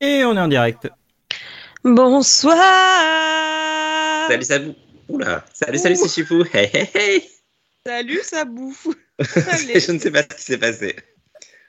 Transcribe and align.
Et 0.00 0.24
on 0.24 0.36
est 0.36 0.40
en 0.40 0.46
direct. 0.46 0.88
Bonsoir 1.82 2.56
Salut 4.28 4.44
Sabou 4.44 4.74
Oula 5.08 5.44
Salut, 5.52 5.78
salut, 5.78 5.96
c'est 5.96 6.08
Chipou 6.08 6.44
Hey, 6.52 6.70
hey, 6.72 6.88
hey 6.94 7.28
Salut 7.84 8.20
Sabou 8.22 8.72
Je 9.18 9.92
ne 9.92 9.98
sais 9.98 10.12
pas 10.12 10.22
ce 10.22 10.36
qui 10.36 10.42
s'est 10.42 10.58
passé. 10.58 10.94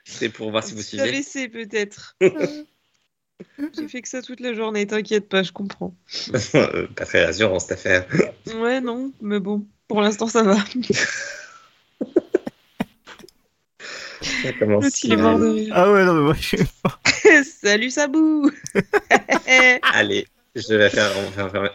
C'est 0.04 0.28
pour 0.28 0.52
voir 0.52 0.62
si 0.62 0.74
vous 0.74 0.82
suivez. 0.82 1.10
laissé 1.10 1.48
peut-être. 1.48 2.16
J'ai 3.76 3.88
fait 3.88 4.02
que 4.02 4.08
ça 4.08 4.22
toute 4.22 4.38
la 4.38 4.54
journée, 4.54 4.86
t'inquiète 4.86 5.28
pas, 5.28 5.42
je 5.42 5.50
comprends. 5.50 5.96
pas 6.94 7.04
très 7.06 7.24
rassurant 7.24 7.58
cette 7.58 7.72
affaire. 7.72 8.06
Ouais, 8.54 8.80
non, 8.80 9.12
mais 9.20 9.40
bon, 9.40 9.66
pour 9.88 10.02
l'instant 10.02 10.28
ça 10.28 10.44
va. 10.44 10.56
Ça 14.22 14.52
commence. 14.58 15.02
il 15.04 15.12
est 15.12 15.16
mort 15.16 15.38
de 15.38 15.46
rire. 15.48 15.72
Ah 15.76 15.90
ouais, 15.90 16.04
non, 16.04 16.14
mais 16.14 16.20
moi 16.22 16.34
je 16.38 16.46
suis 16.46 16.58
Salut 17.62 17.90
Sabou 17.90 18.50
Allez, 19.94 20.26
je 20.54 20.74
vais 20.74 20.90
faire, 20.90 21.10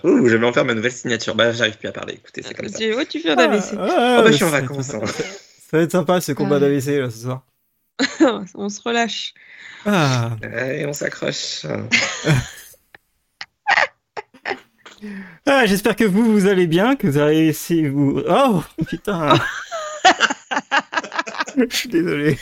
Ouh, 0.04 0.28
je 0.28 0.36
vais 0.36 0.46
en 0.46 0.54
faire 0.54 0.66
ma 0.66 0.74
nouvelle 0.74 0.92
signature. 0.92 1.34
Bah, 1.36 1.52
j'arrive 1.54 1.78
plus 1.78 1.88
à 1.88 1.92
parler. 1.92 2.14
Écoutez, 2.16 2.42
c'est 2.46 2.54
comme 2.54 2.68
ça. 2.70 2.78
Tu, 2.78 2.94
ouais, 2.94 3.06
tu 3.06 3.20
fais 3.20 3.32
un 3.32 3.38
AVC. 3.38 3.74
Ah, 3.80 4.18
Oh, 4.20 4.24
bah, 4.24 4.32
je 4.32 4.36
suis 4.36 4.44
en 4.46 4.50
vacances. 4.50 4.94
hein. 4.94 5.02
Ça 5.06 5.78
va 5.78 5.84
être 5.84 5.92
sympa 5.92 6.22
ce 6.22 6.32
combat 6.34 6.58
Ah. 6.58 6.60
d'AVC 6.60 7.00
là 7.00 7.10
ce 7.10 7.20
soir. 7.24 7.44
On 8.56 8.70
se 8.70 8.82
relâche. 8.82 9.34
Ah. 9.86 10.32
Allez, 10.44 10.86
on 10.86 10.94
s'accroche. 10.94 11.66
Ah, 15.46 15.66
j'espère 15.66 15.96
que 15.96 16.04
vous, 16.04 16.32
vous 16.32 16.48
allez 16.48 16.66
bien, 16.68 16.96
que 16.96 17.08
vous 17.08 17.18
avez 17.18 17.48
essayé 17.48 17.90
vous. 17.90 18.22
Oh 18.28 18.64
putain 18.88 19.34
Je 21.70 21.76
suis 21.76 21.90
désolé. 21.90 22.38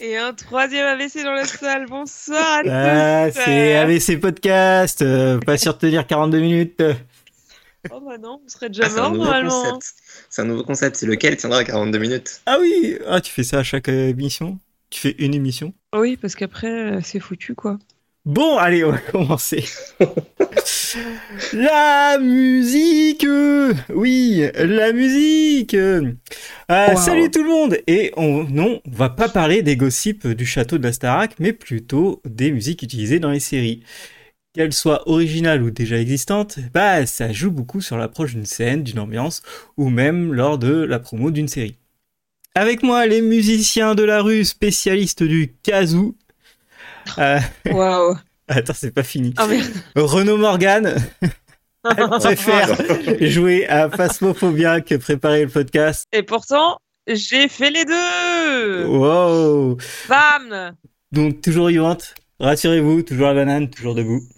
Et 0.00 0.16
un 0.16 0.32
troisième 0.32 0.86
AVC 0.86 1.22
dans 1.24 1.32
la 1.32 1.44
salle. 1.44 1.86
Bonsoir 1.88 2.58
à 2.58 2.62
tous. 2.62 2.70
Ah, 2.70 3.30
c'est 3.30 3.76
AVC 3.76 4.20
Podcast, 4.20 5.02
euh, 5.02 5.38
pas 5.40 5.56
sûr 5.56 5.74
de 5.74 5.78
tenir 5.78 6.06
42 6.06 6.40
minutes. 6.40 6.82
Oh 7.90 8.00
bah 8.00 8.18
non, 8.18 8.40
on 8.44 8.48
serait 8.48 8.68
déjà 8.68 8.84
Ah, 8.86 9.00
mort 9.00 9.12
normalement. 9.12 9.78
C'est 10.30 10.42
un 10.42 10.44
nouveau 10.44 10.64
concept. 10.64 10.96
C'est 10.96 11.06
lequel? 11.06 11.36
Tiendra 11.36 11.64
42 11.64 11.98
minutes. 11.98 12.40
Ah 12.46 12.58
oui, 12.60 12.98
ah, 13.06 13.20
tu 13.20 13.32
fais 13.32 13.42
ça 13.42 13.58
à 13.58 13.62
chaque 13.62 13.88
euh, 13.88 14.08
émission? 14.08 14.58
Tu 14.90 15.00
fais 15.00 15.14
une 15.18 15.34
émission? 15.34 15.72
Oui, 15.94 16.16
parce 16.16 16.34
qu'après, 16.34 16.70
euh, 16.70 17.00
c'est 17.02 17.18
foutu 17.20 17.54
quoi. 17.54 17.78
Bon, 18.24 18.56
allez, 18.56 18.84
on 18.84 18.92
va 18.92 18.98
commencer. 19.12 19.64
la 21.52 22.18
musique 22.18 23.26
Oui, 23.88 24.44
la 24.54 24.92
musique 24.92 25.74
Euh, 25.74 26.12
Wow. 26.68 26.96
Salut 26.96 27.30
tout 27.30 27.42
le 27.42 27.50
monde 27.50 27.76
Et 27.86 28.12
on, 28.16 28.44
non, 28.44 28.80
on 28.86 28.90
va 28.90 29.10
pas 29.10 29.28
parler 29.28 29.62
des 29.62 29.76
gossips 29.76 30.26
du 30.26 30.46
château 30.46 30.78
de 30.78 30.84
la 30.84 30.92
Starac, 30.92 31.34
mais 31.38 31.52
plutôt 31.52 32.22
des 32.24 32.50
musiques 32.50 32.82
utilisées 32.82 33.18
dans 33.18 33.30
les 33.30 33.40
séries. 33.40 33.82
Qu'elles 34.54 34.72
soient 34.72 35.08
originales 35.08 35.62
ou 35.62 35.70
déjà 35.70 35.98
existantes, 35.98 36.58
bah 36.74 37.06
ça 37.06 37.32
joue 37.32 37.50
beaucoup 37.50 37.80
sur 37.80 37.96
l'approche 37.96 38.34
d'une 38.34 38.46
scène, 38.46 38.82
d'une 38.82 38.98
ambiance, 39.00 39.42
ou 39.76 39.88
même 39.88 40.32
lors 40.32 40.58
de 40.58 40.72
la 40.84 40.98
promo 40.98 41.30
d'une 41.30 41.48
série. 41.48 41.76
Avec 42.54 42.82
moi, 42.82 43.06
les 43.06 43.22
musiciens 43.22 43.94
de 43.94 44.02
la 44.02 44.20
rue, 44.20 44.44
spécialistes 44.44 45.22
du 45.22 45.54
kazoo. 45.62 46.14
Euh, 47.18 47.38
Waouh. 47.70 48.16
Attends, 48.48 48.74
c'est 48.74 48.92
pas 48.92 49.02
fini. 49.02 49.34
Merde. 49.36 49.62
Renaud 49.96 50.36
Morgan 50.36 50.94
préfère 51.82 52.76
jouer 53.20 53.66
à 53.66 53.88
Phasmophobia 53.88 54.80
que 54.80 54.96
préparer 54.96 55.44
le 55.44 55.50
podcast. 55.50 56.06
Et 56.12 56.22
pourtant, 56.22 56.78
j'ai 57.06 57.48
fait 57.48 57.70
les 57.70 57.84
deux. 57.84 58.86
Wow 58.86 59.76
Bam 60.08 60.74
Donc, 61.12 61.40
toujours 61.40 61.68
vivante, 61.68 62.14
rassurez-vous, 62.40 63.02
toujours 63.02 63.28
la 63.28 63.34
banane, 63.34 63.70
toujours 63.70 63.94
debout. 63.94 64.20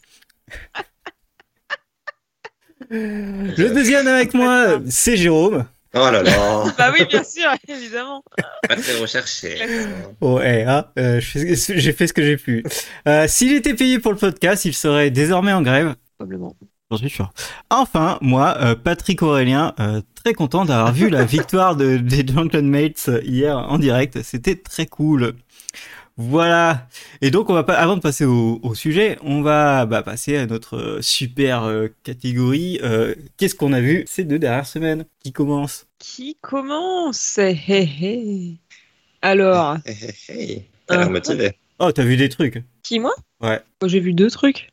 Le 2.90 3.74
deuxième 3.74 4.06
avec 4.06 4.34
moi, 4.34 4.78
c'est 4.88 5.16
Jérôme. 5.16 5.66
Oh 5.94 6.10
là 6.10 6.22
là. 6.22 6.64
Bah 6.78 6.90
oui, 6.92 7.04
bien 7.08 7.22
sûr, 7.22 7.50
évidemment. 7.68 8.24
Pas 8.68 8.76
très 8.76 8.98
recherché. 8.98 9.58
Oh, 10.20 10.40
eh, 10.42 10.64
ah, 10.66 10.92
euh, 10.98 11.20
j'ai 11.20 11.92
fait 11.92 12.06
ce 12.06 12.12
que 12.12 12.22
j'ai 12.22 12.36
pu. 12.36 12.64
Euh, 13.06 13.26
S'il 13.28 13.52
était 13.52 13.74
payé 13.74 14.00
pour 14.00 14.12
le 14.12 14.18
podcast, 14.18 14.64
il 14.64 14.74
serait 14.74 15.10
désormais 15.10 15.52
en 15.52 15.62
grève. 15.62 15.94
Probablement. 16.18 16.56
J'en 16.90 16.96
suis 16.98 17.10
sûr. 17.10 17.32
Enfin, 17.70 18.18
moi, 18.20 18.56
euh, 18.60 18.74
Patrick 18.74 19.22
Aurélien, 19.22 19.74
euh, 19.80 20.00
très 20.14 20.34
content 20.34 20.64
d'avoir 20.64 20.92
vu 20.92 21.08
la 21.10 21.24
victoire 21.24 21.76
de, 21.76 21.96
des 21.96 22.24
Drunken 22.24 22.68
Mates 22.68 23.10
hier 23.24 23.56
en 23.56 23.78
direct. 23.78 24.22
C'était 24.22 24.56
très 24.56 24.86
cool. 24.86 25.34
Voilà. 26.16 26.86
Et 27.22 27.30
donc, 27.30 27.50
on 27.50 27.54
va 27.54 27.64
pas, 27.64 27.74
avant 27.74 27.96
de 27.96 28.00
passer 28.00 28.24
au, 28.24 28.60
au 28.62 28.74
sujet, 28.74 29.18
on 29.22 29.42
va 29.42 29.84
bah, 29.86 30.02
passer 30.02 30.36
à 30.36 30.46
notre 30.46 30.76
euh, 30.76 31.02
super 31.02 31.64
euh, 31.64 31.88
catégorie. 32.04 32.78
Euh, 32.82 33.14
Qu'est-ce 33.36 33.54
qu'on 33.56 33.72
a 33.72 33.80
vu 33.80 34.04
ces 34.06 34.24
deux 34.24 34.38
dernières 34.38 34.66
semaines? 34.66 35.04
Qui 35.22 35.32
commence? 35.32 35.86
Qui 35.98 36.36
commence? 36.40 37.38
Hé 37.38 37.52
hé. 38.00 38.54
Alors, 39.22 39.76
Hey, 39.86 39.96
hey, 40.28 40.40
hey. 40.52 40.62
T'as 40.86 40.98
l'air 40.98 41.06
Euh. 41.08 41.10
motivé. 41.10 41.52
Oh, 41.80 41.90
t'as 41.90 42.04
vu 42.04 42.16
des 42.16 42.28
trucs 42.28 42.62
qui 42.84 43.00
moi? 43.00 43.14
Ouais. 43.40 43.60
Moi, 43.82 43.88
J'ai 43.88 43.98
vu 44.00 44.12
deux 44.12 44.30
trucs. 44.30 44.70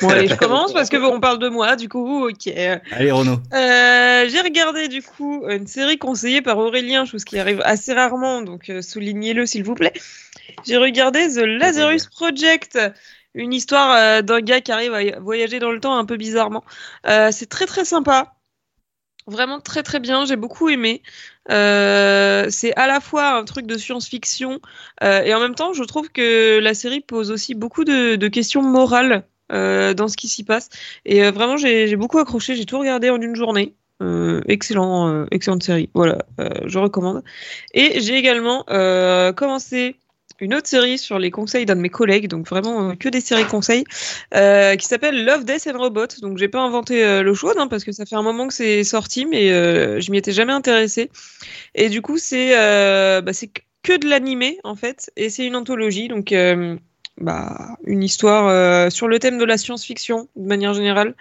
Bon, 0.00 0.08
allez, 0.08 0.28
je 0.28 0.34
commence 0.34 0.72
parce 0.72 0.88
que 0.88 0.96
bon, 0.96 1.14
on 1.14 1.20
parle 1.20 1.38
de 1.38 1.48
moi, 1.48 1.76
du 1.76 1.88
coup, 1.90 2.26
ok. 2.28 2.48
Allez, 2.90 3.10
Renaud. 3.10 3.38
Euh, 3.52 4.28
j'ai 4.28 4.40
regardé 4.40 4.88
du 4.88 5.02
coup 5.02 5.44
une 5.48 5.66
série 5.66 5.98
conseillée 5.98 6.40
par 6.42 6.56
Aurélien, 6.58 7.04
chose 7.04 7.24
qui 7.24 7.38
arrive 7.38 7.60
assez 7.64 7.92
rarement, 7.92 8.40
donc 8.42 8.70
euh, 8.70 8.80
soulignez-le 8.82 9.44
s'il 9.46 9.62
vous 9.62 9.74
plaît. 9.74 9.92
J'ai 10.66 10.76
regardé 10.76 11.28
The 11.28 11.38
Lazarus 11.38 12.06
Project, 12.06 12.78
une 13.34 13.52
histoire 13.52 13.92
euh, 13.92 14.22
d'un 14.22 14.40
gars 14.40 14.60
qui 14.60 14.72
arrive 14.72 14.94
à 14.94 15.18
voyager 15.20 15.58
dans 15.58 15.70
le 15.70 15.80
temps 15.80 15.96
un 15.96 16.04
peu 16.04 16.16
bizarrement. 16.16 16.64
Euh, 17.06 17.30
c'est 17.32 17.46
très 17.46 17.66
très 17.66 17.84
sympa, 17.84 18.34
vraiment 19.26 19.60
très 19.60 19.82
très 19.82 20.00
bien, 20.00 20.24
j'ai 20.24 20.36
beaucoup 20.36 20.68
aimé. 20.68 21.02
Euh, 21.50 22.46
c'est 22.50 22.74
à 22.74 22.86
la 22.86 23.00
fois 23.00 23.36
un 23.36 23.44
truc 23.44 23.66
de 23.66 23.76
science-fiction 23.76 24.60
euh, 25.02 25.22
et 25.22 25.34
en 25.34 25.40
même 25.40 25.54
temps, 25.54 25.72
je 25.72 25.84
trouve 25.84 26.10
que 26.10 26.58
la 26.60 26.74
série 26.74 27.00
pose 27.00 27.30
aussi 27.30 27.54
beaucoup 27.54 27.84
de, 27.84 28.16
de 28.16 28.28
questions 28.28 28.62
morales 28.62 29.24
dans 29.50 30.08
ce 30.08 30.16
qui 30.16 30.26
s'y 30.26 30.42
passe. 30.42 30.68
Et 31.04 31.30
vraiment, 31.30 31.56
j'ai 31.56 31.94
beaucoup 31.96 32.18
accroché, 32.18 32.56
j'ai 32.56 32.64
tout 32.64 32.78
regardé 32.78 33.10
en 33.10 33.20
une 33.20 33.36
journée. 33.36 33.76
Euh, 34.02 34.42
excellent, 34.48 35.08
euh, 35.08 35.26
excellente 35.30 35.62
série. 35.62 35.88
Voilà, 35.94 36.18
euh, 36.40 36.48
je 36.66 36.78
recommande. 36.78 37.22
Et 37.72 38.00
j'ai 38.00 38.16
également 38.16 38.64
commencé 39.34 39.96
une 40.40 40.54
autre 40.54 40.66
série 40.66 40.98
sur 40.98 41.18
les 41.18 41.30
conseils 41.30 41.66
d'un 41.66 41.76
de 41.76 41.80
mes 41.80 41.88
collègues, 41.88 42.28
donc 42.28 42.48
vraiment 42.48 42.90
euh, 42.90 42.94
que 42.94 43.08
des 43.08 43.20
séries 43.20 43.46
conseils, 43.46 43.84
euh, 44.34 44.76
qui 44.76 44.86
s'appelle 44.86 45.24
Love, 45.24 45.44
Death 45.44 45.68
and 45.72 45.78
Robots. 45.78 46.20
Donc 46.20 46.38
j'ai 46.38 46.48
pas 46.48 46.60
inventé 46.60 47.04
euh, 47.04 47.22
l'eau 47.22 47.34
hein, 47.56 47.68
parce 47.68 47.84
que 47.84 47.92
ça 47.92 48.06
fait 48.06 48.16
un 48.16 48.22
moment 48.22 48.48
que 48.48 48.54
c'est 48.54 48.84
sorti, 48.84 49.26
mais 49.26 49.50
euh, 49.50 50.00
je 50.00 50.10
m'y 50.10 50.18
étais 50.18 50.32
jamais 50.32 50.52
intéressée. 50.52 51.10
Et 51.74 51.88
du 51.88 52.02
coup, 52.02 52.18
c'est 52.18 52.50
bah, 53.22 53.32
c'est 53.32 53.50
que 53.82 53.96
de 53.98 54.08
l'animé 54.08 54.58
en 54.64 54.76
fait, 54.76 55.10
et 55.16 55.30
c'est 55.30 55.44
une 55.44 55.56
anthologie, 55.56 56.08
donc 56.08 56.34
bah, 57.18 57.76
une 57.84 58.02
histoire 58.02 58.90
sur 58.90 59.08
le 59.08 59.18
thème 59.18 59.38
de 59.38 59.44
la 59.44 59.58
science-fiction 59.58 60.28
de 60.36 60.46
manière 60.46 60.74
générale 60.74 61.14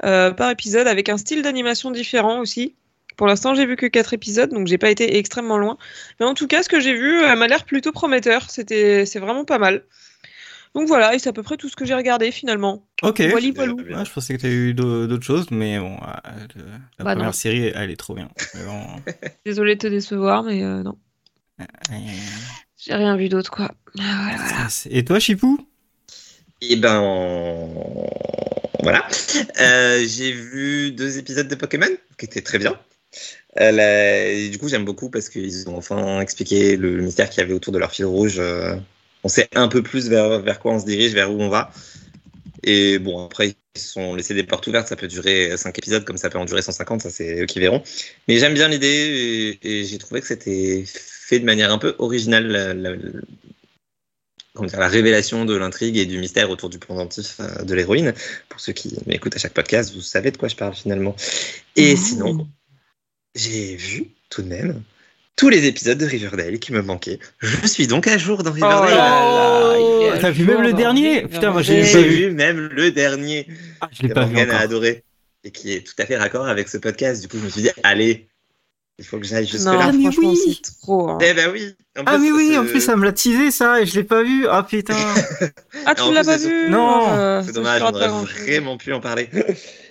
par 0.00 0.50
épisode 0.50 0.86
avec 0.86 1.08
un 1.08 1.18
style 1.18 1.42
d'animation 1.42 1.90
différent 1.90 2.40
aussi. 2.40 2.74
Pour 3.16 3.26
l'instant, 3.26 3.54
j'ai 3.54 3.66
vu 3.66 3.76
que 3.76 3.86
4 3.86 4.12
épisodes, 4.14 4.50
donc 4.50 4.66
j'ai 4.66 4.78
pas 4.78 4.90
été 4.90 5.16
extrêmement 5.16 5.58
loin. 5.58 5.78
Mais 6.20 6.26
en 6.26 6.34
tout 6.34 6.46
cas, 6.46 6.62
ce 6.62 6.68
que 6.68 6.80
j'ai 6.80 6.94
vu 6.94 7.22
euh, 7.22 7.34
m'a 7.36 7.46
l'air 7.48 7.64
plutôt 7.64 7.92
prometteur. 7.92 8.50
C'était, 8.50 9.06
c'est 9.06 9.18
vraiment 9.20 9.44
pas 9.44 9.58
mal. 9.58 9.84
Donc 10.74 10.88
voilà, 10.88 11.14
et 11.14 11.18
c'est 11.18 11.30
à 11.30 11.32
peu 11.32 11.42
près 11.42 11.56
tout 11.56 11.68
ce 11.70 11.76
que 11.76 11.86
j'ai 11.86 11.94
regardé 11.94 12.30
finalement. 12.30 12.84
Ok. 13.02 13.22
Wally. 13.32 13.52
Ouais, 13.56 14.04
je 14.04 14.12
pensais 14.12 14.36
que 14.36 14.42
t'avais 14.42 14.54
eu 14.54 14.74
d'au- 14.74 15.06
d'autres 15.06 15.24
choses, 15.24 15.50
mais 15.50 15.78
bon, 15.78 15.96
euh, 15.96 16.46
la 16.98 17.04
Bah 17.04 17.14
première 17.14 17.28
non. 17.28 17.32
série, 17.32 17.72
elle 17.74 17.90
est 17.90 17.96
trop 17.96 18.14
bien. 18.14 18.28
Bon, 18.66 18.82
Désolée 19.46 19.76
de 19.76 19.80
te 19.80 19.86
décevoir, 19.86 20.42
mais 20.42 20.62
euh, 20.62 20.82
non, 20.82 20.98
j'ai 22.78 22.94
rien 22.94 23.16
vu 23.16 23.28
d'autre 23.28 23.50
quoi. 23.50 23.70
Ah, 23.98 24.02
voilà, 24.22 24.36
voilà. 24.36 24.68
Et 24.90 25.04
toi, 25.04 25.18
Chipou? 25.18 25.58
Et 26.60 26.76
ben 26.76 27.00
voilà. 28.82 29.06
Euh, 29.60 30.04
j'ai 30.06 30.32
vu 30.32 30.92
deux 30.92 31.18
épisodes 31.18 31.48
de 31.48 31.54
Pokémon 31.54 31.86
qui 32.18 32.24
étaient 32.26 32.42
très 32.42 32.58
bien. 32.58 32.78
Euh, 33.60 34.28
et 34.32 34.48
du 34.50 34.58
coup, 34.58 34.68
j'aime 34.68 34.84
beaucoup 34.84 35.10
parce 35.10 35.28
qu'ils 35.28 35.68
ont 35.68 35.76
enfin 35.76 36.20
expliqué 36.20 36.76
le 36.76 37.00
mystère 37.00 37.30
qu'il 37.30 37.40
y 37.40 37.44
avait 37.44 37.54
autour 37.54 37.72
de 37.72 37.78
leur 37.78 37.92
fil 37.92 38.04
rouge. 38.06 38.36
Euh, 38.38 38.76
on 39.24 39.28
sait 39.28 39.48
un 39.54 39.68
peu 39.68 39.82
plus 39.82 40.08
vers, 40.08 40.40
vers 40.40 40.58
quoi 40.60 40.74
on 40.74 40.80
se 40.80 40.84
dirige, 40.86 41.12
vers 41.14 41.32
où 41.32 41.40
on 41.40 41.48
va. 41.48 41.70
Et 42.64 42.98
bon, 42.98 43.26
après, 43.26 43.50
ils 43.76 43.80
se 43.80 43.88
sont 43.88 44.14
laissés 44.14 44.34
des 44.34 44.44
portes 44.44 44.66
ouvertes. 44.66 44.88
Ça 44.88 44.96
peut 44.96 45.08
durer 45.08 45.56
5 45.56 45.78
épisodes 45.78 46.04
comme 46.04 46.16
ça 46.18 46.30
peut 46.30 46.38
en 46.38 46.44
durer 46.44 46.62
150. 46.62 47.02
Ça, 47.02 47.10
c'est 47.10 47.42
eux 47.42 47.46
qui 47.46 47.60
verront. 47.60 47.82
Mais 48.28 48.38
j'aime 48.38 48.54
bien 48.54 48.68
l'idée 48.68 49.58
et, 49.62 49.80
et 49.80 49.84
j'ai 49.84 49.98
trouvé 49.98 50.20
que 50.20 50.26
c'était 50.26 50.84
fait 50.86 51.38
de 51.40 51.44
manière 51.44 51.72
un 51.72 51.78
peu 51.78 51.94
originale. 51.98 52.46
la- 52.48 52.96
la 54.78 54.88
révélation 54.88 55.44
de 55.44 55.54
l'intrigue 55.54 55.98
et 55.98 56.06
du 56.06 56.18
mystère 56.18 56.48
autour 56.50 56.70
du 56.70 56.78
pendentif 56.78 57.36
euh, 57.40 57.62
de 57.62 57.74
l'héroïne. 57.74 58.14
Pour 58.48 58.58
ceux 58.60 58.72
qui 58.72 58.96
m'écoutent 59.06 59.36
à 59.36 59.38
chaque 59.38 59.52
podcast, 59.52 59.94
vous 59.94 60.00
savez 60.00 60.30
de 60.30 60.38
quoi 60.38 60.48
je 60.48 60.56
parle 60.56 60.74
finalement. 60.74 61.14
Et 61.76 61.94
Mmh. 61.94 61.96
sinon, 61.96 62.48
j'ai 63.36 63.76
vu 63.76 64.06
tout 64.30 64.42
de 64.42 64.48
même 64.48 64.82
tous 65.36 65.50
les 65.50 65.66
épisodes 65.66 65.98
de 65.98 66.06
Riverdale 66.06 66.58
qui 66.58 66.72
me 66.72 66.80
manquaient. 66.80 67.18
Je 67.40 67.66
suis 67.66 67.86
donc 67.86 68.06
à 68.08 68.16
jour 68.16 68.42
dans 68.42 68.50
Oh 68.50 68.54
Riverdale. 68.54 68.92
est 70.02 70.08
à 70.12 70.18
T'as 70.18 70.30
vu 70.30 70.44
même 70.46 70.62
le 70.62 70.72
dernier 70.72 71.08
Riverdale. 71.16 71.30
Putain, 71.30 71.50
moi, 71.50 71.60
j'ai 71.62 71.82
vu. 71.82 72.02
vu 72.08 72.30
même 72.32 72.70
le 72.72 72.90
dernier 72.90 73.46
Ah, 73.82 73.88
je 73.92 74.02
l'ai 74.02 74.08
que 74.08 74.14
pas 74.14 74.24
vu 74.24 74.34
Morgane 74.34 74.50
a 74.56 74.60
adoré 74.60 75.04
et 75.44 75.50
qui 75.50 75.72
est 75.74 75.86
tout 75.86 75.92
à 75.98 76.06
fait 76.06 76.16
raccord 76.16 76.46
avec 76.48 76.68
ce 76.68 76.78
podcast. 76.78 77.20
Du 77.20 77.28
coup, 77.28 77.36
je 77.38 77.44
me 77.44 77.50
suis 77.50 77.60
dit, 77.62 77.70
allez, 77.82 78.28
il 78.98 79.04
faut 79.04 79.18
que 79.18 79.26
j'aille 79.26 79.44
Non, 79.44 79.50
jusque-là. 79.50 79.92
mais 79.92 80.00
franchement, 80.04 80.30
oui. 80.30 80.58
c'est 80.64 80.80
trop. 80.80 81.10
hein. 81.10 81.18
Eh 81.20 81.34
ben 81.34 81.50
oui. 81.52 81.74
En 81.98 82.02
Ah 82.06 82.16
plus, 82.16 82.32
oui, 82.32 82.56
en 82.56 82.64
plus, 82.64 82.80
ça 82.80 82.96
me 82.96 83.04
l'a 83.04 83.12
teasé, 83.12 83.50
ça, 83.50 83.80
et 83.82 83.84
je 83.86 83.94
l'ai 83.94 84.04
pas 84.04 84.22
vu. 84.22 84.46
Ah 84.48 84.62
putain. 84.62 84.96
Ah, 85.84 85.94
tu 85.94 86.14
l'as 86.14 86.24
pas 86.24 86.38
c'est 86.38 86.48
vu 86.48 86.70
Non. 86.70 87.10
euh, 87.10 87.42
C'est 87.44 87.52
dommage, 87.52 87.80
grand-chose. 87.82 88.30
vraiment 88.42 88.78
pu 88.78 88.94
en 88.94 89.00
parler. 89.00 89.28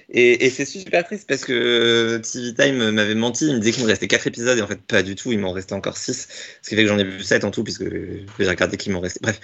Et, 0.09 0.45
et 0.45 0.49
c'est 0.49 0.65
super 0.65 1.03
triste 1.03 1.27
parce 1.27 1.45
que 1.45 1.53
euh, 1.53 2.19
TV 2.19 2.53
Time 2.53 2.91
m'avait 2.91 3.15
menti, 3.15 3.47
il 3.47 3.55
me 3.55 3.59
disait 3.59 3.71
qu'il 3.71 3.83
me 3.83 3.89
restait 3.89 4.07
4 4.07 4.27
épisodes 4.27 4.57
et 4.57 4.61
en 4.61 4.67
fait 4.67 4.81
pas 4.81 5.03
du 5.03 5.15
tout, 5.15 5.31
il 5.31 5.39
m'en 5.39 5.51
restait 5.51 5.73
encore 5.73 5.97
6. 5.97 6.27
Ce 6.61 6.69
qui 6.69 6.75
fait 6.75 6.83
que 6.83 6.87
j'en 6.87 6.99
ai 6.99 7.03
vu 7.03 7.23
7 7.23 7.43
en 7.43 7.51
tout 7.51 7.63
puisque 7.63 7.85
j'ai 7.89 8.49
regardé 8.49 8.77
qu'il 8.77 8.93
m'en 8.93 8.99
restait. 8.99 9.19
Bref, 9.21 9.39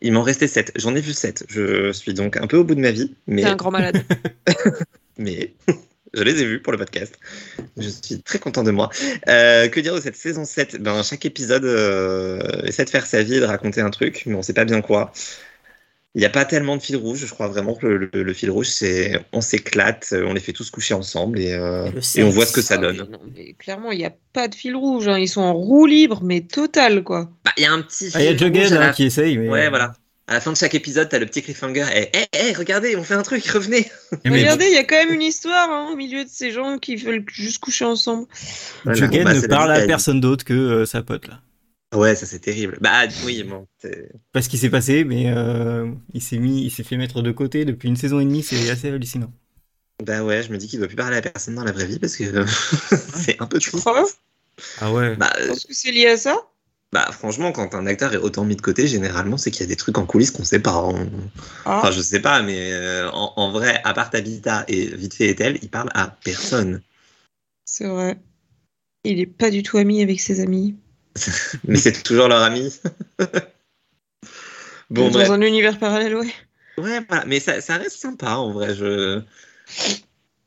il 0.00 0.12
m'en 0.12 0.22
restait 0.22 0.48
7. 0.48 0.72
J'en 0.76 0.94
ai 0.94 1.00
vu 1.00 1.12
7. 1.12 1.46
Je 1.48 1.92
suis 1.92 2.14
donc 2.14 2.36
un 2.36 2.46
peu 2.46 2.56
au 2.56 2.64
bout 2.64 2.74
de 2.74 2.80
ma 2.80 2.90
vie, 2.90 3.14
mais, 3.26 3.42
T'es 3.42 3.48
un 3.48 3.56
grand 3.56 3.70
malade. 3.70 4.04
mais 5.18 5.52
je 6.14 6.22
les 6.22 6.40
ai 6.40 6.44
vus 6.44 6.60
pour 6.60 6.72
le 6.72 6.78
podcast. 6.78 7.18
Je 7.76 7.88
suis 7.88 8.22
très 8.22 8.38
content 8.38 8.62
de 8.62 8.70
moi. 8.70 8.90
Euh, 9.28 9.68
que 9.68 9.80
dire 9.80 9.94
de 9.94 10.00
cette 10.00 10.16
saison 10.16 10.44
7 10.44 10.80
ben, 10.80 11.02
Chaque 11.02 11.24
épisode 11.24 11.64
euh, 11.64 12.62
essaie 12.64 12.84
de 12.84 12.90
faire 12.90 13.06
sa 13.06 13.22
vie, 13.22 13.40
de 13.40 13.44
raconter 13.44 13.80
un 13.80 13.90
truc, 13.90 14.22
mais 14.26 14.34
on 14.34 14.42
sait 14.42 14.52
pas 14.52 14.64
bien 14.64 14.80
quoi. 14.80 15.12
Il 16.16 16.20
n'y 16.20 16.26
a 16.26 16.30
pas 16.30 16.44
tellement 16.44 16.76
de 16.76 16.82
fil 16.82 16.96
rouge. 16.96 17.18
Je 17.26 17.34
crois 17.34 17.48
vraiment 17.48 17.74
que 17.74 17.86
le, 17.86 18.08
le- 18.12 18.22
le 18.22 18.32
fil 18.32 18.48
rouge, 18.50 18.68
c'est 18.68 19.20
on 19.32 19.40
s'éclate, 19.40 20.14
on 20.16 20.32
les 20.32 20.40
fait 20.40 20.52
tous 20.52 20.70
coucher 20.70 20.94
ensemble 20.94 21.40
et, 21.40 21.52
euh, 21.52 21.90
et 22.14 22.22
on 22.22 22.30
voit 22.30 22.46
ce 22.46 22.52
que 22.52 22.62
ça 22.62 22.74
Ah, 22.74 22.78
donne. 22.78 22.96
mais 23.10 23.18
non, 23.18 23.20
mais 23.34 23.52
clairement, 23.54 23.90
il 23.90 23.98
n'y 23.98 24.04
a 24.04 24.12
pas 24.32 24.46
de 24.46 24.54
fil 24.54 24.76
rouge. 24.76 25.08
hein. 25.08 25.18
Ils 25.18 25.26
sont 25.28 25.40
en 25.40 25.54
roue 25.54 25.86
libre, 25.86 26.20
mais 26.22 26.42
total, 26.42 27.02
quoi. 27.02 27.30
Bah, 27.44 27.50
Il 27.56 27.64
y 27.64 27.66
a 27.66 27.72
un 27.72 27.82
petit 27.82 28.10
Ah, 28.14 28.20
il 28.22 28.26
y 28.26 28.28
a 28.28 28.36
Jughead 28.36 28.72
à 28.72 28.78
la- 28.78 28.88
hein, 28.88 28.92
qui 28.92 29.04
essaye, 29.06 29.38
mais. 29.38 29.48
Ouais, 29.48 29.68
voilà. 29.68 29.94
À 30.26 30.34
la 30.34 30.40
fin 30.40 30.52
de 30.52 30.56
chaque 30.56 30.74
épisode, 30.74 31.08
t'as 31.10 31.18
le 31.18 31.26
petit 31.26 31.42
cliffhanger. 31.42 31.84
Hé, 31.92 32.08
hé, 32.32 32.52
regardez, 32.54 32.96
on 32.96 33.02
fait 33.02 33.12
un 33.14 33.22
truc, 33.22 33.44
revenez. 33.48 33.90
Et 34.24 34.30
mais 34.30 34.38
Regardez, 34.38 34.66
il 34.66 34.72
y 34.72 34.78
a 34.78 34.84
quand 34.84 34.94
même 34.96 35.12
une 35.12 35.20
histoire 35.20 35.68
hein, 35.68 35.88
au 35.92 35.96
milieu 35.96 36.22
de 36.24 36.30
ces 36.32 36.50
gens 36.52 36.78
qui 36.78 36.94
veulent 36.96 37.24
juste 37.30 37.58
coucher 37.58 37.84
ensemble. 37.84 38.26
Jughead 38.86 39.24
Bah, 39.24 39.34
ne 39.34 39.40
parle 39.48 39.72
à 39.72 39.80
personne 39.84 40.20
d'autre 40.20 40.44
que 40.44 40.54
euh, 40.54 40.86
sa 40.86 41.02
pote, 41.02 41.26
là. 41.28 41.40
Ouais, 41.94 42.14
ça 42.16 42.26
c'est 42.26 42.40
terrible. 42.40 42.78
Bah 42.80 43.04
oui, 43.24 43.42
bon. 43.44 43.66
Pas 44.32 44.42
ce 44.42 44.48
qui 44.48 44.58
s'est 44.58 44.70
passé, 44.70 45.04
mais 45.04 45.30
euh, 45.32 45.90
il 46.12 46.20
s'est 46.22 46.38
mis, 46.38 46.62
il 46.64 46.70
s'est 46.70 46.82
fait 46.84 46.96
mettre 46.96 47.22
de 47.22 47.30
côté 47.32 47.64
depuis 47.64 47.88
une 47.88 47.96
saison 47.96 48.20
et 48.20 48.24
demie, 48.24 48.42
c'est 48.42 48.68
assez 48.70 48.88
hallucinant. 48.88 49.32
Bah 50.04 50.22
ouais, 50.24 50.42
je 50.42 50.52
me 50.52 50.58
dis 50.58 50.66
qu'il 50.68 50.78
doit 50.78 50.88
plus 50.88 50.96
parler 50.96 51.16
à 51.16 51.22
personne 51.22 51.54
dans 51.54 51.64
la 51.64 51.72
vraie 51.72 51.86
vie 51.86 51.98
parce 51.98 52.16
que 52.16 52.44
c'est 52.46 53.40
un 53.40 53.46
peu 53.46 53.58
Tu 53.58 53.70
triste. 53.70 53.72
crois 53.72 54.04
Ah 54.76 54.92
ouais. 54.92 55.18
Bah, 55.18 55.32
Je 55.38 55.44
euh, 55.44 55.48
pense 55.48 55.64
que 55.66 55.74
c'est 55.74 55.92
lié 55.92 56.08
à 56.08 56.16
ça? 56.16 56.36
bah 56.92 57.10
franchement, 57.12 57.50
quand 57.52 57.74
un 57.74 57.86
acteur 57.86 58.14
est 58.14 58.18
autant 58.18 58.44
mis 58.44 58.54
de 58.56 58.60
côté, 58.62 58.86
généralement, 58.86 59.36
c'est 59.36 59.50
qu'il 59.50 59.62
y 59.62 59.64
a 59.64 59.66
des 59.66 59.74
trucs 59.76 59.98
en 59.98 60.06
coulisses 60.06 60.30
qu'on 60.30 60.44
sait 60.44 60.60
pas. 60.60 60.92
Ah. 61.64 61.80
Enfin, 61.82 61.90
je 61.90 62.00
sais 62.00 62.20
pas, 62.20 62.40
mais 62.42 62.72
euh, 62.72 63.10
en, 63.10 63.32
en 63.36 63.50
vrai, 63.50 63.80
à 63.84 63.94
part 63.94 64.10
Tabitha 64.10 64.64
et 64.68 64.86
vite 64.94 65.14
fait 65.14 65.30
et 65.30 65.42
elle, 65.42 65.58
il 65.62 65.70
parle 65.70 65.90
à 65.94 66.16
personne. 66.24 66.82
C'est 67.66 67.86
vrai. 67.86 68.18
Il 69.04 69.20
est 69.20 69.26
pas 69.26 69.50
du 69.50 69.62
tout 69.62 69.78
ami 69.78 70.02
avec 70.02 70.20
ses 70.20 70.40
amis. 70.40 70.76
Mais 71.64 71.78
c'est 71.78 72.02
toujours 72.02 72.28
leur 72.28 72.42
ami. 72.42 72.72
bon, 74.90 75.06
Dans 75.06 75.10
bref. 75.10 75.30
un 75.30 75.40
univers 75.40 75.78
parallèle, 75.78 76.16
ouais. 76.16 76.32
Ouais, 76.78 77.00
voilà. 77.08 77.24
Mais 77.26 77.40
ça, 77.40 77.60
ça 77.60 77.76
reste 77.76 77.96
sympa 77.98 78.32
en 78.36 78.52
vrai. 78.52 78.74
Je... 78.74 79.20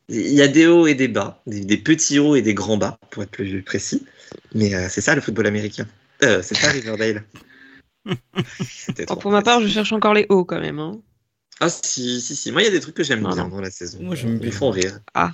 Il 0.10 0.34
y 0.34 0.42
a 0.42 0.48
des 0.48 0.68
hauts 0.68 0.88
et 0.88 0.96
des 0.96 1.08
bas, 1.08 1.42
des, 1.48 1.64
des 1.66 1.78
petits 1.78 2.20
hauts 2.20 2.36
et 2.36 2.42
des 2.42 2.54
grands 2.54 2.78
bas, 2.78 2.98
pour 3.12 3.24
être 3.24 3.32
plus 3.32 3.62
précis. 3.64 4.06
Mais 4.54 4.74
euh, 4.74 4.88
c'est 4.90 5.02
ça 5.02 5.16
le 5.16 5.22
football 5.22 5.48
américain. 5.48 5.88
Euh, 6.24 6.42
c'est 6.42 6.56
ça 6.56 6.70
Riverdale. 6.70 7.24
Alors, 8.06 9.06
trop. 9.06 9.16
pour 9.18 9.32
ma 9.32 9.42
part, 9.42 9.62
je 9.62 9.68
cherche 9.68 9.92
encore 9.92 10.14
les 10.14 10.26
hauts 10.30 10.46
quand 10.46 10.60
même. 10.60 10.80
hein. 10.80 11.00
Ah 11.60 11.70
si, 11.70 12.22
si, 12.22 12.36
si. 12.36 12.52
Moi, 12.52 12.62
il 12.62 12.66
y 12.66 12.68
a 12.68 12.72
des 12.72 12.80
trucs 12.80 12.96
que 12.96 13.04
j'aime 13.04 13.20
bien 13.22 13.36
non. 13.36 13.48
dans 13.50 13.60
la 13.62 13.72
saison. 13.72 14.00
Moi, 14.02 14.16
Ils 14.16 14.38
bien. 14.38 14.48
me 14.48 14.52
font 14.52 14.70
rire. 14.70 15.00
Ah. 15.14 15.32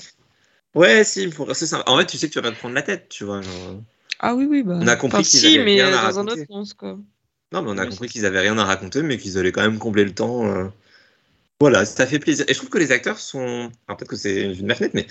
Ouais, 0.73 1.03
si, 1.03 1.21
ils 1.21 1.27
me 1.27 1.31
font 1.31 1.43
rire. 1.45 1.55
C'est 1.55 1.67
sympa. 1.67 1.83
En 1.91 1.97
fait, 1.99 2.05
tu 2.05 2.17
sais 2.17 2.27
que 2.27 2.33
tu 2.33 2.39
vas 2.39 2.49
pas 2.49 2.55
te 2.55 2.59
prendre 2.59 2.73
la 2.75 2.81
tête, 2.81 3.09
tu 3.09 3.25
vois. 3.25 3.41
genre. 3.41 3.81
Ah 4.19 4.35
oui, 4.35 4.45
oui, 4.49 4.63
bah. 4.63 4.77
On 4.81 4.87
a 4.87 4.95
compris 4.95 5.21
enfin, 5.21 5.29
qu'ils 5.29 5.39
si, 5.39 5.55
avaient 5.55 5.65
mais 5.65 5.83
rien 5.83 5.97
à 5.97 6.11
dans 6.11 6.19
un 6.19 6.27
autre 6.27 6.45
sens, 6.49 6.73
quoi. 6.73 6.97
Non, 7.51 7.61
mais 7.61 7.69
on 7.71 7.77
a 7.77 7.83
Oui, 7.83 7.89
compris 7.89 8.07
qu'ils 8.09 8.25
avaient 8.25 8.39
rien 8.39 8.57
à 8.57 8.63
raconter, 8.65 9.03
mais 9.03 9.17
qu'ils 9.17 9.37
allaient 9.37 9.51
quand 9.51 9.61
même 9.61 9.79
combler 9.79 10.05
le 10.05 10.13
temps. 10.13 10.45
euh. 10.47 10.67
Voilà, 11.59 11.85
ça 11.85 12.05
fait 12.07 12.19
plaisir. 12.19 12.45
Et 12.47 12.53
je 12.53 12.57
trouve 12.59 12.69
que 12.69 12.77
les 12.77 12.91
acteurs 12.91 13.19
sont. 13.19 13.71
Alors 13.87 13.97
peut-être 13.97 14.09
que 14.09 14.15
c'est 14.15 14.41
une 14.41 14.53
vue 14.53 14.61
de 14.63 14.67
ma 14.67 14.75
fenêtre, 14.75 14.95
mais. 14.95 15.07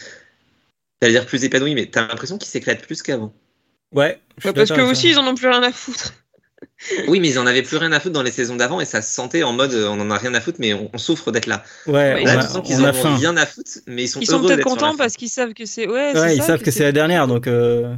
T'allais 1.01 1.15
dire 1.15 1.27
plus 1.27 1.45
épanouis, 1.45 1.75
mais 1.75 1.87
t'as 1.87 2.07
l'impression 2.07 2.39
qu'ils 2.39 2.49
s'éclatent 2.49 2.87
plus 2.87 3.03
qu'avant. 3.03 3.33
Ouais. 3.93 4.21
je 4.39 4.43
suis 4.43 4.49
Bah, 4.51 4.55
parce 4.55 4.71
que 4.71 4.81
aussi, 4.83 5.11
ils 5.11 5.19
en 5.19 5.27
ont 5.27 5.35
plus 5.35 5.49
rien 5.49 5.63
à 5.63 5.73
foutre. 5.73 6.15
Oui, 7.09 7.19
mais 7.19 7.29
ils 7.29 7.39
en 7.41 7.47
avaient 7.47 7.63
plus 7.63 7.77
rien 7.77 7.91
à 7.91 7.99
foutre 7.99 8.13
dans 8.15 8.23
les 8.23 8.31
saisons 8.31 8.55
d'avant 8.55 8.81
et 8.81 8.85
ça 8.85 9.03
se 9.03 9.13
sentait 9.13 9.43
en 9.43 9.53
mode 9.53 9.75
on 9.75 9.99
en 10.01 10.11
a 10.13 10.17
rien 10.19 10.33
à 10.35 10.41
foutre, 10.41 10.59
mais 10.61 10.75
on, 10.75 10.91
on 10.93 10.99
souffre 10.99 11.33
d'être 11.33 11.47
là. 11.47 11.65
Ouais, 11.89 11.93
Ouais, 12.15 12.23
on 12.25 12.29
a, 12.29 12.61
qu'ils 12.63 12.77
en 12.77 12.85
a 12.85 12.91
ont 12.91 12.93
faim. 12.93 13.17
rien 13.17 13.37
à 13.37 13.47
foutre, 13.47 13.71
mais 13.89 14.05
ils 14.05 14.09
sont 14.09 14.21
Ils 14.21 14.27
sont 14.27 14.41
peut-être 14.41 14.63
contents 14.63 14.97
parce 14.97 15.15
qu'ils 15.15 15.29
savent 15.29 15.55
que 15.55 15.65
c'est. 15.67 15.89
Ouais, 15.89 16.13
Ouais, 16.17 16.37
ils 16.37 16.41
ça, 16.41 16.47
savent 16.47 16.63
que 16.63 16.71
c'est 16.71 16.85
la 16.85 16.93
dernière, 16.93 17.27
donc. 17.27 17.49
euh, 17.49 17.95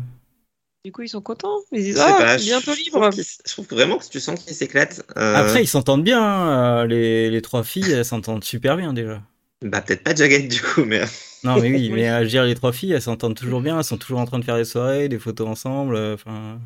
Du 0.85 0.93
coup, 0.93 1.03
ils 1.03 1.09
sont 1.09 1.23
contents. 1.23 1.61
Ils 1.73 1.83
disent 1.83 1.99
Ah, 1.99 2.15
pas, 2.19 2.37
je- 2.39 2.45
bientôt 2.45 2.73
je 2.75 2.79
libre. 2.85 3.11
Je 3.11 3.53
trouve 3.53 3.67
vraiment 3.69 3.97
que 3.99 4.05
tu 4.07 4.21
sens 4.21 4.39
qu'ils 4.45 4.55
s'éclatent. 4.55 5.03
Euh, 5.17 5.35
Après, 5.35 5.63
ils 5.63 5.67
s'entendent 5.69 6.05
bien. 6.05 6.23
hein, 6.23 6.83
euh, 6.83 6.87
Les, 6.87 7.31
les 7.31 7.43
trois 7.43 7.65
filles, 7.65 7.91
elles 7.91 8.05
s'entendent 8.05 8.45
super 8.45 8.77
bien 8.77 8.93
déjà. 8.93 9.23
Bah, 9.63 9.81
peut-être 9.81 10.03
pas 10.05 10.15
Jagged 10.15 10.49
du 10.49 10.61
coup, 10.61 10.85
mais. 10.85 11.03
Non, 11.43 11.59
mais 11.59 11.71
oui, 11.71 11.89
mais 11.95 12.11
euh, 12.11 12.19
je 12.19 12.25
veux 12.25 12.29
dire, 12.29 12.45
les 12.45 12.55
trois 12.55 12.73
filles, 12.73 12.93
elles 12.93 13.01
s'entendent 13.03 13.35
toujours 13.37 13.63
bien. 13.63 13.79
Elles 13.79 13.85
sont 13.85 13.97
toujours 13.97 14.19
en 14.21 14.27
train 14.27 14.39
de 14.39 14.45
faire 14.45 14.57
des 14.57 14.67
soirées, 14.67 15.09
des 15.09 15.19
photos 15.19 15.49
ensemble. 15.49 15.97
euh, 15.97 16.15
Enfin. 16.15 16.61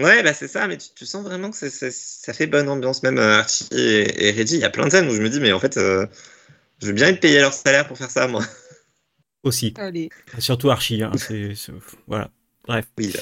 Ouais, 0.00 0.24
bah 0.24 0.34
c'est 0.34 0.48
ça, 0.48 0.66
mais 0.66 0.76
tu, 0.76 0.88
tu 0.96 1.06
sens 1.06 1.22
vraiment 1.22 1.52
que 1.52 1.56
ça 1.56 2.32
fait 2.32 2.48
bonne 2.48 2.68
ambiance. 2.68 3.04
Même 3.04 3.18
euh, 3.18 3.38
Archie 3.38 3.68
et, 3.70 4.26
et 4.26 4.32
Reggie, 4.32 4.56
il 4.56 4.60
y 4.60 4.64
a 4.64 4.70
plein 4.70 4.86
de 4.86 4.90
scènes 4.90 5.08
où 5.08 5.14
je 5.14 5.22
me 5.22 5.30
dis, 5.30 5.38
mais 5.38 5.52
en 5.52 5.60
fait, 5.60 5.76
euh, 5.76 6.04
je 6.82 6.88
veux 6.88 6.92
bien 6.92 7.06
être 7.06 7.20
payé 7.20 7.38
leur 7.38 7.52
salaire 7.52 7.86
pour 7.86 7.96
faire 7.96 8.10
ça, 8.10 8.26
moi. 8.26 8.42
aussi. 9.44 9.72
Allez. 9.78 10.08
Surtout 10.40 10.70
Archie. 10.70 11.00
Hein, 11.04 11.12
c'est- 11.16 11.54
Voilà. 12.08 12.30
Bref. 12.66 12.86
Oui. 12.98 13.12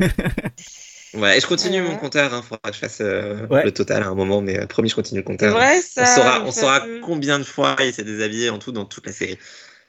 euh, 0.00 0.08
Ouais, 1.14 1.36
et 1.36 1.40
je 1.40 1.46
continue 1.46 1.80
Ouais. 1.82 1.88
mon 1.88 1.96
compteur, 1.96 2.30
il 2.32 2.42
faudra 2.46 2.70
que 2.70 2.74
je 2.74 2.78
fasse 2.78 3.00
euh, 3.00 3.44
Ouais. 3.48 3.64
le 3.64 3.72
total 3.72 4.04
à 4.04 4.08
un 4.08 4.14
moment, 4.14 4.40
mais 4.40 4.60
euh, 4.60 4.66
promis, 4.66 4.88
je 4.88 4.94
continue 4.94 5.18
le 5.20 5.24
compteur. 5.24 5.52
vrai, 5.54 5.78
on 5.78 5.82
ça. 5.82 6.06
saura, 6.06 6.44
on 6.44 6.52
saura 6.52 6.82
combien 7.02 7.38
de 7.40 7.44
fois 7.44 7.74
il 7.80 7.92
s'est 7.92 8.04
déshabillé 8.04 8.48
en 8.50 8.58
tout 8.60 8.70
dans 8.70 8.84
toute 8.84 9.06
la 9.06 9.12
série. 9.12 9.36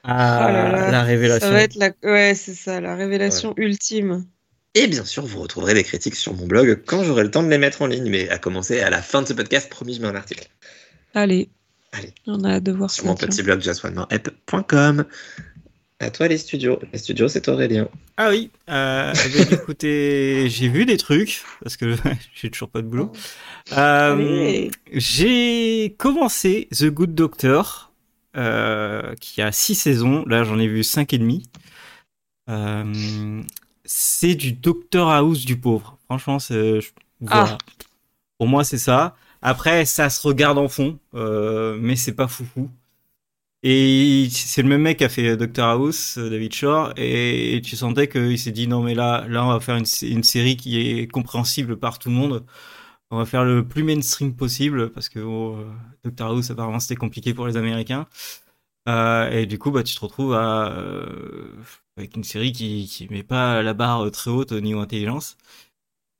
Ah, 0.02 0.46
Oh 0.48 0.52
là 0.52 0.72
là, 0.72 0.90
la 0.90 1.02
révélation. 1.04 1.46
Ça 1.46 1.52
va 1.52 1.62
être 1.62 1.76
la. 1.76 1.90
Ouais, 2.02 2.34
c'est 2.34 2.54
ça, 2.54 2.80
la 2.80 2.96
révélation 2.96 3.54
ultime. 3.56 4.26
Et 4.74 4.88
bien 4.88 5.04
sûr, 5.04 5.24
vous 5.24 5.40
retrouverez 5.42 5.74
les 5.74 5.84
critiques 5.84 6.16
sur 6.16 6.34
mon 6.34 6.46
blog 6.46 6.82
quand 6.86 7.04
j'aurai 7.04 7.22
le 7.22 7.30
temps 7.30 7.44
de 7.44 7.48
les 7.50 7.58
mettre 7.58 7.82
en 7.82 7.86
ligne, 7.86 8.10
mais 8.10 8.28
à 8.28 8.38
commencer 8.38 8.80
à 8.80 8.90
la 8.90 9.00
fin 9.00 9.22
de 9.22 9.28
ce 9.28 9.32
podcast, 9.34 9.68
promis, 9.70 9.94
je 9.94 10.00
mets 10.02 10.08
un 10.08 10.16
article. 10.16 10.48
Allez. 11.14 11.50
Allez. 11.92 12.14
On 12.26 12.42
a 12.42 12.54
hâte 12.54 12.62
de 12.64 12.72
voir 12.72 12.90
sur 12.90 13.02
ça. 13.04 13.08
mon 13.08 13.14
petit 13.14 13.42
blog 13.44 13.60
jaswanmarapp.com. 13.60 15.04
À 16.02 16.10
toi 16.10 16.26
les 16.26 16.36
studios. 16.36 16.80
Les 16.92 16.98
studios, 16.98 17.28
c'est 17.28 17.46
Aurélien. 17.46 17.88
Ah 18.16 18.30
oui, 18.30 18.50
euh, 18.68 19.12
eh 19.14 19.28
ben, 19.28 19.46
écoutez, 19.52 20.48
j'ai 20.48 20.68
vu 20.68 20.84
des 20.84 20.96
trucs, 20.96 21.44
parce 21.62 21.76
que 21.76 21.94
j'ai 22.34 22.50
toujours 22.50 22.70
pas 22.70 22.82
de 22.82 22.88
boulot. 22.88 23.12
Euh, 23.70 24.68
j'ai 24.90 25.94
commencé 25.98 26.66
The 26.76 26.86
Good 26.86 27.14
Doctor, 27.14 27.92
euh, 28.36 29.14
qui 29.20 29.42
a 29.42 29.52
six 29.52 29.76
saisons. 29.76 30.24
Là, 30.26 30.42
j'en 30.42 30.58
ai 30.58 30.66
vu 30.66 30.82
cinq 30.82 31.12
et 31.12 31.18
demi. 31.18 31.44
C'est 33.84 34.34
du 34.34 34.52
Doctor 34.54 35.08
House 35.08 35.44
du 35.44 35.56
pauvre. 35.56 35.98
Franchement, 36.06 36.40
c'est, 36.40 36.80
voilà. 37.20 37.58
Pour 38.38 38.48
moi, 38.48 38.64
c'est 38.64 38.78
ça. 38.78 39.14
Après, 39.40 39.84
ça 39.84 40.10
se 40.10 40.26
regarde 40.26 40.58
en 40.58 40.68
fond, 40.68 40.98
mais 41.14 41.94
c'est 41.94 42.14
pas 42.16 42.26
foufou. 42.26 42.68
Et 43.64 44.28
c'est 44.30 44.62
le 44.62 44.68
même 44.68 44.82
mec 44.82 44.98
qui 44.98 45.04
a 45.04 45.08
fait 45.08 45.36
Doctor 45.36 45.68
House, 45.68 46.18
euh, 46.18 46.28
David 46.28 46.52
Shore, 46.52 46.92
et, 46.96 47.60
tu 47.64 47.76
sentais 47.76 48.08
qu'il 48.08 48.38
s'est 48.38 48.50
dit 48.50 48.66
non 48.66 48.82
mais 48.82 48.94
là, 48.94 49.24
là 49.28 49.44
on 49.44 49.48
va 49.48 49.60
faire 49.60 49.76
une, 49.76 49.84
série 50.24 50.56
qui 50.56 50.80
est 50.80 51.06
compréhensible 51.06 51.76
par 51.78 51.98
tout 52.00 52.08
le 52.08 52.16
monde. 52.16 52.44
On 53.10 53.18
va 53.18 53.26
faire 53.26 53.44
le 53.44 53.66
plus 53.66 53.84
mainstream 53.84 54.34
possible 54.34 54.90
parce 54.90 55.08
que 55.08 55.20
oh, 55.20 55.56
euh, 55.56 55.70
Doctor 56.04 56.30
House 56.30 56.50
apparemment 56.50 56.80
c'était 56.80 56.96
compliqué 56.96 57.34
pour 57.34 57.46
les 57.46 57.56
Américains. 57.56 58.06
Euh, 58.88 59.30
et 59.30 59.46
du 59.46 59.58
coup 59.60 59.70
bah 59.70 59.84
tu 59.84 59.94
te 59.94 60.00
retrouves 60.00 60.34
à, 60.34 60.72
euh, 60.72 61.46
avec 61.96 62.16
une 62.16 62.24
série 62.24 62.52
qui 62.52 62.88
qui 62.88 63.06
met 63.10 63.22
pas 63.22 63.62
la 63.62 63.74
barre 63.74 64.10
très 64.10 64.30
haute 64.30 64.52
au 64.52 64.60
niveau 64.60 64.80
intelligence. 64.80 65.36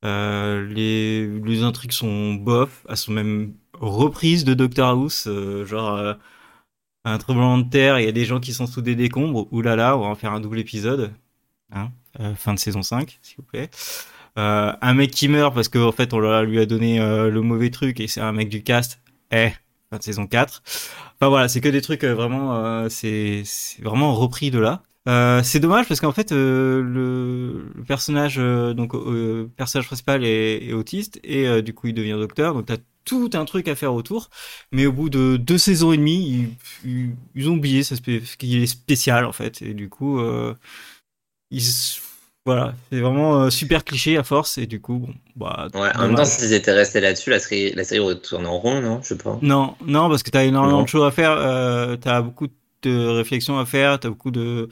Euh, 0.05 0.67
les, 0.69 1.27
les 1.27 1.63
intrigues 1.63 1.93
sont 1.93 2.35
bof, 2.35 2.85
elles 2.89 2.97
sont 2.97 3.13
même 3.13 3.55
reprises 3.75 4.45
de 4.45 4.55
Doctor 4.55 4.91
House, 4.91 5.27
euh, 5.29 5.65
genre 5.65 6.17
un 7.05 7.19
tremblement 7.19 7.59
de 7.59 7.69
terre, 7.69 7.99
il 7.99 8.05
y 8.05 8.09
a 8.09 8.13
des 8.13 8.25
gens 8.25 8.41
qui 8.41 8.53
sont 8.53 8.67
sous 8.67 8.83
des 8.83 8.95
décombres, 8.95 9.49
oulala, 9.53 9.97
on 9.97 10.03
va 10.03 10.07
en 10.07 10.15
faire 10.15 10.33
un 10.33 10.41
double 10.41 10.59
épisode, 10.59 11.13
hein, 11.73 11.91
euh, 12.21 12.35
fin 12.35 12.55
de 12.55 12.59
saison 12.59 12.83
5, 12.83 13.19
s'il 13.23 13.37
vous 13.39 13.43
plaît. 13.43 13.71
Euh, 14.39 14.73
un 14.81 14.95
mec 14.95 15.11
qui 15.11 15.29
meurt 15.29 15.55
parce 15.55 15.69
qu'en 15.69 15.93
fait 15.93 16.15
on 16.15 16.43
lui 16.43 16.59
a 16.59 16.65
donné 16.65 16.99
euh, 17.01 17.29
le 17.29 17.43
mauvais 17.43 17.69
truc 17.69 18.01
et 18.01 18.07
c'est 18.07 18.23
un 18.23 18.33
mec 18.33 18.49
du 18.49 18.63
cast, 18.63 19.01
eh, 19.31 19.51
fin 19.91 19.99
de 19.99 20.03
saison 20.03 20.27
4. 20.27 20.63
Enfin 21.17 21.29
voilà, 21.29 21.49
c'est 21.49 21.61
que 21.61 21.69
des 21.69 21.83
trucs 21.83 22.05
vraiment, 22.05 22.89
c'est 22.89 23.43
vraiment 23.83 24.15
repris 24.15 24.51
de 24.51 24.59
là. 24.59 24.83
C'est 25.43 25.61
dommage 25.61 25.87
parce 25.89 26.01
qu'en 26.01 26.13
fait 26.13 26.33
le, 26.33 27.73
personnage 27.87 28.37
donc 28.37 28.93
personnage 29.57 29.87
principal 29.87 30.25
est, 30.25 30.73
autiste 30.73 31.21
et 31.25 31.61
du 31.63 31.75
coup 31.75 31.89
il 31.89 31.95
devient 31.95 32.13
docteur 32.13 32.55
donc 32.55 32.67
tout 33.05 33.31
un 33.35 33.45
truc 33.45 33.69
à 33.69 33.75
faire 33.75 33.95
autour 33.95 34.31
mais 34.73 34.87
au 34.87 34.93
bout 34.93 35.11
de 35.11 35.37
deux 35.37 35.59
saisons 35.59 35.93
et 35.93 35.97
demie 35.97 36.49
ils, 36.85 37.49
ont 37.49 37.55
oublié 37.55 37.83
spé- 37.83 38.23
qu'il 38.39 38.63
est 38.63 38.67
spécial 38.67 39.25
en 39.25 39.33
fait 39.33 39.63
et 39.63 39.75
du 39.75 39.89
coup 39.89 40.21
euh, 40.21 40.55
ils 41.51 41.63
voilà 42.45 42.75
c'est 42.91 43.01
vraiment 43.01 43.43
euh, 43.43 43.51
super 43.51 43.85
cliché 43.85 44.17
à 44.17 44.25
force 44.25 44.59
et 44.59 44.67
du 44.67 44.81
coup 44.81 44.99
bon 44.99 45.15
bah 45.37 45.69
Ouais, 45.75 45.91
en 45.97 46.07
même 46.09 46.17
temps, 46.17 46.25
s'ils 46.25 46.53
étaient 46.53 46.73
restés 46.73 47.01
là-dessus, 47.01 47.31
la 47.31 47.39
série, 47.39 47.73
la 47.73 47.85
série 47.85 48.01
aurait 48.01 48.19
tourné 48.19 48.47
en 48.47 48.59
rond, 48.59 48.81
non 48.81 49.01
Je 49.03 49.09
sais 49.09 49.17
pas. 49.17 49.39
Non, 49.43 49.77
non, 49.87 50.09
parce 50.11 50.23
que 50.23 50.31
t'as 50.31 50.45
énormément 50.45 50.79
Non. 50.79 50.83
de 50.83 50.89
choses 50.89 51.07
à 51.07 51.11
faire. 51.11 51.31
Euh, 51.31 51.97
t'as 51.97 52.21
beaucoup 52.21 52.49
de 52.83 53.07
réflexions 53.07 53.59
à 53.59 53.65
faire. 53.65 53.99
T'as 54.01 54.09
beaucoup 54.11 54.31
de, 54.33 54.69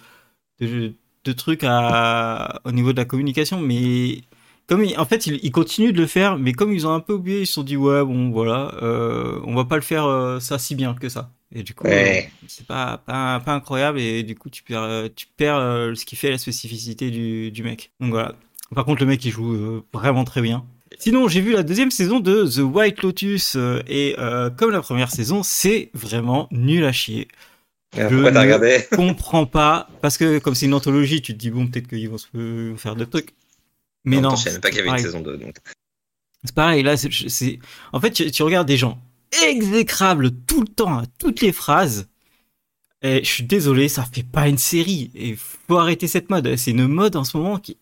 de, 0.61 0.95
de 1.25 1.33
trucs 1.33 1.65
à, 1.65 2.61
au 2.65 2.73
niveau 2.73 2.93
de 2.93 2.99
la 2.99 3.05
communication. 3.07 3.61
Mais 3.61 4.23
comme 4.71 4.85
ils- 4.85 4.97
en 4.99 5.05
fait, 5.05 5.27
ils, 5.27 5.41
ils 5.43 5.51
continuent 5.51 5.93
de 5.93 5.99
le 6.01 6.07
faire, 6.07 6.39
mais 6.39 6.53
comme 6.53 6.73
ils 6.73 6.87
ont 6.87 6.93
un 6.95 7.01
peu 7.01 7.13
oublié, 7.15 7.41
ils 7.41 7.47
se 7.47 7.55
sont 7.55 7.65
dit 7.65 7.77
ouais, 7.77 8.05
bon, 8.05 8.31
voilà, 8.31 8.73
euh, 8.83 9.41
on 9.45 9.55
va 9.55 9.65
pas 9.65 9.75
le 9.77 9.83
faire 9.83 10.05
euh, 10.07 10.39
ça 10.41 10.59
si 10.59 10.75
bien 10.77 10.95
que 10.95 11.09
ça. 11.09 11.31
Et 11.53 11.65
du 11.65 11.75
coup, 11.75 11.89
Ouais. 11.89 12.31
euh, 12.31 12.45
c'est 12.47 12.67
pas, 12.67 12.99
pas 13.05 13.41
pas 13.41 13.53
incroyable. 13.53 13.99
Et 14.01 14.23
du 14.23 14.37
coup, 14.37 14.49
tu 14.49 14.63
perds 14.63 15.09
tu 15.17 15.27
perds 15.37 15.91
ce 15.97 16.05
qui 16.05 16.15
fait 16.15 16.31
la 16.31 16.39
spécificité 16.39 17.11
du 17.11 17.51
du 17.51 17.63
mec. 17.65 17.91
Donc 18.01 18.11
voilà. 18.11 18.37
Par 18.75 18.85
contre, 18.85 19.01
le 19.03 19.09
mec, 19.09 19.25
il 19.25 19.33
joue 19.33 19.83
vraiment 19.93 20.23
très 20.25 20.41
bien. 20.43 20.65
Sinon, 21.01 21.27
j'ai 21.27 21.41
vu 21.41 21.53
la 21.53 21.65
deuxième 21.65 21.91
saison 21.91 22.21
de 22.21 22.45
The 22.47 22.59
White 22.61 23.03
Lotus 23.03 23.57
et 23.89 24.15
comme 24.57 24.71
la 24.71 24.81
première 24.81 25.11
saison, 25.11 25.43
c'est 25.43 25.91
vraiment 25.95 26.47
nul 26.53 26.85
à 26.85 26.93
chier. 26.93 27.27
Euh, 27.99 28.09
Je 28.09 28.15
Pourquoi 28.15 28.31
t'as 28.31 28.39
ne- 28.39 28.45
regardé? 28.45 28.85
Comprends 28.95 29.47
pas 29.47 29.89
parce 30.01 30.17
que 30.17 30.39
comme 30.39 30.55
c'est 30.55 30.67
une 30.67 30.75
anthologie, 30.75 31.21
tu 31.23 31.33
te 31.33 31.39
dis 31.39 31.51
bon 31.51 31.67
peut-être 31.67 31.89
qu'ils 31.89 32.09
vont 32.09 32.19
se 32.19 32.75
faire 32.77 32.95
d'autres 32.95 33.11
trucs. 33.11 33.35
Mais 34.05 34.19
En 34.19 34.23
non, 34.23 34.29
temps, 34.31 34.37
Je 34.37 34.43
savais 34.45 34.53
même 34.55 34.61
pas 34.61 34.69
qu'il 34.71 34.79
y 34.79 34.81
avait 34.81 34.91
une 34.91 34.99
saison 34.99 35.21
2. 35.21 35.37
Donc... 35.37 35.57
c'est 36.45 36.55
pareil. 36.55 36.83
Là, 36.83 36.97
c'est- 36.97 37.59
en 37.93 38.01
fait 38.01 38.11
tu, 38.13 38.31
tu 38.31 38.43
regardes 38.43 38.69
des 38.69 38.77
gens 38.77 38.99
exécrables 39.47 40.31
tout 40.47 40.61
le 40.63 40.69
temps 40.69 40.99
à 40.99 41.05
toutes 41.19 41.41
les 41.41 41.53
phrases. 41.53 42.09
Et 43.03 43.25
je 43.25 43.29
suis 43.31 43.45
désolé, 43.45 43.89
ça 43.89 44.05
fait 44.05 44.23
pas 44.23 44.49
une 44.49 44.59
série. 44.59 45.11
Et 45.15 45.35
faut 45.37 45.79
arrêter 45.79 46.07
cette 46.07 46.29
mode. 46.31 46.57
C'est 46.57 46.73
une 46.73 46.87
mode 46.87 47.17
en 47.17 47.25
ce 47.25 47.37
moment 47.37 47.59
qui, 47.59 47.79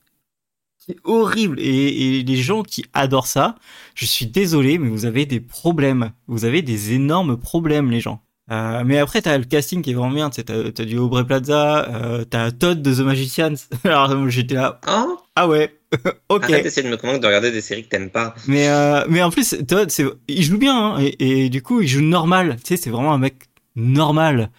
qui 0.78 0.92
est 0.92 0.98
horrible. 1.04 1.58
Et, 1.60 2.18
et 2.18 2.22
les 2.22 2.36
gens 2.36 2.62
qui 2.62 2.84
adorent 2.92 3.26
ça, 3.26 3.56
je 3.94 4.06
suis 4.06 4.26
désolé, 4.26 4.78
mais 4.78 4.88
vous 4.88 5.06
avez 5.06 5.26
des 5.26 5.40
problèmes. 5.40 6.12
Vous 6.28 6.44
avez 6.44 6.62
des 6.62 6.92
énormes 6.92 7.36
problèmes, 7.36 7.90
les 7.90 8.00
gens. 8.00 8.22
Euh, 8.50 8.82
mais 8.86 8.98
après, 8.98 9.20
t'as 9.20 9.36
le 9.36 9.44
casting 9.44 9.82
qui 9.82 9.90
est 9.90 9.94
vraiment 9.94 10.14
bien. 10.14 10.30
T'as 10.30 10.42
t'as 10.70 10.84
du 10.84 10.96
Aubrey 10.98 11.26
Plaza, 11.26 11.86
euh, 11.88 12.24
t'as 12.24 12.50
Todd 12.52 12.80
de 12.80 12.94
The 12.94 13.00
Magicians. 13.00 13.54
Alors 13.84 14.28
j'étais 14.30 14.54
là, 14.54 14.80
Oh 14.88 15.18
ah 15.34 15.48
ouais, 15.48 15.77
ok. 16.28 16.44
Arrête 16.44 16.62
d'essayer 16.64 16.82
de 16.86 16.90
me 16.92 16.96
convaincre 16.98 17.20
de 17.20 17.26
regarder 17.26 17.50
des 17.50 17.60
séries 17.62 17.84
que 17.84 17.88
t'aimes 17.88 18.10
pas. 18.10 18.34
Mais 18.46 18.68
euh, 18.68 19.04
mais 19.08 19.22
en 19.22 19.30
plus 19.30 19.56
Todd 19.66 19.90
il 20.28 20.42
joue 20.42 20.58
bien 20.58 20.76
hein, 20.96 20.98
et, 21.00 21.44
et 21.44 21.48
du 21.48 21.62
coup 21.62 21.80
il 21.80 21.88
joue 21.88 22.02
normal 22.02 22.56
tu 22.56 22.68
sais 22.68 22.76
c'est 22.76 22.90
vraiment 22.90 23.12
un 23.14 23.18
mec 23.18 23.44
normal 23.76 24.50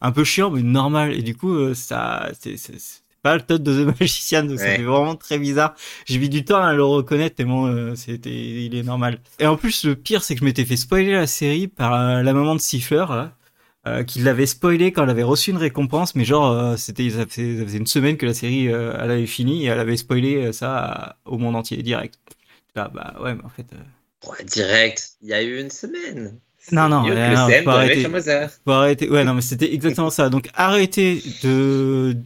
un 0.00 0.12
peu 0.12 0.24
chiant 0.24 0.50
mais 0.50 0.62
normal 0.62 1.12
et 1.12 1.22
du 1.22 1.34
coup 1.36 1.52
euh, 1.54 1.74
ça 1.74 2.30
c'est 2.40 2.56
pas 3.22 3.34
le 3.34 3.42
Todd 3.42 3.62
de 3.62 3.84
The 3.92 4.00
Magician 4.00 4.44
donc 4.44 4.58
ça 4.60 4.64
Ouais. 4.66 4.76
fait 4.76 4.82
vraiment 4.82 5.16
très 5.16 5.38
bizarre 5.38 5.74
j'ai 6.06 6.18
mis 6.18 6.28
du 6.28 6.44
temps 6.44 6.62
à 6.62 6.72
le 6.72 6.84
reconnaître 6.84 7.34
tellement 7.36 7.66
euh, 7.66 7.94
c'était 7.96 8.30
il 8.30 8.74
est 8.76 8.82
normal 8.84 9.18
et 9.40 9.46
en 9.46 9.56
plus 9.56 9.84
le 9.84 9.96
pire 9.96 10.22
c'est 10.22 10.34
que 10.34 10.40
je 10.40 10.44
m'étais 10.44 10.64
fait 10.64 10.76
spoiler 10.76 11.12
la 11.12 11.26
série 11.26 11.66
par 11.68 11.94
euh, 11.94 12.22
la 12.22 12.32
maman 12.32 12.54
de 12.54 12.60
Siffler 12.60 13.04
là 13.10 13.32
euh, 13.86 14.04
qui 14.04 14.20
l'avait 14.20 14.46
spoilé 14.46 14.92
quand 14.92 15.04
elle 15.04 15.10
avait 15.10 15.22
reçu 15.22 15.50
une 15.50 15.56
récompense 15.56 16.14
mais 16.14 16.24
genre 16.24 16.50
euh, 16.50 16.76
c'était 16.76 17.08
ça 17.10 17.26
faisait, 17.26 17.58
ça 17.58 17.64
faisait 17.64 17.78
une 17.78 17.86
semaine 17.86 18.16
que 18.16 18.26
la 18.26 18.34
série 18.34 18.68
euh, 18.68 18.92
elle 19.00 19.10
avait 19.10 19.26
fini 19.26 19.64
et 19.64 19.66
elle 19.68 19.78
avait 19.78 19.96
spoilé 19.96 20.36
euh, 20.46 20.52
ça 20.52 20.76
à- 20.78 21.16
au 21.24 21.38
monde 21.38 21.56
entier 21.56 21.82
direct 21.82 22.18
Là, 22.74 22.90
bah 22.94 23.16
ouais 23.22 23.34
mais 23.34 23.44
en 23.44 23.48
fait 23.48 23.66
Ouais, 24.26 24.44
direct, 24.44 25.12
il 25.22 25.28
y 25.28 25.32
a 25.32 25.42
eu 25.42 25.60
une 25.60 25.70
semaine. 25.70 26.40
Non, 26.72 26.88
non, 26.88 27.08
le 27.08 27.34
non, 27.34 27.48
faut 27.62 27.70
arrêter. 27.70 28.06
Faut 28.64 28.72
arrêter. 28.72 29.08
Ouais, 29.08 29.24
non, 29.24 29.34
mais 29.34 29.40
c'était 29.40 29.72
exactement 29.72 30.10
ça. 30.10 30.28
Donc 30.28 30.48
arrêtez 30.54 31.22
de. 31.42 32.16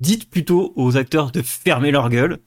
Dites 0.00 0.28
plutôt 0.30 0.72
aux 0.76 0.96
acteurs 0.96 1.30
de 1.30 1.42
fermer 1.42 1.90
leur 1.90 2.08
gueule. 2.10 2.38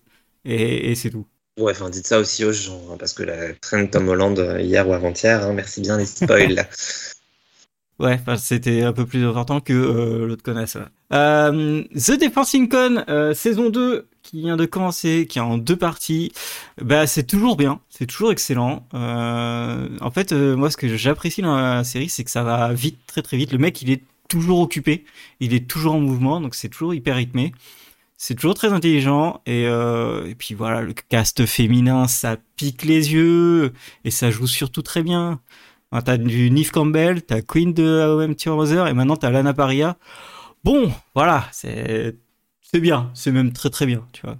Et, 0.44 0.92
et 0.92 0.96
c'est 0.96 1.10
tout. 1.10 1.26
Ouais, 1.58 1.72
enfin, 1.72 1.90
dites 1.90 2.06
ça 2.06 2.20
aussi 2.20 2.44
aux 2.44 2.52
gens, 2.52 2.82
hein, 2.92 2.98
parce 3.00 3.14
que 3.14 3.24
la 3.24 3.54
traîne 3.56 3.90
Tom 3.90 4.10
Holland 4.10 4.38
hier 4.60 4.88
ou 4.88 4.94
avant-hier, 4.94 5.42
hein, 5.44 5.54
merci 5.54 5.80
bien 5.82 5.98
les 5.98 6.06
spoils. 6.06 6.68
Ouais, 7.98 8.20
c'était 8.38 8.84
un 8.84 8.92
peu 8.92 9.06
plus 9.06 9.26
important 9.26 9.62
que 9.62 9.72
euh, 9.72 10.28
l'autre 10.28 10.44
connasse. 10.44 10.78
Euh, 11.14 11.82
The 11.94 12.20
Defensing 12.20 12.68
Con, 12.68 13.06
euh, 13.08 13.34
saison 13.34 13.70
2, 13.70 14.06
qui 14.22 14.42
vient 14.42 14.58
de 14.58 14.66
commencer, 14.66 15.26
qui 15.30 15.40
est 15.40 15.42
en 15.42 15.58
deux 15.58 15.78
parties. 15.78 16.34
Bah, 16.82 17.08
c'est 17.08 17.24
toujours 17.24 17.56
bien. 17.56 17.80
C'est 17.90 18.06
toujours 18.06 18.34
excellent. 18.34 18.86
En 18.92 20.12
fait, 20.12 20.34
moi, 20.34 20.70
ce 20.70 20.78
que 20.78 20.98
j'apprécie 20.98 21.42
dans 21.42 21.56
la 21.56 21.86
série, 21.86 22.10
c'est 22.10 22.26
que 22.26 22.32
ça 22.32 22.44
va 22.44 22.74
vite, 22.74 23.00
très 23.08 23.22
très 23.22 23.38
vite. 23.38 23.54
Le 23.54 23.60
mec, 23.60 23.82
il 23.82 23.90
est 23.90 24.04
toujours 24.28 24.60
occupé. 24.60 25.06
Il 25.40 25.54
est 25.54 25.66
toujours 25.66 25.96
en 25.96 26.02
mouvement, 26.02 26.42
donc 26.42 26.56
c'est 26.56 26.70
toujours 26.70 26.94
hyper 26.94 27.16
rythmé. 27.16 27.54
C'est 28.18 28.36
toujours 28.36 28.56
très 28.56 28.74
intelligent 28.74 29.42
et 29.46 29.68
puis 30.38 30.56
voilà 30.56 30.82
le 30.82 30.94
cast 30.94 31.46
féminin 31.46 32.08
ça 32.08 32.38
pique 32.56 32.84
les 32.84 33.12
yeux 33.12 33.74
et 34.06 34.12
ça 34.12 34.32
joue 34.32 34.48
surtout 34.48 34.82
très 34.82 35.04
bien. 35.04 35.42
Enfin, 35.96 36.04
t'as 36.04 36.18
du 36.18 36.52
Neve 36.52 36.72
Campbell, 36.72 37.22
t'as 37.22 37.40
Queen 37.42 37.74
de 37.74 38.36
Your 38.46 38.58
Mother 38.58 38.88
et 38.88 38.94
maintenant 38.94 39.16
t'as 39.16 39.30
Lana 39.30 39.54
Paria. 39.54 39.96
Bon, 40.62 40.92
voilà, 41.14 41.48
c'est 41.54 42.18
c'est 42.62 42.82
bien, 42.82 43.12
c'est 43.14 43.32
même 43.32 43.54
très 43.54 43.70
très 43.70 43.86
bien, 43.86 44.06
tu 44.12 44.24
vois. 44.24 44.36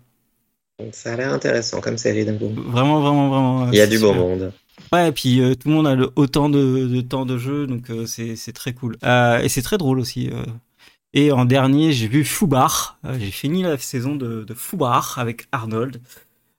Donc, 0.82 0.94
ça 0.94 1.14
a 1.14 1.16
l'air 1.16 1.32
intéressant 1.32 1.80
comme 1.80 1.98
série 1.98 2.26
d'un 2.26 2.38
coup. 2.38 2.50
Vraiment, 2.50 3.00
vraiment, 3.00 3.30
vraiment. 3.30 3.72
Il 3.72 3.78
y 3.78 3.80
a 3.80 3.88
du 3.88 4.00
beau 4.00 4.14
monde. 4.14 4.52
Ouais, 4.92 5.08
et 5.08 5.12
puis 5.14 5.40
euh, 5.40 5.56
tout 5.56 5.70
le 5.70 5.76
monde 5.76 5.88
a 5.88 5.96
le, 5.96 6.10
autant 6.18 6.50
de, 6.50 6.88
de 6.88 7.00
temps 7.00 7.26
de 7.26 7.38
jeu, 7.38 7.68
donc 7.68 7.90
euh, 7.90 8.06
c'est 8.06 8.36
c'est 8.36 8.52
très 8.52 8.74
cool. 8.74 8.98
Euh, 9.06 9.40
et 9.40 9.48
c'est 9.48 9.62
très 9.62 9.78
drôle 9.78 10.00
aussi. 10.00 10.30
euh. 10.34 10.44
Et 11.14 11.32
en 11.32 11.46
dernier, 11.46 11.94
j'ai 11.94 12.10
vu 12.10 12.26
Foubar. 12.26 13.00
J'ai 13.18 13.32
fini 13.32 13.64
la 13.64 13.78
saison 13.78 14.18
de, 14.18 14.44
de 14.44 14.54
Foubar 14.54 15.18
avec 15.20 15.48
Arnold. 15.54 16.02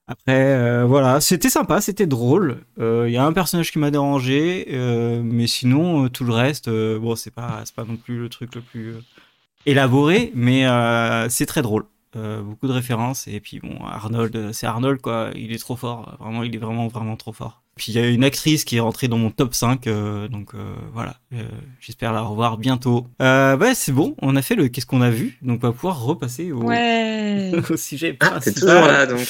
Après, 0.08 0.54
euh, 0.54 0.84
voilà, 0.84 1.20
c'était 1.20 1.48
sympa, 1.50 1.80
c'était 1.80 2.06
drôle. 2.06 2.64
Euh, 2.78 3.06
Il 3.08 3.12
y 3.12 3.16
a 3.16 3.24
un 3.24 3.32
personnage 3.32 3.72
qui 3.72 3.78
m'a 3.80 3.90
dérangé, 3.90 4.66
euh, 4.70 5.20
mais 5.22 5.48
sinon 5.48 6.04
euh, 6.04 6.08
tout 6.08 6.22
le 6.24 6.32
reste, 6.32 6.68
euh, 6.68 6.98
bon, 6.98 7.16
c'est 7.16 7.32
pas 7.32 7.64
pas 7.74 7.84
non 7.84 7.96
plus 7.96 8.18
le 8.20 8.28
truc 8.28 8.54
le 8.54 8.60
plus 8.60 8.94
euh, 8.94 9.00
élaboré, 9.66 10.32
mais 10.34 10.66
euh, 10.66 11.28
c'est 11.30 11.46
très 11.46 11.62
drôle. 11.62 11.86
Euh, 12.16 12.42
beaucoup 12.42 12.68
de 12.68 12.72
références 12.72 13.28
et 13.28 13.40
puis 13.40 13.60
bon 13.60 13.78
Arnold 13.84 14.34
euh, 14.36 14.52
c'est 14.52 14.66
Arnold 14.66 15.02
quoi 15.02 15.30
il 15.36 15.52
est 15.52 15.58
trop 15.58 15.76
fort 15.76 16.16
vraiment 16.20 16.44
il 16.44 16.54
est 16.54 16.58
vraiment 16.58 16.88
vraiment 16.88 17.16
trop 17.16 17.32
fort 17.34 17.62
puis 17.76 17.92
il 17.92 17.94
y 17.94 17.98
a 18.02 18.08
une 18.08 18.24
actrice 18.24 18.64
qui 18.64 18.76
est 18.78 18.80
rentrée 18.80 19.06
dans 19.06 19.18
mon 19.18 19.30
top 19.30 19.54
5 19.54 19.86
euh, 19.86 20.28
donc 20.28 20.54
euh, 20.54 20.74
voilà 20.92 21.16
Euh, 21.34 21.42
j'espère 21.80 22.12
la 22.12 22.22
revoir 22.22 22.56
bientôt 22.56 23.06
euh, 23.20 23.56
ouais 23.58 23.74
c'est 23.74 23.92
bon 23.92 24.14
on 24.22 24.34
a 24.36 24.42
fait 24.42 24.54
le 24.54 24.68
qu'est-ce 24.68 24.86
qu'on 24.86 25.02
a 25.02 25.10
vu 25.10 25.36
donc 25.42 25.60
on 25.62 25.66
va 25.68 25.72
pouvoir 25.72 26.02
repasser 26.02 26.52
au, 26.52 26.62
Ouais. 26.62 27.52
au 27.70 27.76
sujet 27.76 28.16
Ah, 28.20 28.40
t'es 28.40 28.50
principal. 28.52 28.54
toujours 28.54 28.86
là, 28.86 29.06
donc. 29.06 29.20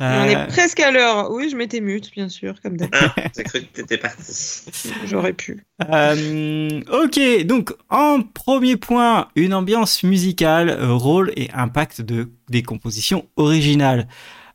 On 0.00 0.24
est 0.24 0.46
presque 0.46 0.78
à 0.78 0.92
l'heure. 0.92 1.32
Oui, 1.32 1.48
je 1.50 1.56
m'étais 1.56 1.80
mute, 1.80 2.12
bien 2.12 2.28
sûr, 2.28 2.54
comme 2.62 2.76
d'hab. 2.76 2.88
Ah, 2.92 3.14
j'ai 3.36 3.42
cru 3.42 3.60
que 3.62 3.66
t'étais 3.74 3.98
parti. 3.98 4.62
J'aurais 5.06 5.32
pu. 5.32 5.66
Euh, 5.90 6.80
ok, 6.92 7.44
donc 7.46 7.72
en 7.90 8.22
premier 8.22 8.76
point, 8.76 9.26
une 9.34 9.54
ambiance 9.54 10.04
musicale, 10.04 10.70
rôle 10.84 11.32
et 11.36 11.50
impact 11.52 12.00
de 12.02 12.30
des 12.48 12.62
compositions 12.62 13.26
originales. 13.36 14.06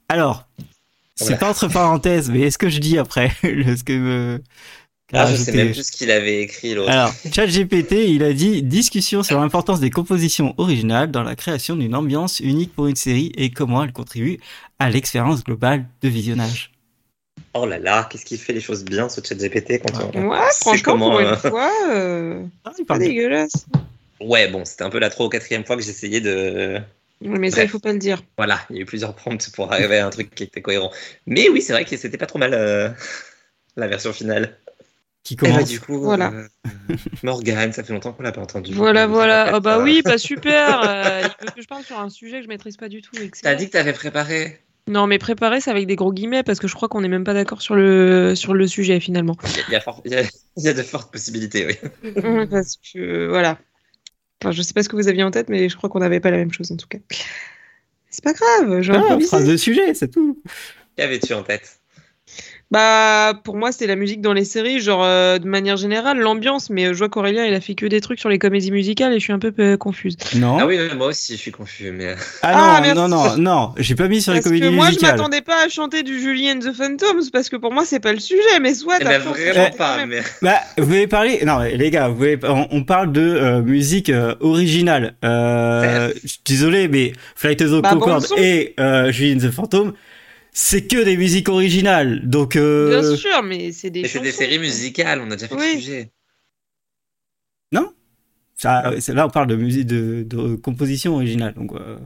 Alors, 0.08 0.48
Voilà. 1.20 1.38
pas 1.38 1.50
entre 1.50 1.68
parenthèses, 1.68 2.30
mais 2.30 2.42
est-ce 2.42 2.58
que 2.58 2.70
je 2.70 2.80
dis 2.80 2.98
après 2.98 3.30
ce 3.44 3.84
que 3.84 3.94
euh, 3.94 4.40
Ah, 5.14 5.28
je 5.32 5.36
sais 5.36 5.52
même 5.52 5.72
plus 5.72 5.84
ce 5.88 5.92
qu'il 5.92 6.10
avait 6.12 6.42
écrit 6.42 6.74
l'autre. 6.74 6.92
Alors, 6.92 7.14
ChatGPT, 7.34 7.92
il 8.10 8.24
a 8.24 8.34
dit 8.34 8.64
discussion 8.64 9.22
sur 9.24 9.40
l'importance 9.40 9.80
des 9.80 9.90
compositions 9.92 10.56
originales 10.58 11.12
dans 11.12 11.24
la 11.24 11.36
création 11.36 11.76
d'une 11.76 11.94
ambiance 11.96 12.40
unique 12.40 12.74
pour 12.74 12.88
une 12.88 12.96
série 12.96 13.32
et 13.38 13.52
comment 13.52 13.84
elle 13.84 13.94
contribue 13.94 14.40
à 14.80 14.90
l'expérience 14.90 15.44
globale 15.44 15.86
de 16.02 16.10
visionnage. 16.10 16.72
Oh 17.56 17.68
là 17.68 17.78
là, 17.78 18.08
qu'est-ce 18.10 18.26
qu'il 18.26 18.40
fait 18.40 18.54
les 18.54 18.62
choses 18.62 18.84
bien, 18.84 19.10
ce 19.10 19.22
chat 19.24 19.36
GPT 19.36 19.80
quand 19.84 20.10
on... 20.16 20.28
Ouais, 20.30 20.38
franchement, 20.60 20.82
comment, 20.84 21.10
pour 21.12 21.20
euh, 21.20 21.30
une 21.32 21.38
fois, 21.38 21.72
euh, 21.92 22.44
Ah, 22.66 22.72
il 22.72 22.78
c'est 22.78 22.84
pas 22.84 22.96
parle 22.96 23.00
bien. 23.02 23.10
dégueulasse. 23.10 23.66
Ouais, 24.20 24.48
bon, 24.50 24.66
c'était 24.66 24.84
un 24.84 24.90
peu 24.90 25.00
la 25.00 25.12
trois 25.12 25.28
ou 25.28 25.30
quatrième 25.30 25.64
fois 25.64 25.76
que 25.76 25.84
j'essayais 25.84 26.22
de... 26.22 26.80
Mais 27.24 27.52
ça, 27.52 27.64
il 27.64 27.70
faut 27.70 27.80
pas 27.80 27.94
le 27.94 28.00
dire. 28.00 28.22
Voilà, 28.38 28.60
il 28.70 28.76
y 28.76 28.80
a 28.80 28.82
eu 28.82 28.86
plusieurs 28.86 29.16
prompts 29.16 29.50
pour 29.54 29.72
arriver 29.72 30.00
à 30.00 30.08
un 30.08 30.10
truc 30.10 30.34
qui 30.34 30.44
était 30.44 30.62
cohérent. 30.62 30.92
Mais 31.26 31.50
oui, 31.50 31.62
c'est 31.62 31.74
vrai 31.74 31.86
que 31.86 31.96
c'était 31.98 32.18
pas 32.18 32.26
trop 32.26 32.40
mal 32.40 32.54
euh, 32.54 32.90
la 33.76 33.88
version 33.88 34.14
finale. 34.14 34.58
Qui 35.24 35.36
Et 35.36 35.38
bah, 35.38 35.44
commence 35.52 35.70
du 35.70 35.80
coup, 35.80 36.00
Voilà. 36.00 36.32
euh, 36.34 36.48
Morgane, 37.24 37.72
ça 37.72 37.84
fait 37.84 37.94
longtemps 37.94 38.12
qu'on 38.12 38.24
l'a 38.24 38.34
pas 38.34 38.42
entendu. 38.42 38.74
Voilà, 38.74 39.08
voilà. 39.08 39.56
Ah 39.56 39.60
bah 39.62 39.78
ça. 39.78 39.84
oui, 39.84 40.02
bah 40.04 40.18
super. 40.18 40.82
euh, 40.84 41.22
il 41.22 41.46
veut 41.46 41.52
que 41.56 41.62
je 41.62 41.68
parle 41.68 41.84
sur 41.84 41.98
un 41.98 42.10
sujet 42.10 42.40
que 42.40 42.44
je 42.44 42.50
maîtrise 42.50 42.76
pas 42.76 42.90
du 42.90 43.02
tout. 43.02 43.12
T'as 43.42 43.56
dit 43.56 43.68
que 43.68 43.72
t'avais 43.72 43.94
préparé. 43.94 44.60
Non, 44.90 45.08
mais 45.08 45.18
préparer, 45.18 45.62
c'est 45.62 45.72
avec 45.72 45.88
des 45.88 45.96
gros 45.96 46.12
guillemets 46.12 46.44
parce 46.44 46.60
que 46.60 46.68
je 46.68 46.76
crois 46.76 46.90
qu'on 46.90 47.00
n'est 47.00 47.08
même 47.08 47.24
pas 47.24 47.34
d'accord 47.34 47.62
sur 47.62 47.74
le 47.76 48.36
sur 48.36 48.54
le 48.54 48.68
sujet 48.68 49.00
finalement. 49.00 49.38
Y 49.70 49.76
a, 49.76 49.82
il 50.06 50.12
y 50.12 50.16
a- 50.16 50.24
il 50.58 50.64
y 50.64 50.68
a 50.68 50.74
de 50.74 50.84
fortes 50.84 51.10
possibilités, 51.12 51.66
oui. 51.66 51.78
parce 52.50 52.78
que 52.94 53.28
voilà. 53.30 53.58
Enfin, 54.44 54.52
je 54.52 54.62
sais 54.62 54.74
pas 54.74 54.84
ce 54.84 54.90
que 54.90 54.98
vous 54.98 55.08
aviez 55.08 55.24
en 55.24 55.32
tête, 55.32 55.48
mais 55.48 55.70
je 55.70 55.78
crois 55.78 55.90
qu'on 55.90 56.00
n'avait 56.00 56.20
pas 56.20 56.30
la 56.30 56.36
même 56.36 56.52
chose 56.52 56.70
en 56.70 56.76
tout 56.76 56.88
cas. 56.88 56.98
C'est 58.10 58.24
pas 58.24 58.34
grave, 58.34 58.82
je 58.82 58.92
Ah, 58.92 59.42
de 59.42 59.56
sujet, 59.56 59.94
c'est 59.94 60.10
tout. 60.10 60.44
Qu'avais-tu 60.98 61.34
en 61.34 61.44
tête? 61.44 61.80
Bah, 62.74 63.34
pour 63.44 63.56
moi, 63.56 63.72
c'est 63.72 63.86
la 63.86 63.96
musique 63.96 64.20
dans 64.20 64.34
les 64.34 64.46
séries, 64.46 64.80
genre 64.80 65.04
euh, 65.04 65.38
de 65.38 65.48
manière 65.48 65.78
générale, 65.78 66.18
l'ambiance, 66.18 66.72
mais 66.72 66.86
euh, 66.88 66.94
je 66.94 66.98
vois 66.98 67.08
qu'Aurélien, 67.10 67.46
il 67.46 67.54
a 67.54 67.62
fait 67.62 67.76
que 67.76 67.86
des 67.86 68.02
trucs 68.02 68.20
sur 68.20 68.30
les 68.30 68.40
comédies 68.40 68.72
musicales 68.72 69.14
et 69.14 69.20
je 69.20 69.24
suis 69.26 69.32
un 69.32 69.38
peu 69.38 69.54
euh, 69.60 69.78
confuse. 69.78 70.18
Non. 70.38 70.58
Ah 70.60 70.66
oui, 70.66 70.80
oui, 70.80 70.98
moi 70.98 71.06
aussi, 71.10 71.34
je 71.34 71.38
suis 71.38 71.52
confus. 71.52 71.92
Mais... 71.92 72.16
Ah, 72.42 72.78
Ah, 72.78 72.82
merci. 72.82 72.96
non, 72.98 73.08
non, 73.08 73.26
non, 73.26 73.38
non. 73.38 73.74
J'ai 73.78 73.94
pas 73.94 74.08
mis 74.08 74.24
sur 74.24 74.34
les 74.34 74.42
comédies 74.42 74.62
que 74.64 74.70
moi, 74.70 74.86
je 74.88 74.94
musicales. 74.94 75.18
m'attendais 75.18 75.42
pas 75.42 75.64
à 75.64 75.70
chanter 75.70 76.02
du 76.02 76.20
Julie 76.20 76.50
and 76.52 76.60
the 76.62 76.74
Phantoms, 76.76 77.30
parce 77.32 77.48
que 77.50 77.58
pour 77.58 77.72
moi, 77.72 77.84
c'est 77.86 78.00
pas 78.00 78.12
le 78.12 78.20
sujet, 78.20 78.60
mais 78.60 78.74
soit 78.74 78.98
Eh 79.02 79.04
se 79.04 79.10
vraiment 79.20 79.70
pas. 79.78 80.04
Mais... 80.08 80.22
Bah, 80.42 80.56
vous 80.80 80.86
voulez 80.86 81.06
parler 81.06 81.42
Non, 81.46 81.60
mais 81.60 81.78
les 81.78 81.92
gars, 81.92 82.08
vous 82.08 82.16
voulez... 82.16 82.40
on, 82.42 82.68
on 82.72 82.84
parle 82.84 83.12
de 83.12 83.22
euh, 83.22 83.62
musique 83.62 84.10
euh, 84.10 84.34
originale. 84.40 85.14
Euh, 85.24 86.12
je 86.24 86.28
suis 86.28 86.40
désolé, 86.44 86.88
mais 86.88 87.14
Flight 87.36 87.62
of 87.62 87.70
the 87.70 87.82
Bah, 87.84 87.90
Concorde 87.92 88.26
et 88.38 88.74
euh, 88.80 89.12
Julie 89.12 89.36
and 89.36 89.48
the 89.48 89.52
Phantom, 89.52 89.94
c'est 90.54 90.88
que 90.88 91.04
des 91.04 91.18
musiques 91.18 91.50
originales. 91.50 92.28
Donc, 92.28 92.56
euh, 92.56 93.02
Bien 93.02 93.16
sûr, 93.16 93.44
mais 93.44 93.72
c'est 93.72 93.90
des 93.90 94.08
c'est 94.08 94.20
des 94.20 94.32
séries 94.32 94.60
musicales, 94.60 95.22
on 95.22 95.32
a 95.32 95.36
déjà 95.36 95.48
fait 95.48 95.56
Oui. 95.56 95.74
le 95.76 95.80
sujet. 95.80 96.12
ça, 98.56 98.92
c'est- 99.00 99.14
là, 99.14 99.26
on 99.28 99.30
parle 99.30 99.48
de 99.48 99.56
musique 99.56 99.86
de, 99.88 100.24
de 100.26 100.56
composition 100.56 101.16
originale. 101.16 101.54
Donc, 101.54 101.74
euh, 101.74 101.98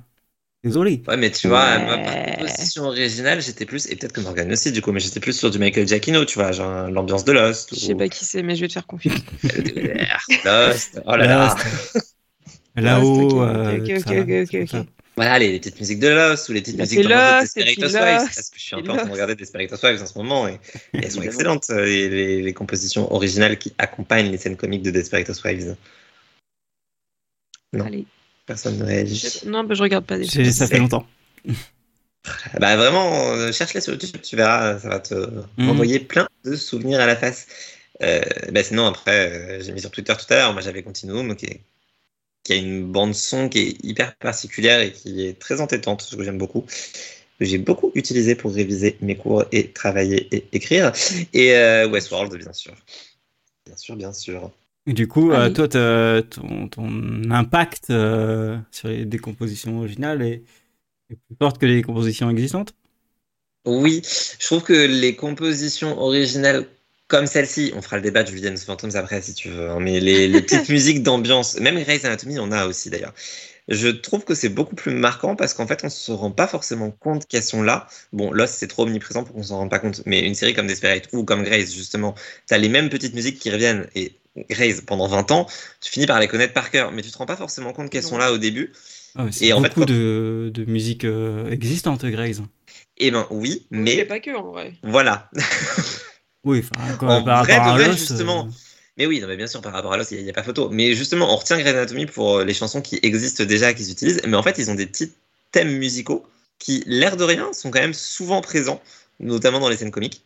désolé. 0.63 1.03
Ouais, 1.07 1.17
mais 1.17 1.31
tu 1.31 1.47
vois, 1.47 1.65
Ouais. 1.77 1.85
moi, 1.85 1.97
par 1.97 2.15
composition 2.37 2.83
originale, 2.85 3.41
j'étais 3.41 3.65
plus, 3.65 3.87
et 3.91 3.95
peut-être 3.95 4.13
que 4.13 4.21
Morgan 4.21 4.51
aussi, 4.51 4.71
du 4.71 4.81
coup, 4.81 4.91
mais 4.91 4.99
j'étais 4.99 5.19
plus 5.19 5.37
sur 5.37 5.51
du 5.51 5.59
Michael 5.59 5.87
Giacchino, 5.87 6.25
tu 6.25 6.39
vois, 6.39 6.51
genre 6.51 6.89
l'ambiance 6.89 7.25
de 7.25 7.31
Lost. 7.33 7.75
Je 7.75 7.79
sais 7.79 7.93
ou- 7.93 7.97
pas 7.97 8.09
qui 8.09 8.25
c'est, 8.25 8.43
mais 8.43 8.55
je 8.55 8.61
vais 8.61 8.67
te 8.67 8.73
faire 8.73 8.87
confiance. 8.87 9.19
Lost. 10.45 10.99
Oh 11.05 11.15
là 11.15 11.25
là. 11.27 11.55
Là-haut. 12.75 13.29
Lost, 13.29 13.33
ok, 13.33 13.41
euh, 13.41 13.77
ok, 13.77 13.89
ok, 13.89 13.99
ça- 13.99 14.11
ok, 14.21 14.29
ok, 14.43 14.67
ça- 14.67 14.79
ok. 14.81 14.87
Voilà, 15.17 15.39
les, 15.39 15.51
les 15.51 15.59
petites 15.59 15.79
musiques 15.79 15.99
de 15.99 16.07
Lost 16.09 16.47
ou 16.47 16.53
les 16.53 16.61
petites 16.61 16.79
a 16.79 16.83
musiques 16.83 16.99
de 16.99 17.03
Desperate 17.07 17.41
Lost, 17.41 17.57
et 17.57 17.63
puis 17.63 17.75
Wives, 17.83 17.93
Lost, 17.93 18.35
parce 18.35 18.49
que 18.51 18.57
je 18.59 18.63
suis 18.63 18.75
un 18.75 18.81
peu 18.83 18.91
en 18.91 18.95
train 18.97 19.05
de 19.07 19.11
regarder 19.11 19.35
Desperate 19.35 19.71
Wives 19.83 20.01
en 20.01 20.05
ce 20.05 20.17
moment, 20.17 20.47
et, 20.47 20.53
et 20.53 20.59
elles 21.03 21.11
sont 21.11 21.21
excellentes, 21.23 21.69
euh, 21.71 21.85
les, 21.85 22.07
les, 22.09 22.41
les 22.43 22.53
compositions 22.53 23.11
originales 23.11 23.57
qui 23.57 23.73
accompagnent 23.79 24.29
les 24.31 24.37
scènes 24.37 24.55
comiques 24.57 24.83
de 24.83 24.91
Desperate 24.91 25.27
Wives. 25.43 25.75
Non. 27.73 27.85
Allez. 27.85 28.05
Personne 28.45 28.77
ne 28.77 28.83
réagit. 28.85 29.41
Non, 29.45 29.63
bah, 29.63 29.73
je 29.75 29.81
regarde 29.83 30.05
pas 30.05 30.17
des 30.17 30.25
c'est- 30.25 30.51
Ça 30.51 30.67
fait 30.67 30.77
longtemps. 30.79 31.05
Bah 32.59 32.75
vraiment, 32.75 33.31
euh, 33.35 33.53
cherche-les 33.53 33.79
sur 33.79 33.93
YouTube, 33.93 34.17
tu 34.21 34.35
verras, 34.35 34.77
ça 34.79 34.89
va 34.89 34.99
te 34.99 35.13
Mhm. 35.57 35.69
renvoyer 35.69 35.99
plein 35.99 36.27
de 36.43 36.57
souvenirs 36.57 36.99
à 36.99 37.05
la 37.05 37.15
face. 37.15 37.47
Euh, 38.03 38.19
bah 38.51 38.63
sinon, 38.63 38.85
après, 38.85 39.31
euh, 39.31 39.63
j'ai 39.63 39.71
mis 39.71 39.79
sur 39.79 39.91
Twitter 39.91 40.13
tout 40.13 40.33
à 40.33 40.35
l'heure, 40.35 40.51
moi 40.53 40.61
j'avais 40.61 40.83
Continuum, 40.83 41.37
qui, 41.37 41.45
est- 41.45 41.61
qui 42.47 42.53
a 42.53 42.55
une 42.57 42.91
bande 42.91 43.13
son 43.13 43.49
qui 43.49 43.59
est 43.59 43.85
hyper 43.85 44.15
particulière 44.17 44.79
et 44.81 44.91
qui 44.93 45.25
est 45.27 45.39
très 45.39 45.61
entêtante, 45.61 46.01
ce 46.01 46.15
que 46.15 46.23
j'aime 46.23 46.37
beaucoup. 46.37 46.61
que 47.39 47.45
J'ai 47.45 47.57
beaucoup 47.59 47.91
utilisé 47.95 48.35
pour 48.35 48.53
réviser 48.53 48.97
mes 49.01 49.15
cours 49.17 49.45
et 49.51 49.71
travailler 49.71 50.27
et 50.35 50.47
écrire. 50.53 50.91
Et 51.33 51.55
euh, 51.55 51.87
Westworld, 51.89 52.35
bien 52.37 52.53
sûr. 52.53 52.73
Bien 53.65 53.77
sûr, 53.77 53.95
bien 53.95 54.13
sûr. 54.13 54.51
Et 54.85 54.93
du 54.93 55.07
coup, 55.07 55.31
Ah 55.31 55.39
euh, 55.39 55.49
oui. 55.49 55.53
toi, 55.53 55.67
ton, 55.67 56.67
ton 56.69 57.29
impact 57.31 57.89
euh, 57.89 58.57
sur 58.71 58.87
les 58.87 59.05
décompositions 59.05 59.77
originales 59.79 60.21
est, 60.21 60.43
est 61.11 61.17
plus 61.17 61.35
forte 61.39 61.59
que 61.59 61.65
les 61.67 61.81
compositions 61.83 62.29
existantes? 62.29 62.75
Oui, 63.65 64.01
je 64.39 64.45
trouve 64.47 64.63
que 64.63 64.73
les 64.73 65.15
compositions 65.15 65.99
originales 65.99 66.65
comme 67.07 67.27
celle-ci, 67.27 67.71
on 67.75 67.81
fera 67.81 67.97
le 67.97 68.01
débat 68.01 68.23
de 68.23 68.29
Julian 68.29 68.55
Phantoms 68.57 68.95
après 68.95 69.21
si 69.21 69.33
tu 69.33 69.49
veux, 69.49 69.69
hein, 69.69 69.79
mais 69.79 69.99
les, 69.99 70.27
les 70.27 70.41
petites 70.43 70.69
musiques 70.69 71.03
d'ambiance, 71.03 71.59
même 71.59 71.81
Grey's 71.81 72.05
Anatomy, 72.05 72.39
on 72.39 72.51
a 72.51 72.65
aussi 72.67 72.89
d'ailleurs. 72.89 73.13
Je 73.69 73.89
trouve 73.89 74.23
que 74.23 74.33
c'est 74.35 74.49
beaucoup 74.49 74.75
plus 74.75 74.93
marquant 74.93 75.35
parce 75.35 75.53
qu'en 75.53 75.67
fait, 75.67 75.81
on 75.83 75.89
se 75.89 76.11
rend 76.11 76.31
pas 76.31 76.47
forcément 76.47 76.91
compte 76.91 77.27
qu'elles 77.27 77.43
sont 77.43 77.61
là. 77.63 77.87
Bon, 78.13 78.31
Lost, 78.31 78.55
c'est 78.55 78.67
trop 78.67 78.83
omniprésent 78.83 79.23
pour 79.25 79.35
qu'on 79.35 79.43
s'en 79.43 79.57
rende 79.57 79.69
pas 79.69 79.79
compte, 79.79 80.03
mais 80.05 80.21
une 80.25 80.35
série 80.35 80.53
comme 80.53 80.67
Desperate 80.67 81.09
ou 81.13 81.25
comme 81.25 81.43
Grey's, 81.43 81.73
justement, 81.73 82.15
tu 82.47 82.53
as 82.53 82.57
les 82.57 82.69
mêmes 82.69 82.89
petites 82.89 83.13
musiques 83.13 83.39
qui 83.39 83.51
reviennent 83.51 83.87
et 83.95 84.13
Grey's, 84.49 84.81
pendant 84.81 85.07
20 85.07 85.31
ans, 85.31 85.47
tu 85.81 85.91
finis 85.91 86.05
par 86.05 86.19
les 86.19 86.27
connaître 86.27 86.53
par 86.53 86.71
cœur, 86.71 86.91
mais 86.91 87.01
tu 87.01 87.11
te 87.11 87.17
rends 87.17 87.25
pas 87.25 87.35
forcément 87.35 87.73
compte 87.73 87.89
qu'elles 87.89 88.03
sont 88.03 88.17
là 88.17 88.31
au 88.31 88.37
début. 88.37 88.71
Ah, 89.15 89.25
Et 89.41 89.51
en 89.51 89.61
fait, 89.61 89.79
de, 89.79 90.51
de 90.53 90.65
musique 90.65 91.05
euh, 91.05 91.49
existante, 91.49 92.05
Grace. 92.05 92.41
Eh 92.99 93.11
ben 93.11 93.27
oui, 93.31 93.65
Mais 93.71 93.95
mais 93.97 94.05
pas 94.05 94.19
que 94.19 94.35
en 94.35 94.43
vrai. 94.51 94.73
voilà. 94.83 95.29
Oui, 96.47 96.63
enfin, 96.63 96.95
quoi, 96.97 97.15
En 97.15 97.23
par 97.23 97.43
vrai, 97.43 97.57
rapport 97.57 97.73
à 97.73 97.77
de 97.77 97.81
vrai, 97.81 97.91
Lost, 97.91 97.99
justement, 98.07 98.45
euh, 98.45 98.51
Mais 98.97 99.05
oui, 99.05 99.19
non, 99.19 99.27
mais 99.27 99.35
bien 99.35 99.47
sûr, 99.47 99.61
par 99.61 99.73
rapport 99.73 99.91
à 99.91 99.97
Lost, 99.97 100.11
il 100.11 100.23
n'y 100.23 100.29
a, 100.29 100.33
pas 100.33 100.43
photo. 100.43 100.69
Mais 100.69 100.93
justement, 100.93 101.31
on 101.31 101.35
retient 101.35 101.57
Grey's 101.57 101.75
Anatomy 101.75 102.05
pour 102.05 102.37
euh, 102.37 102.45
les 102.45 102.53
chansons 102.53 102.81
qui 102.81 102.99
existent 103.03 103.43
déjà, 103.43 103.73
qu'ils 103.73 103.91
utilisent. 103.91 104.21
Mais 104.25 104.37
en 104.37 104.43
fait, 104.43 104.57
ils 104.57 104.71
ont 104.71 104.75
des 104.75 104.85
petits 104.87 105.11
thèmes 105.51 105.77
musicaux 105.77 106.25
qui, 106.57 106.83
l'air 106.87 107.17
de 107.17 107.25
rien, 107.25 107.51
sont 107.51 107.69
quand 107.69 107.81
même 107.81 107.93
souvent 107.93 108.39
présents, 108.39 108.81
notamment 109.19 109.59
dans 109.59 109.67
les 109.69 109.75
scènes 109.77 109.91
comiques. 109.91 110.23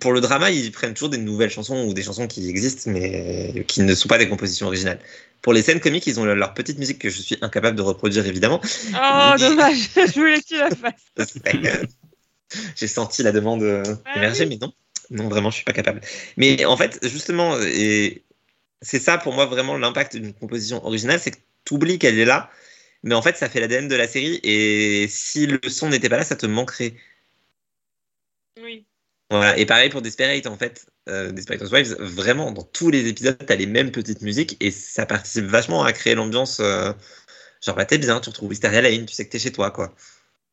Pour 0.00 0.12
le 0.12 0.20
drama, 0.20 0.50
ils 0.50 0.70
prennent 0.72 0.94
toujours 0.94 1.10
des 1.10 1.18
nouvelles 1.18 1.50
chansons 1.50 1.86
ou 1.86 1.94
des 1.94 2.02
chansons 2.02 2.26
qui 2.26 2.48
existent, 2.48 2.90
mais 2.90 3.64
qui 3.66 3.80
ne 3.82 3.94
sont 3.94 4.08
pas 4.08 4.18
des 4.18 4.28
compositions 4.28 4.66
originales. 4.66 4.98
Pour 5.42 5.52
les 5.52 5.62
scènes 5.62 5.80
comiques, 5.80 6.06
ils 6.06 6.18
ont 6.20 6.24
leur 6.24 6.54
petite 6.54 6.78
musique 6.78 6.98
que 6.98 7.10
je 7.10 7.20
suis 7.20 7.36
incapable 7.42 7.76
de 7.76 7.82
reproduire, 7.82 8.26
évidemment. 8.26 8.60
Oh, 8.94 9.30
Mais- 9.38 9.48
dommage. 9.48 9.90
je 9.96 10.12
voulais 10.18 10.40
que 10.40 10.46
tu 10.46 10.56
la 10.58 10.70
fasses. 10.70 11.34
J'ai 12.76 12.86
senti 12.86 13.22
la 13.22 13.32
demande 13.32 13.62
euh, 13.62 13.82
Ah 14.04 14.16
émerger, 14.16 14.44
oui. 14.44 14.50
mais 14.50 14.66
non. 14.66 14.72
Non, 15.10 15.28
vraiment, 15.28 15.50
je 15.50 15.56
suis 15.56 15.64
pas 15.64 15.72
capable. 15.72 16.00
Mais 16.36 16.64
en 16.64 16.76
fait, 16.76 16.98
justement, 17.06 17.58
et 17.60 18.24
c'est 18.82 19.00
ça 19.00 19.18
pour 19.18 19.34
moi 19.34 19.46
vraiment 19.46 19.78
l'impact 19.78 20.16
d'une 20.16 20.34
composition 20.34 20.84
originale, 20.86 21.20
c'est 21.20 21.32
que 21.32 21.38
tu 21.66 21.74
oublies 21.74 21.98
qu'elle 21.98 22.18
est 22.18 22.24
là, 22.26 22.50
mais 23.04 23.14
en 23.14 23.22
fait, 23.22 23.36
ça 23.36 23.48
fait 23.50 23.60
l'ADN 23.60 23.88
de 23.88 23.96
la 23.96 24.08
série, 24.08 24.40
et 24.44 25.08
si 25.08 25.46
le 25.46 25.60
son 25.68 25.90
n'était 25.90 26.10
pas 26.10 26.18
là, 26.18 26.24
ça 26.24 26.36
te 26.36 26.46
manquerait. 26.46 26.94
Oui. 28.62 28.86
Voilà. 29.30 29.58
Et 29.58 29.66
pareil 29.66 29.90
pour 29.90 30.02
Desperate, 30.02 30.46
en 30.46 30.56
fait, 30.56 30.86
euh, 31.08 31.32
Desperate 31.32 31.62
Housewives, 31.62 31.96
vraiment, 32.00 32.52
dans 32.52 32.62
tous 32.62 32.90
les 32.90 33.08
épisodes, 33.08 33.36
t'as 33.46 33.56
les 33.56 33.66
mêmes 33.66 33.90
petites 33.90 34.22
musiques, 34.22 34.56
et 34.60 34.70
ça 34.70 35.06
participe 35.06 35.44
vachement 35.46 35.82
à 35.84 35.92
créer 35.92 36.14
l'ambiance. 36.14 36.60
euh, 36.60 36.92
genre, 37.64 37.76
bah, 37.76 37.84
t'es 37.86 37.98
bien, 37.98 38.20
tu 38.20 38.30
retrouves 38.30 38.50
Wisteria 38.50 38.82
Lane, 38.82 39.06
tu 39.06 39.14
sais 39.14 39.26
que 39.26 39.30
t'es 39.32 39.38
chez 39.38 39.52
toi, 39.52 39.70
quoi. 39.70 39.94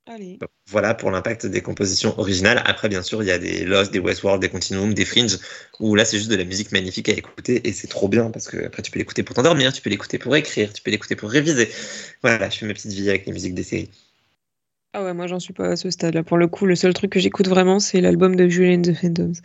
Allez. 0.08 0.40
Voilà 0.68 0.94
pour 0.96 1.12
l'impact 1.12 1.46
des 1.46 1.62
compositions 1.62 2.18
originales. 2.20 2.62
Après, 2.66 2.90
bien 2.90 3.04
sûr, 3.04 3.22
il 3.22 3.28
y 3.28 3.32
a 3.32 3.38
des 3.38 3.66
Lost, 3.66 3.94
des 3.94 4.00
Westworld, 4.00 4.42
des 4.42 4.50
Continuum, 4.50 4.94
des 4.94 5.06
Fringe, 5.06 5.38
où 5.80 5.96
là, 5.96 6.06
c'est 6.06 6.18
juste 6.18 6.32
de 6.32 6.36
la 6.36 6.44
musique 6.44 6.72
magnifique 6.72 7.08
à 7.10 7.14
écouter 7.14 7.68
et 7.68 7.72
c'est 7.72 7.88
trop 7.88 8.08
bien 8.08 8.32
parce 8.32 8.48
que 8.48 8.66
après, 8.66 8.82
tu 8.82 8.92
peux 8.92 9.00
l'écouter 9.00 9.22
pour 9.24 9.36
t'endormir, 9.36 9.72
tu 9.72 9.82
peux 9.82 9.92
l'écouter 9.92 10.18
pour 10.18 10.36
écrire, 10.36 10.74
tu 10.74 10.82
peux 10.82 10.92
l'écouter 10.92 11.16
pour 11.16 11.30
réviser. 11.30 11.70
Voilà, 12.24 12.50
je 12.50 12.58
fais 12.58 12.66
ma 12.66 12.74
petite 12.74 12.92
vie 12.92 13.10
avec 13.10 13.26
les 13.28 13.32
musiques 13.32 13.54
des 13.54 13.64
séries. 13.64 13.92
Ah 14.94 15.04
ouais, 15.06 15.14
moi 15.14 15.26
j'en 15.28 15.40
suis 15.40 15.54
pas 15.54 15.70
à 15.70 15.76
ce 15.78 15.90
stade-là. 15.90 16.24
Pour 16.24 16.38
le 16.38 16.48
coup, 16.48 16.66
le 16.66 16.76
seul 16.76 16.94
truc 16.94 17.12
que 17.12 17.20
j'écoute 17.20 17.48
vraiment, 17.48 17.80
c'est 17.80 18.02
l'album 18.02 18.36
de 18.36 18.50
Julian 18.50 18.82
the 18.82 18.94
Phantoms. 18.94 19.36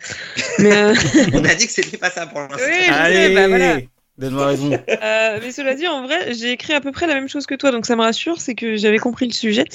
Mais, 0.59 0.75
euh, 0.75 0.93
On 1.33 1.45
a 1.45 1.55
dit 1.55 1.67
que 1.67 1.71
c'était 1.71 1.97
pas 1.97 2.09
ça 2.09 2.27
pour 2.27 2.41
l'instant. 2.41 2.57
oui, 2.59 2.73
je 2.79 2.83
sais, 2.83 2.89
Allez, 2.89 3.33
bah 3.33 3.47
voilà. 3.47 3.79
Donne-moi 4.17 4.45
raison. 4.45 4.71
Euh, 5.03 5.39
mais 5.41 5.51
cela 5.51 5.75
dit, 5.75 5.87
en 5.87 6.03
vrai, 6.03 6.33
j'ai 6.33 6.51
écrit 6.51 6.73
à 6.73 6.81
peu 6.81 6.91
près 6.91 7.07
la 7.07 7.13
même 7.13 7.29
chose 7.29 7.45
que 7.45 7.55
toi, 7.55 7.71
donc 7.71 7.85
ça 7.85 7.95
me 7.95 8.01
rassure, 8.01 8.41
c'est 8.41 8.55
que 8.55 8.75
j'avais 8.75 8.97
compris 8.97 9.27
le 9.27 9.33
sujet. 9.33 9.65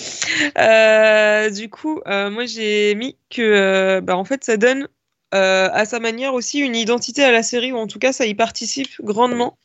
Euh, 0.58 1.48
du 1.50 1.70
coup, 1.70 2.00
euh, 2.06 2.28
moi 2.28 2.44
j'ai 2.46 2.94
mis 2.94 3.16
que, 3.30 4.00
bah, 4.00 4.16
en 4.16 4.24
fait, 4.24 4.44
ça 4.44 4.56
donne 4.56 4.88
à 5.30 5.84
sa 5.84 6.00
manière 6.00 6.34
aussi 6.34 6.58
une 6.58 6.76
identité 6.76 7.22
à 7.22 7.30
la 7.30 7.42
série, 7.42 7.72
ou 7.72 7.76
en 7.76 7.86
tout 7.86 7.98
cas, 7.98 8.12
ça 8.12 8.26
y 8.26 8.34
participe 8.34 9.00
grandement. 9.00 9.56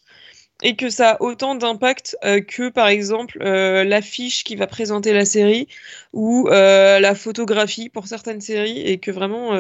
Et 0.64 0.76
que 0.76 0.90
ça 0.90 1.12
a 1.12 1.22
autant 1.22 1.54
d'impact 1.54 2.18
euh, 2.26 2.42
que, 2.42 2.70
par 2.70 2.88
exemple, 2.88 3.38
euh, 3.44 3.84
l'affiche 3.84 4.44
qui 4.44 4.56
va 4.56 4.66
présenter 4.66 5.14
la 5.14 5.24
série 5.24 5.68
ou 6.14 6.48
euh, 6.50 7.00
la 7.00 7.14
photographie 7.14 7.90
pour 7.90 8.08
certaines 8.08 8.42
séries. 8.42 8.80
Et 8.80 8.98
que 8.98 9.12
vraiment, 9.12 9.52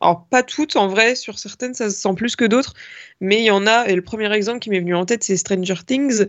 alors 0.00 0.26
pas 0.30 0.44
toutes 0.44 0.76
en 0.76 0.86
vrai, 0.86 1.16
sur 1.16 1.38
certaines 1.38 1.74
ça 1.74 1.90
se 1.90 1.96
sent 1.96 2.14
plus 2.16 2.36
que 2.36 2.44
d'autres, 2.44 2.74
mais 3.20 3.40
il 3.40 3.44
y 3.44 3.50
en 3.50 3.66
a, 3.66 3.86
et 3.88 3.94
le 3.96 4.02
premier 4.02 4.32
exemple 4.32 4.60
qui 4.60 4.70
m'est 4.70 4.78
venu 4.78 4.94
en 4.94 5.04
tête, 5.04 5.24
c'est 5.24 5.36
Stranger 5.36 5.82
Things, 5.84 6.26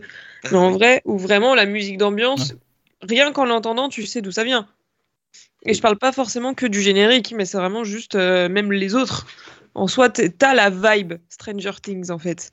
mais 0.50 0.58
en 0.58 0.72
vrai, 0.72 1.00
où 1.04 1.16
vraiment 1.16 1.54
la 1.54 1.66
musique 1.66 1.98
d'ambiance, 1.98 2.54
rien 3.02 3.32
qu'en 3.32 3.44
l'entendant, 3.44 3.88
tu 3.88 4.04
sais 4.04 4.20
d'où 4.20 4.32
ça 4.32 4.42
vient. 4.42 4.66
Et 5.64 5.74
je 5.74 5.80
parle 5.80 5.98
pas 5.98 6.12
forcément 6.12 6.54
que 6.54 6.66
du 6.66 6.80
générique, 6.80 7.32
mais 7.36 7.44
c'est 7.44 7.58
vraiment 7.58 7.84
juste 7.84 8.16
même 8.16 8.72
les 8.72 8.96
autres. 8.96 9.26
En 9.74 9.86
soi, 9.86 10.08
t'as 10.08 10.54
la 10.54 10.70
vibe 10.70 11.14
Stranger 11.28 11.74
Things 11.80 12.10
en 12.10 12.18
fait. 12.18 12.50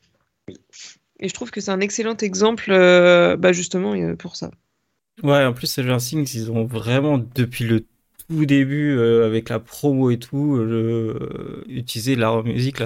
Et 1.20 1.30
je 1.30 1.34
trouve 1.34 1.52
que 1.52 1.62
c'est 1.62 1.72
un 1.72 1.80
excellent 1.80 2.18
exemple, 2.18 2.72
euh, 2.72 3.38
bah 3.38 3.54
justement, 3.54 3.94
euh, 3.94 4.16
pour 4.16 4.36
ça. 4.36 4.52
Ouais, 5.24 5.46
en 5.46 5.54
plus, 5.54 5.68
Stranger 5.68 5.98
Things, 5.98 6.36
ils 6.36 6.52
ont 6.52 6.66
vraiment, 6.66 7.18
depuis 7.18 7.66
le 7.66 7.86
tout 8.28 8.46
début, 8.46 8.98
euh, 8.98 9.26
avec 9.26 9.50
la 9.50 9.60
promo 9.60 10.12
et 10.12 10.20
tout, 10.20 10.60
utilisé 11.68 12.16
la 12.16 12.42
musique 12.44 12.82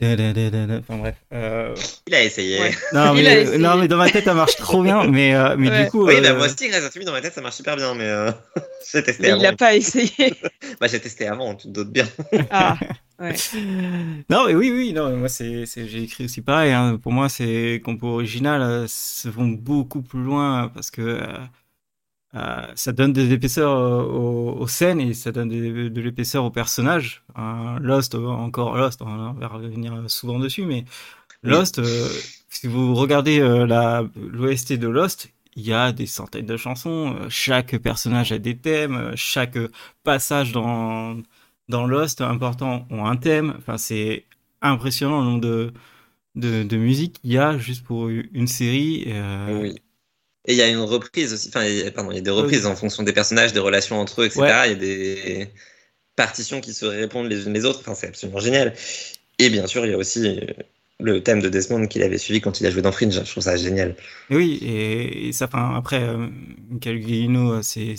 Enfin 0.00 0.96
bref. 0.96 1.16
Euh... 1.32 1.74
Il 2.06 2.14
a 2.14 2.22
essayé. 2.22 2.60
Ouais. 2.60 2.70
Non, 2.92 3.14
mais, 3.14 3.26
a 3.26 3.40
essayé. 3.40 3.58
non, 3.58 3.76
mais 3.76 3.88
dans 3.88 3.96
ma 3.96 4.08
tête, 4.10 4.24
ça 4.24 4.34
marche 4.34 4.54
trop 4.56 4.82
bien. 4.82 5.04
Mais, 5.08 5.34
euh, 5.34 5.56
mais 5.58 5.70
Ouais. 5.70 5.84
du 5.84 5.90
coup. 5.90 6.06
Oui, 6.06 6.14
euh, 6.16 6.20
bah, 6.20 6.34
moi 6.34 6.46
aussi, 6.46 6.54
Grey's 6.68 6.76
Anatomy, 6.76 7.04
dans 7.04 7.12
ma 7.12 7.20
tête, 7.20 7.34
ça 7.34 7.40
marche 7.40 7.56
super 7.56 7.74
bien, 7.76 7.94
mais 7.94 8.04
euh, 8.08 8.30
j'ai 8.92 9.02
testé 9.02 9.22
Mais 9.24 9.30
avant. 9.30 9.40
il 9.40 9.46
a 9.46 9.52
pas 9.56 9.74
essayé. 9.74 10.12
Bah, 10.80 10.86
j'ai 10.86 11.00
testé 11.00 11.26
avant, 11.26 11.56
tu 11.56 11.66
te 11.66 11.72
doutes 11.72 11.90
bien. 11.90 12.06
Ah, 12.50 12.76
ouais. 13.18 13.34
Non, 14.30 14.46
mais 14.46 14.54
oui, 14.54 14.70
oui, 14.70 14.92
non, 14.92 15.16
moi, 15.16 15.28
c'est, 15.28 15.66
c'est, 15.66 15.88
j'ai 15.88 16.04
écrit 16.04 16.26
aussi 16.26 16.42
pareil. 16.42 16.72
Hein. 16.72 16.98
Pour 17.02 17.10
moi, 17.10 17.28
c'est 17.28 17.80
compos 17.84 18.14
original 18.14 18.62
euh, 18.62 18.84
se 18.86 19.28
vont 19.28 19.48
beaucoup 19.48 20.02
plus 20.02 20.22
loin 20.22 20.70
parce 20.72 20.92
que 20.92 21.18
euh, 22.34 22.66
ça 22.74 22.92
donne 22.92 23.12
de 23.12 23.22
l'épaisseur 23.22 23.72
euh, 23.72 24.02
aux, 24.04 24.52
aux 24.60 24.66
scènes 24.68 25.00
et 25.00 25.14
ça 25.14 25.32
donne 25.32 25.48
de, 25.48 25.88
de 25.88 26.00
l'épaisseur 26.00 26.44
aux 26.44 26.50
personnages. 26.50 27.24
Euh, 27.38 27.78
Lost, 27.80 28.14
encore 28.14 28.76
Lost, 28.76 29.02
on 29.02 29.32
va 29.34 29.48
revenir 29.48 30.08
souvent 30.10 30.38
dessus, 30.38 30.64
mais 30.66 30.84
Oui. 31.42 31.42
Lost, 31.50 31.78
euh, 31.78 32.08
si 32.48 32.66
vous 32.68 32.94
regardez 32.94 33.40
euh, 33.40 33.66
l'OST 34.16 34.74
de 34.74 34.88
Lost, 34.88 35.30
il 35.56 35.64
y 35.66 35.72
a 35.72 35.92
des 35.92 36.06
centaines 36.06 36.46
de 36.46 36.56
chansons. 36.56 37.16
Chaque 37.28 37.76
personnage 37.78 38.32
a 38.32 38.38
des 38.38 38.56
thèmes. 38.58 39.12
Chaque 39.16 39.58
passage 40.04 40.52
dans 40.52 41.16
dans 41.68 41.86
Lost 41.86 42.20
important 42.22 42.86
ont 42.90 43.06
un 43.06 43.16
thème. 43.16 43.54
Enfin, 43.58 43.78
c'est 43.78 44.26
impressionnant 44.62 45.20
le 45.20 45.26
nombre 45.26 45.40
de, 45.42 45.72
de, 46.36 46.62
de 46.64 46.76
musique 46.76 47.20
qu'il 47.22 47.32
y 47.32 47.38
a 47.38 47.58
juste 47.58 47.84
pour 47.84 48.08
une 48.08 48.46
série. 48.46 49.06
Oui. 49.46 49.78
Et 50.48 50.52
il 50.54 50.56
y 50.56 50.62
a 50.62 50.68
une 50.68 50.78
reprise 50.80 51.34
aussi, 51.34 51.48
enfin, 51.48 51.64
il 51.64 51.76
y 51.76 51.82
a- 51.86 51.90
pardon, 51.92 52.10
il 52.10 52.16
y 52.16 52.18
a 52.18 52.22
des 52.22 52.30
reprises 52.30 52.64
en 52.66 52.74
fonction 52.74 53.02
des 53.02 53.12
personnages, 53.12 53.52
des 53.52 53.60
relations 53.60 54.00
entre 54.00 54.22
eux, 54.22 54.26
etc. 54.26 54.40
Ouais. 54.40 54.66
Il 54.68 54.72
y 54.72 54.74
a 54.74 54.78
des 54.78 55.48
partitions 56.16 56.60
qui 56.60 56.72
se 56.72 56.86
répondent 56.86 57.28
les 57.28 57.46
unes 57.46 57.52
les 57.52 57.64
autres. 57.66 57.80
Enfin, 57.80 57.94
c'est 57.94 58.08
absolument 58.08 58.40
génial. 58.40 58.74
Et 59.38 59.50
bien 59.50 59.66
sûr, 59.66 59.84
il 59.84 59.90
y 59.90 59.94
a 59.94 59.98
aussi 59.98 60.26
euh, 60.26 60.40
le 61.00 61.22
thème 61.22 61.40
de 61.40 61.48
Desmond 61.50 61.86
qu'il 61.86 62.02
avait 62.02 62.18
suivi 62.18 62.40
quand 62.40 62.60
il 62.60 62.66
a 62.66 62.70
joué 62.70 62.82
dans 62.82 62.92
Fringe. 62.92 63.12
Je 63.14 63.30
trouve 63.30 63.42
ça 63.42 63.56
génial. 63.56 63.94
Et 64.30 64.36
oui, 64.36 64.58
et, 64.62 65.28
et 65.28 65.32
ça, 65.32 65.44
enfin, 65.44 65.74
après, 65.76 66.02
euh, 66.02 66.28
Michael 66.70 67.00
Giacchino, 67.02 67.62
c'est, 67.62 67.94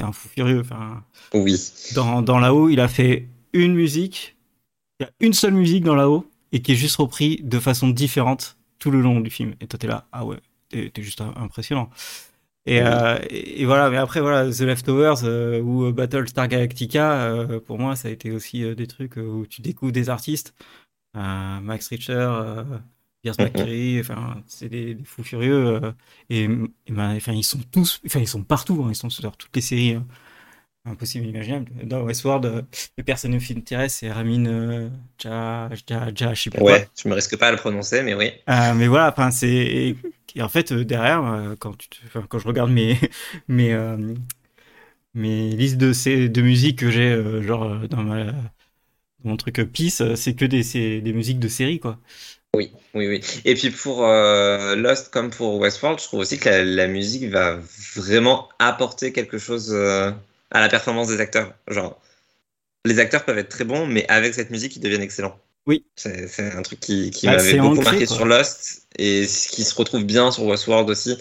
un 0.00 0.12
fou 0.12 0.28
furieux. 0.28 0.60
Enfin, 0.60 1.04
Oui. 1.34 1.56
dans, 1.94 2.20
dans 2.20 2.38
là-haut, 2.40 2.68
il 2.68 2.80
a 2.80 2.88
fait 2.88 3.28
une 3.52 3.74
musique, 3.74 4.36
il 5.00 5.04
y 5.04 5.06
a 5.06 5.10
une 5.20 5.32
seule 5.32 5.54
musique 5.54 5.84
dans 5.84 5.94
là-haut, 5.94 6.26
et 6.52 6.60
qui 6.62 6.72
est 6.72 6.76
juste 6.76 6.96
repris 6.96 7.40
de 7.42 7.58
façon 7.58 7.88
différente 7.88 8.56
tout 8.78 8.90
le 8.90 9.00
long 9.00 9.20
du 9.20 9.30
film. 9.30 9.54
Et 9.60 9.66
toi, 9.66 9.78
t'es 9.78 9.86
là, 9.86 10.06
ah 10.12 10.24
ouais, 10.24 10.38
t'es 10.72 11.02
juste 11.02 11.20
impressionnant. 11.20 11.90
Et, 12.66 12.80
euh, 12.82 13.18
et, 13.30 13.64
voilà, 13.66 13.90
mais 13.90 13.96
après, 13.96 14.20
voilà, 14.20 14.50
The 14.50 14.60
Leftovers 14.60 15.24
euh, 15.24 15.60
ou 15.60 15.86
euh, 15.86 15.92
Battlestar 15.92 16.46
Galactica, 16.48 17.24
euh, 17.24 17.60
pour 17.60 17.78
moi, 17.78 17.96
ça 17.96 18.08
a 18.08 18.10
été 18.12 18.30
aussi 18.30 18.74
des 18.76 18.86
trucs 18.86 19.16
où 19.16 19.46
tu 19.46 19.62
découvres 19.62 19.92
des 19.92 20.10
artistes. 20.10 20.54
Max 21.14 21.88
Richter, 21.88 22.64
Pierce. 23.22 23.38
McCreary, 23.38 24.00
enfin, 24.00 24.42
c'est 24.46 24.68
des, 24.68 24.94
des 24.94 25.04
fous 25.04 25.22
furieux. 25.24 25.80
et 26.30 26.44
et 26.44 26.92
ben, 26.92 27.16
enfin, 27.16 27.32
ils 27.32 27.44
sont 27.44 27.60
tous, 27.70 28.00
enfin, 28.06 28.20
ils 28.20 28.28
sont 28.28 28.44
partout, 28.44 28.82
hein, 28.84 28.88
ils 28.90 28.96
sont 28.96 29.10
sur 29.10 29.36
toutes 29.36 29.54
les 29.54 29.62
séries. 29.62 29.94
hein. 29.94 30.06
Impossible, 30.84 31.24
inimaginable. 31.24 31.70
Dans 31.84 32.02
Westworld, 32.02 32.44
euh, 32.44 32.62
le 32.98 33.04
personnage 33.04 33.46
qui 33.46 33.54
m'intéresse, 33.54 33.96
c'est 33.98 34.10
Ramin 34.10 34.46
euh, 34.46 34.88
Ja, 35.22 35.68
Ja, 35.88 36.08
Ja, 36.18 36.34
je 36.34 36.42
sais 36.42 36.50
plus 36.50 36.62
quoi. 36.64 36.74
Ouais, 36.74 36.88
je 37.00 37.08
me 37.08 37.14
risque 37.14 37.36
pas 37.36 37.48
à 37.48 37.50
le 37.52 37.56
prononcer, 37.56 38.02
mais 38.02 38.14
oui. 38.14 38.32
Euh, 38.48 38.74
mais 38.74 38.88
voilà, 38.88 39.10
enfin, 39.12 39.30
c'est. 39.30 39.48
Et, 39.48 39.96
et 40.34 40.42
en 40.42 40.48
fait, 40.48 40.72
euh, 40.72 40.84
derrière, 40.84 41.24
euh, 41.24 41.54
quand, 41.58 41.76
tu 41.78 41.88
te- 41.88 41.96
enfin, 42.06 42.26
quand 42.28 42.38
je 42.40 42.48
regarde 42.48 42.70
mes, 42.70 42.98
mes, 43.48 43.72
mes 45.14 45.50
listes 45.56 45.76
de, 45.76 45.92
ces- 45.92 46.28
de 46.28 46.42
musique 46.42 46.78
que 46.78 46.90
j'ai, 46.90 47.42
genre, 47.42 47.78
dans, 47.88 48.02
ma, 48.02 48.24
dans 48.24 48.32
mon 49.24 49.36
truc 49.36 49.62
Peace, 49.72 50.02
c'est 50.16 50.34
que 50.34 50.44
des, 50.44 50.62
c'est 50.62 51.00
des 51.00 51.12
musiques 51.12 51.40
de 51.40 51.48
série, 51.48 51.80
quoi. 51.80 51.98
Oui, 52.54 52.70
oui, 52.94 53.08
oui. 53.08 53.20
Et 53.46 53.54
puis 53.54 53.70
pour 53.70 54.04
euh, 54.06 54.76
Lost 54.76 55.10
comme 55.10 55.30
pour 55.30 55.58
Westworld, 55.58 55.98
je 55.98 56.04
trouve 56.04 56.20
aussi 56.20 56.38
que 56.38 56.48
la, 56.50 56.64
la 56.64 56.86
musique 56.86 57.24
va 57.30 57.58
vraiment 57.96 58.48
apporter 58.58 59.12
quelque 59.12 59.38
chose 59.38 59.72
euh, 59.72 60.10
à 60.52 60.60
la 60.60 60.68
performance 60.68 61.08
des 61.08 61.20
acteurs. 61.20 61.52
Genre, 61.68 62.00
les 62.84 62.98
acteurs 62.98 63.24
peuvent 63.24 63.38
être 63.38 63.48
très 63.48 63.64
bons, 63.64 63.86
mais 63.86 64.06
avec 64.08 64.34
cette 64.34 64.50
musique, 64.50 64.76
ils 64.76 64.80
deviennent 64.80 65.02
excellents. 65.02 65.38
Oui. 65.66 65.84
C'est 65.96 66.52
un 66.54 66.62
truc 66.62 66.80
qui, 66.80 67.10
qui 67.10 67.26
Bah, 67.26 67.36
m'avait 67.36 67.54
beaucoup 67.54 67.78
ancré, 67.78 67.84
marqué 67.84 68.06
quoi. 68.06 68.16
sur 68.16 68.26
Lost 68.26 68.86
et 68.98 69.26
qui 69.26 69.64
se 69.64 69.74
retrouve 69.74 70.04
bien 70.04 70.30
sur 70.30 70.44
Westworld 70.44 70.90
aussi. 70.90 71.16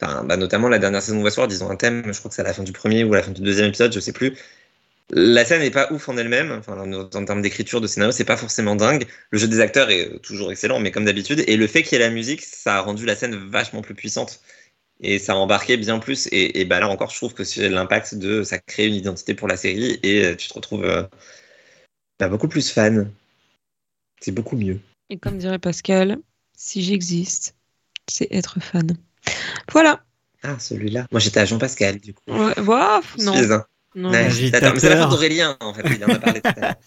Enfin, 0.00 0.24
bah, 0.24 0.36
notamment 0.36 0.68
la 0.68 0.78
dernière 0.78 1.02
saison 1.02 1.18
de 1.18 1.24
Westworld, 1.24 1.52
ils 1.52 1.64
ont 1.64 1.70
un 1.70 1.76
thème, 1.76 2.04
je 2.12 2.18
crois 2.18 2.28
que 2.28 2.34
c'est 2.34 2.42
à 2.42 2.44
la 2.44 2.54
fin 2.54 2.62
du 2.62 2.72
premier 2.72 3.04
ou 3.04 3.12
à 3.14 3.18
la 3.18 3.22
fin 3.22 3.32
du 3.32 3.42
deuxième 3.42 3.68
épisode, 3.68 3.92
je 3.92 4.00
sais 4.00 4.12
plus. 4.12 4.36
La 5.12 5.44
scène 5.44 5.60
n'est 5.60 5.70
pas 5.70 5.90
ouf 5.92 6.08
en 6.08 6.16
elle-même, 6.16 6.52
enfin, 6.52 6.78
en, 6.78 7.24
termes 7.24 7.42
d'écriture, 7.42 7.80
de 7.80 7.86
scénario, 7.88 8.12
c'est 8.12 8.24
pas 8.24 8.36
forcément 8.36 8.76
dingue. 8.76 9.06
Le 9.30 9.38
jeu 9.38 9.48
des 9.48 9.60
acteurs 9.60 9.90
est 9.90 10.20
toujours 10.20 10.52
excellent, 10.52 10.78
mais 10.78 10.92
comme 10.92 11.04
d'habitude. 11.04 11.42
Et 11.48 11.56
le 11.56 11.66
fait 11.66 11.82
qu'il 11.82 11.98
y 11.98 12.00
ait 12.00 12.04
la 12.04 12.10
musique, 12.10 12.42
ça 12.42 12.76
a 12.76 12.80
rendu 12.80 13.06
la 13.06 13.16
scène 13.16 13.34
vachement 13.34 13.82
plus 13.82 13.94
puissante. 13.94 14.40
Et 15.02 15.18
ça 15.18 15.32
a 15.32 15.36
embarqué 15.36 15.76
bien 15.76 15.98
plus. 15.98 16.28
Et, 16.30 16.60
et 16.60 16.64
bah 16.64 16.80
là 16.80 16.88
encore, 16.88 17.10
je 17.10 17.16
trouve 17.16 17.34
que 17.34 17.44
c'est 17.44 17.68
l'impact 17.68 18.14
de 18.14 18.42
ça 18.42 18.58
crée 18.58 18.86
une 18.86 18.94
identité 18.94 19.34
pour 19.34 19.48
la 19.48 19.56
série 19.56 19.98
et 20.02 20.24
euh, 20.24 20.36
tu 20.36 20.48
te 20.48 20.54
retrouves 20.54 20.84
euh, 20.84 21.04
bah, 22.18 22.28
beaucoup 22.28 22.48
plus 22.48 22.70
fan. 22.70 23.10
C'est 24.20 24.32
beaucoup 24.32 24.56
mieux. 24.56 24.78
Et 25.08 25.18
comme 25.18 25.38
dirait 25.38 25.58
Pascal, 25.58 26.18
si 26.56 26.82
j'existe, 26.82 27.56
c'est 28.08 28.28
être 28.30 28.60
fan. 28.60 28.96
Voilà. 29.72 30.04
Ah, 30.42 30.58
celui-là. 30.58 31.06
Moi, 31.10 31.20
j'étais 31.20 31.40
à 31.40 31.44
Jean 31.44 31.58
Pascal, 31.58 31.98
du 31.98 32.14
coup. 32.14 32.22
Ouais, 32.28 32.54
voilà, 32.58 33.00
non. 33.18 33.34
Suis 33.34 33.52
un 33.52 33.64
non. 33.94 34.10
Ouais. 34.10 34.24
Mais 34.24 34.30
c'est 34.30 34.60
la 34.60 34.74
faute 34.74 35.10
d'Aurélien, 35.10 35.56
en 35.60 35.74
fait. 35.74 35.82
Il 35.96 36.04
en 36.04 36.08
a 36.08 36.18
parlé 36.18 36.40
tout 36.40 36.52
à 36.56 36.60
l'heure. 36.60 36.74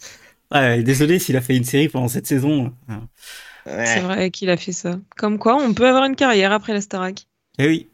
Ouais, 0.52 0.84
désolé 0.84 1.18
s'il 1.18 1.36
a 1.36 1.42
fait 1.42 1.58
une 1.58 1.64
série 1.64 1.90
pendant 1.90 2.08
cette 2.08 2.28
saison. 2.28 2.72
Ouais. 2.88 3.86
C'est 3.88 4.02
vrai 4.02 4.30
qu'il 4.30 4.52
a 4.52 4.58
fait 4.58 4.72
ça. 4.72 5.00
Comme 5.18 5.40
quoi, 5.40 5.56
on 5.56 5.74
peut 5.74 5.88
avoir 5.88 6.04
une 6.06 6.16
carrière 6.16 6.52
après 6.52 6.74
la 6.74 6.82
Starac. 6.82 7.26
Eh 7.58 7.68
oui, 7.68 7.90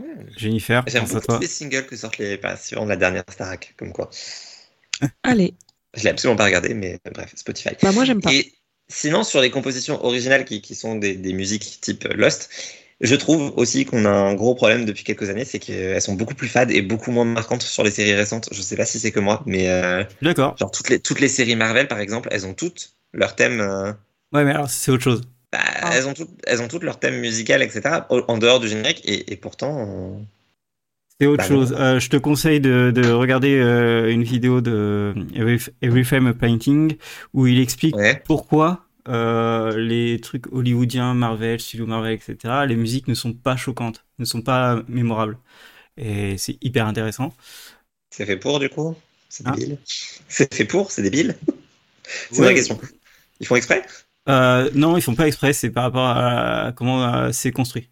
Même. 0.00 0.30
Jennifer, 0.36 0.84
J'aime 0.86 1.04
à 1.04 1.06
beaucoup 1.06 1.20
toi. 1.20 1.36
tous 1.36 1.42
les 1.42 1.48
singles 1.48 1.86
que 1.86 1.96
sortent 1.96 2.18
les 2.18 2.36
passions 2.38 2.84
de 2.84 2.90
la 2.90 2.96
dernière 2.96 3.24
Starac, 3.30 3.74
comme 3.78 3.92
quoi. 3.92 4.10
Allez. 5.22 5.54
Je 5.96 6.02
l'ai 6.04 6.10
absolument 6.10 6.36
pas 6.36 6.44
regardé, 6.44 6.74
mais 6.74 6.98
euh, 7.06 7.10
bref, 7.12 7.32
Spotify. 7.36 7.70
Bah, 7.82 7.92
moi, 7.92 8.04
j'aime 8.04 8.20
pas. 8.20 8.30
Et 8.32 8.52
sinon, 8.88 9.22
sur 9.22 9.40
les 9.40 9.50
compositions 9.50 10.04
originales 10.04 10.44
qui, 10.44 10.60
qui 10.60 10.74
sont 10.74 10.96
des, 10.96 11.14
des 11.16 11.32
musiques 11.32 11.80
type 11.80 12.04
Lost, 12.14 12.50
je 13.00 13.14
trouve 13.14 13.52
aussi 13.56 13.84
qu'on 13.84 14.04
a 14.04 14.10
un 14.10 14.34
gros 14.34 14.54
problème 14.54 14.84
depuis 14.84 15.04
quelques 15.04 15.30
années, 15.30 15.44
c'est 15.44 15.58
qu'elles 15.58 16.00
sont 16.02 16.14
beaucoup 16.14 16.34
plus 16.34 16.48
fades 16.48 16.70
et 16.70 16.82
beaucoup 16.82 17.10
moins 17.12 17.24
marquantes 17.24 17.62
sur 17.62 17.82
les 17.84 17.90
séries 17.90 18.14
récentes. 18.14 18.48
Je 18.52 18.62
sais 18.62 18.76
pas 18.76 18.86
si 18.86 18.98
c'est 18.98 19.12
que 19.12 19.20
moi, 19.20 19.42
mais 19.46 19.68
euh, 19.68 20.04
D'accord. 20.20 20.56
genre 20.58 20.70
toutes 20.70 20.88
les, 20.90 21.00
toutes 21.00 21.20
les 21.20 21.28
séries 21.28 21.56
Marvel, 21.56 21.88
par 21.88 22.00
exemple, 22.00 22.28
elles 22.32 22.46
ont 22.46 22.54
toutes 22.54 22.94
leur 23.12 23.36
thème. 23.36 23.60
euh, 23.60 23.92
Ouais, 24.32 24.44
mais 24.44 24.50
alors 24.50 24.68
c'est 24.70 24.90
autre 24.90 25.02
chose. 25.04 25.22
Ah. 25.84 25.92
elles, 25.92 26.06
ont 26.08 26.14
toutes, 26.14 26.30
elles 26.46 26.62
ont 26.62 26.68
toutes 26.68 26.82
leur 26.84 26.98
thème 27.00 27.20
musical, 27.20 27.62
etc., 27.62 28.06
en 28.10 28.38
dehors 28.38 28.60
du 28.60 28.68
générique, 28.68 29.02
et, 29.04 29.32
et 29.32 29.36
pourtant. 29.36 29.86
euh, 29.88 30.22
C'est 31.20 31.26
autre 31.26 31.44
Bah, 31.44 31.44
chose. 31.44 31.74
Euh, 31.78 32.00
je 32.00 32.08
te 32.10 32.16
conseille 32.16 32.60
de, 32.60 32.90
de 32.90 33.10
regarder 33.10 33.56
euh, 33.60 34.10
une 34.10 34.24
vidéo 34.24 34.60
de 34.60 35.14
Every, 35.80 36.04
Frame 36.04 36.26
a 36.26 36.34
Painting 36.34 36.96
où 37.32 37.46
il 37.46 37.60
explique 37.60 38.00
ouais. 38.00 38.22
pourquoi 38.24 38.86
euh, 39.08 39.76
les 39.78 40.20
trucs 40.20 40.52
hollywoodiens, 40.52 41.14
Marvel, 41.14 41.60
studio 41.60 41.86
Marvel, 41.86 42.14
etc., 42.14 42.66
les 42.66 42.74
musiques 42.76 43.06
ne 43.06 43.14
sont 43.14 43.32
pas 43.32 43.56
choquantes, 43.56 44.04
ne 44.18 44.24
sont 44.24 44.42
pas 44.42 44.82
mémorables. 44.88 45.38
Et 45.98 46.38
c'est 46.38 46.58
hyper 46.62 46.86
intéressant. 46.86 47.34
C'est 48.10 48.24
fait 48.26 48.38
pour, 48.38 48.60
du 48.60 48.68
coup? 48.70 48.94
C'est 49.28 49.44
Hein? 49.44 49.56
débile. 49.56 49.78
C'est 50.28 50.54
fait 50.54 50.64
pour 50.64 50.90
C'est 50.90 51.02
débile? 51.02 51.36
C'est 52.04 52.38
une 52.38 52.44
Ouais. 52.44 52.46
vraie 52.46 52.54
question. 52.54 52.80
Ils 53.40 53.46
font 53.46 53.56
exprès? 53.56 53.84
Euh, 54.28 54.70
non, 54.74 54.96
ils 54.96 55.02
font 55.02 55.14
pas 55.14 55.26
exprès, 55.26 55.52
c'est 55.52 55.70
par 55.70 55.84
rapport 55.84 56.08
à 56.08 56.72
comment 56.76 57.04
euh, 57.14 57.30
c'est 57.32 57.52
construit. 57.52 57.88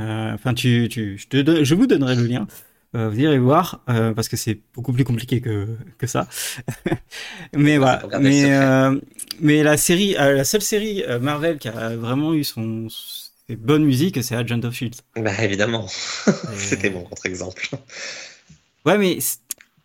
Euh, 0.00 0.32
Enfin, 0.34 0.54
tu, 0.54 0.88
tu, 0.90 1.18
je, 1.18 1.28
te 1.28 1.64
je 1.64 1.74
vous 1.74 1.86
donnerai 1.86 2.16
le 2.16 2.26
lien. 2.26 2.46
Euh, 2.96 3.10
vous 3.10 3.20
irez 3.20 3.38
voir 3.38 3.82
euh, 3.90 4.14
parce 4.14 4.28
que 4.28 4.36
c'est 4.36 4.60
beaucoup 4.74 4.92
plus 4.92 5.04
compliqué 5.04 5.40
que 5.40 5.68
que 5.98 6.06
ça. 6.06 6.28
mais 7.56 7.78
voilà. 7.78 8.02
Mais 8.20 8.52
euh, 8.54 9.00
mais 9.40 9.62
la 9.62 9.76
série, 9.76 10.16
euh, 10.16 10.34
la 10.34 10.44
seule 10.44 10.62
série 10.62 11.04
Marvel 11.20 11.58
qui 11.58 11.68
a 11.68 11.96
vraiment 11.96 12.34
eu 12.34 12.44
son 12.44 12.88
ses 13.48 13.56
bonnes 13.56 13.84
musiques, 13.84 14.22
c'est 14.24 14.36
Agent 14.36 14.62
of 14.64 14.74
Shield. 14.74 14.94
Bah, 15.16 15.32
évidemment. 15.44 15.86
C'était 16.56 16.90
mon 16.90 17.02
contre-exemple. 17.04 17.68
Ouais, 18.84 18.98
mais 18.98 19.20
c'est- 19.20 19.38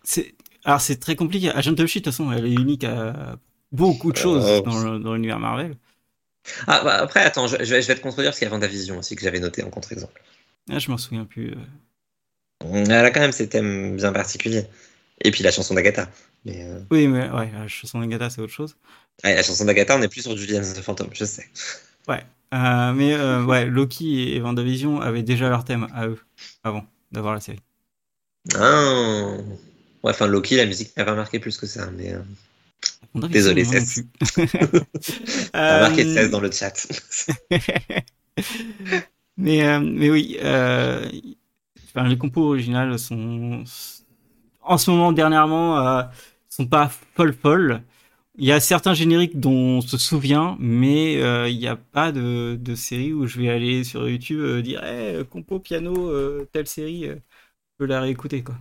c'est 0.04 0.36
alors 0.66 0.82
c'est 0.82 0.98
très 1.00 1.16
compliqué. 1.16 1.50
Agent 1.52 1.72
of 1.80 1.86
Shield, 1.88 2.06
de 2.06 2.10
toute 2.12 2.18
façon, 2.18 2.32
elle 2.32 2.46
est 2.46 2.54
unique 2.54 2.84
à 2.84 3.38
beaucoup 3.72 4.12
de 4.12 4.18
choses 4.18 4.46
Euh, 4.46 5.00
dans 5.00 5.14
l'univers 5.14 5.40
Marvel. 5.40 5.76
Ah, 6.68 6.82
bah, 6.84 6.96
après, 6.98 7.22
attends, 7.22 7.48
je, 7.48 7.58
je 7.64 7.76
vais, 7.76 7.82
je 7.82 7.88
vais 7.88 7.96
te 7.96 8.02
contredire 8.02 8.32
parce 8.32 8.40
qu'il 8.40 8.46
y 8.46 8.48
a 8.48 8.52
Vendavision 8.52 8.98
aussi 8.98 9.16
que 9.16 9.22
j'avais 9.22 9.40
noté 9.40 9.64
en 9.64 9.70
contre-exemple. 9.70 10.22
Ah, 10.70 10.80
je 10.80 10.90
m'en 10.90 10.98
souviens 10.98 11.26
plus. 11.26 11.52
euh. 11.52 11.56
Elle 12.86 12.92
a 12.92 13.12
quand 13.12 13.20
même 13.22 13.32
ses 13.32 13.48
thèmes 13.50 13.96
bien 13.96 14.12
particuliers. 14.12 14.66
Et 15.22 15.32
puis 15.32 15.44
la 15.44 15.52
chanson 15.52 15.74
d'Agatha. 15.74 16.10
Euh, 16.48 16.80
Oui, 16.92 17.08
mais 17.08 17.30
ouais, 17.30 17.52
la 17.52 17.68
chanson 17.68 18.00
d'Agatha, 18.00 18.30
c'est 18.30 18.42
autre 18.42 18.54
chose. 18.54 18.76
ouais, 19.24 19.36
la 19.36 19.44
chanson 19.44 19.66
d'Agatha, 19.66 19.96
on 19.96 20.00
n'est 20.00 20.08
plus 20.08 20.22
sur 20.22 20.36
Julian's 20.38 20.74
the 20.74 20.82
Phantom, 20.82 21.10
je 21.14 21.26
sais. 21.26 21.48
Euh, 22.54 22.94
mais 22.94 23.14
euh, 23.14 23.44
ouais, 23.44 23.66
Loki 23.66 24.34
et 24.36 24.40
Vendavision 24.40 25.02
avaient 25.02 25.22
déjà 25.22 25.50
leur 25.50 25.64
thème 25.66 25.88
à 25.94 26.08
eux 26.08 26.20
avant 26.64 26.84
d'avoir 27.12 27.36
la 27.36 27.40
série. 27.42 27.60
Ah. 28.56 29.38
Ouais, 30.04 30.12
enfin, 30.12 30.28
Loki, 30.28 30.56
la 30.58 30.66
musique 30.66 30.96
m'a 30.98 31.06
pas 31.06 31.14
marqué 31.16 31.40
plus 31.40 31.58
que 31.58 31.68
ça. 31.68 31.92
Mais, 31.92 32.16
euh, 33.16 33.28
Désolé, 33.28 33.66
16. 33.66 34.06
T'as 35.52 35.80
marqué 35.82 36.04
16 36.04 36.32
dans 36.32 36.40
le 36.40 36.52
chat. 36.52 36.88
mais, 39.38 39.66
euh, 39.66 39.80
mais 39.80 40.10
oui, 40.10 40.38
euh, 40.42 41.10
enfin, 41.86 42.08
les 42.08 42.18
compos 42.18 42.48
originales 42.48 42.98
sont, 43.00 43.64
en 44.62 44.78
ce 44.78 44.92
moment, 44.92 45.12
dernièrement, 45.12 45.80
euh, 45.80 46.04
sont 46.50 46.68
pas 46.68 46.90
folles 47.16 47.34
folles. 47.34 47.82
Il 48.38 48.46
y 48.46 48.52
a 48.52 48.60
certains 48.60 48.94
génériques 48.94 49.40
dont 49.40 49.78
on 49.78 49.82
se 49.82 49.98
souvient, 49.98 50.56
mais 50.60 51.16
il 51.50 51.58
n'y 51.58 51.68
a 51.68 51.76
pas 51.76 52.14
de, 52.14 52.58
de, 52.62 52.76
série 52.76 53.12
où 53.12 53.28
je 53.28 53.38
vais 53.38 53.50
aller 53.50 53.84
sur 53.84 54.08
YouTube 54.08 54.62
dire 54.62 54.82
hey, 54.82 55.26
compo 55.26 55.60
piano 55.60 56.46
telle 56.54 56.68
série, 56.68 57.04
je 57.08 57.16
peux 57.78 57.86
la 57.86 58.00
réécouter 58.00 58.42
quoi. 58.42 58.56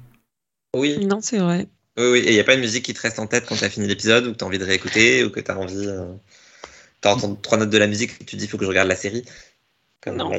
Oui. 0.75 1.07
Non, 1.07 1.21
c'est 1.21 1.39
vrai. 1.39 1.69
Oui, 1.99 2.07
oui, 2.07 2.19
et 2.21 2.29
il 2.29 2.35
n'y 2.35 2.41
a 2.41 2.45
pas 2.45 2.55
de 2.55 2.61
musique 2.61 2.85
qui 2.85 2.95
te 2.95 3.01
reste 3.01 3.19
en 3.19 3.27
tête 3.27 3.45
quand 3.47 3.57
tu 3.57 3.65
as 3.65 3.71
fini 3.71 3.87
l'épisode 3.87 4.27
ou 4.27 4.33
que 4.33 4.39
tu 4.39 4.45
as 4.45 4.47
envie 4.47 4.59
de 4.59 4.65
réécouter 4.65 5.25
ou 5.25 5.31
que 5.31 5.41
tu 5.41 5.51
as 5.51 5.59
envie. 5.59 5.87
Euh... 5.87 6.07
Tu 7.03 7.09
entends 7.09 7.35
trois 7.35 7.59
notes 7.59 7.71
de 7.71 7.79
la 7.79 7.87
musique 7.87 8.13
et 8.21 8.25
tu 8.25 8.33
te 8.33 8.37
dis 8.37 8.45
il 8.45 8.49
faut 8.49 8.57
que 8.57 8.65
je 8.65 8.69
regarde 8.69 8.89
la 8.89 8.97
série? 8.97 9.25
Comme 10.01 10.17
non. 10.17 10.31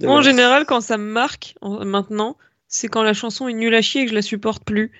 Moi, 0.00 0.12
en 0.12 0.22
général, 0.22 0.66
quand 0.66 0.80
ça 0.80 0.98
me 0.98 1.10
marque 1.10 1.54
maintenant, 1.62 2.36
c'est 2.68 2.88
quand 2.88 3.02
la 3.02 3.14
chanson 3.14 3.48
est 3.48 3.52
nulle 3.52 3.74
à 3.74 3.82
chier 3.82 4.02
et 4.02 4.04
que 4.04 4.10
je 4.10 4.16
la 4.16 4.22
supporte 4.22 4.64
plus. 4.64 4.90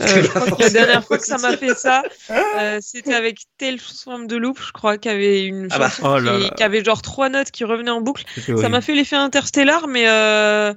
Euh, 0.00 0.06
je 0.22 0.28
crois 0.28 0.50
que 0.50 0.62
la 0.62 0.70
dernière 0.70 1.04
fois 1.04 1.18
que 1.18 1.24
ça 1.24 1.38
m'a 1.38 1.56
fait 1.56 1.74
ça, 1.74 2.02
euh, 2.30 2.78
c'était 2.82 3.14
avec 3.14 3.40
Tales 3.58 3.78
from 3.78 4.26
the 4.26 4.32
Loop, 4.32 4.58
je 4.62 4.72
crois, 4.72 4.98
qu'il 4.98 5.10
y 5.10 5.14
avait 5.14 5.44
une 5.44 5.68
ah 5.70 5.78
bah. 5.78 5.90
chanson 5.90 6.22
oh 6.26 6.54
qui, 6.54 6.62
avait 6.62 6.84
genre 6.84 7.02
trois 7.02 7.28
notes 7.28 7.50
qui 7.50 7.64
revenaient 7.64 7.90
en 7.90 8.00
boucle. 8.00 8.24
Ça 8.36 8.68
m'a 8.68 8.80
fait 8.80 8.94
l'effet 8.94 9.16
interstellar, 9.16 9.88
mais 9.88 10.08
euh, 10.08 10.74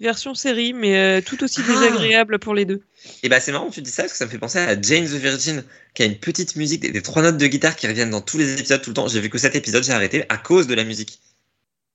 version 0.00 0.34
série, 0.34 0.72
mais 0.72 0.96
euh, 0.96 1.20
tout 1.20 1.42
aussi 1.44 1.60
ah. 1.64 1.72
désagréable 1.72 2.38
pour 2.38 2.54
les 2.54 2.64
deux. 2.64 2.82
Et 3.22 3.28
bah 3.28 3.40
c'est 3.40 3.52
marrant 3.52 3.68
que 3.68 3.74
tu 3.74 3.82
dis 3.82 3.90
ça 3.90 4.02
parce 4.02 4.12
que 4.12 4.18
ça 4.18 4.26
me 4.26 4.30
fait 4.30 4.38
penser 4.38 4.58
à 4.58 4.80
Jane 4.80 5.06
the 5.06 5.20
Virgin 5.20 5.64
qui 5.94 6.02
a 6.02 6.06
une 6.06 6.18
petite 6.18 6.56
musique, 6.56 6.80
des, 6.80 7.02
trois 7.02 7.22
notes 7.22 7.36
de 7.36 7.46
guitare 7.46 7.76
qui 7.76 7.86
reviennent 7.86 8.10
dans 8.10 8.20
tous 8.20 8.38
les 8.38 8.54
épisodes 8.54 8.82
tout 8.82 8.90
le 8.90 8.94
temps. 8.94 9.08
J'ai 9.08 9.20
vu 9.20 9.30
que 9.30 9.38
cet 9.38 9.54
épisode, 9.54 9.84
j'ai 9.84 9.92
arrêté 9.92 10.24
à 10.28 10.36
cause 10.36 10.66
de 10.66 10.74
la 10.74 10.84
musique. 10.84 11.20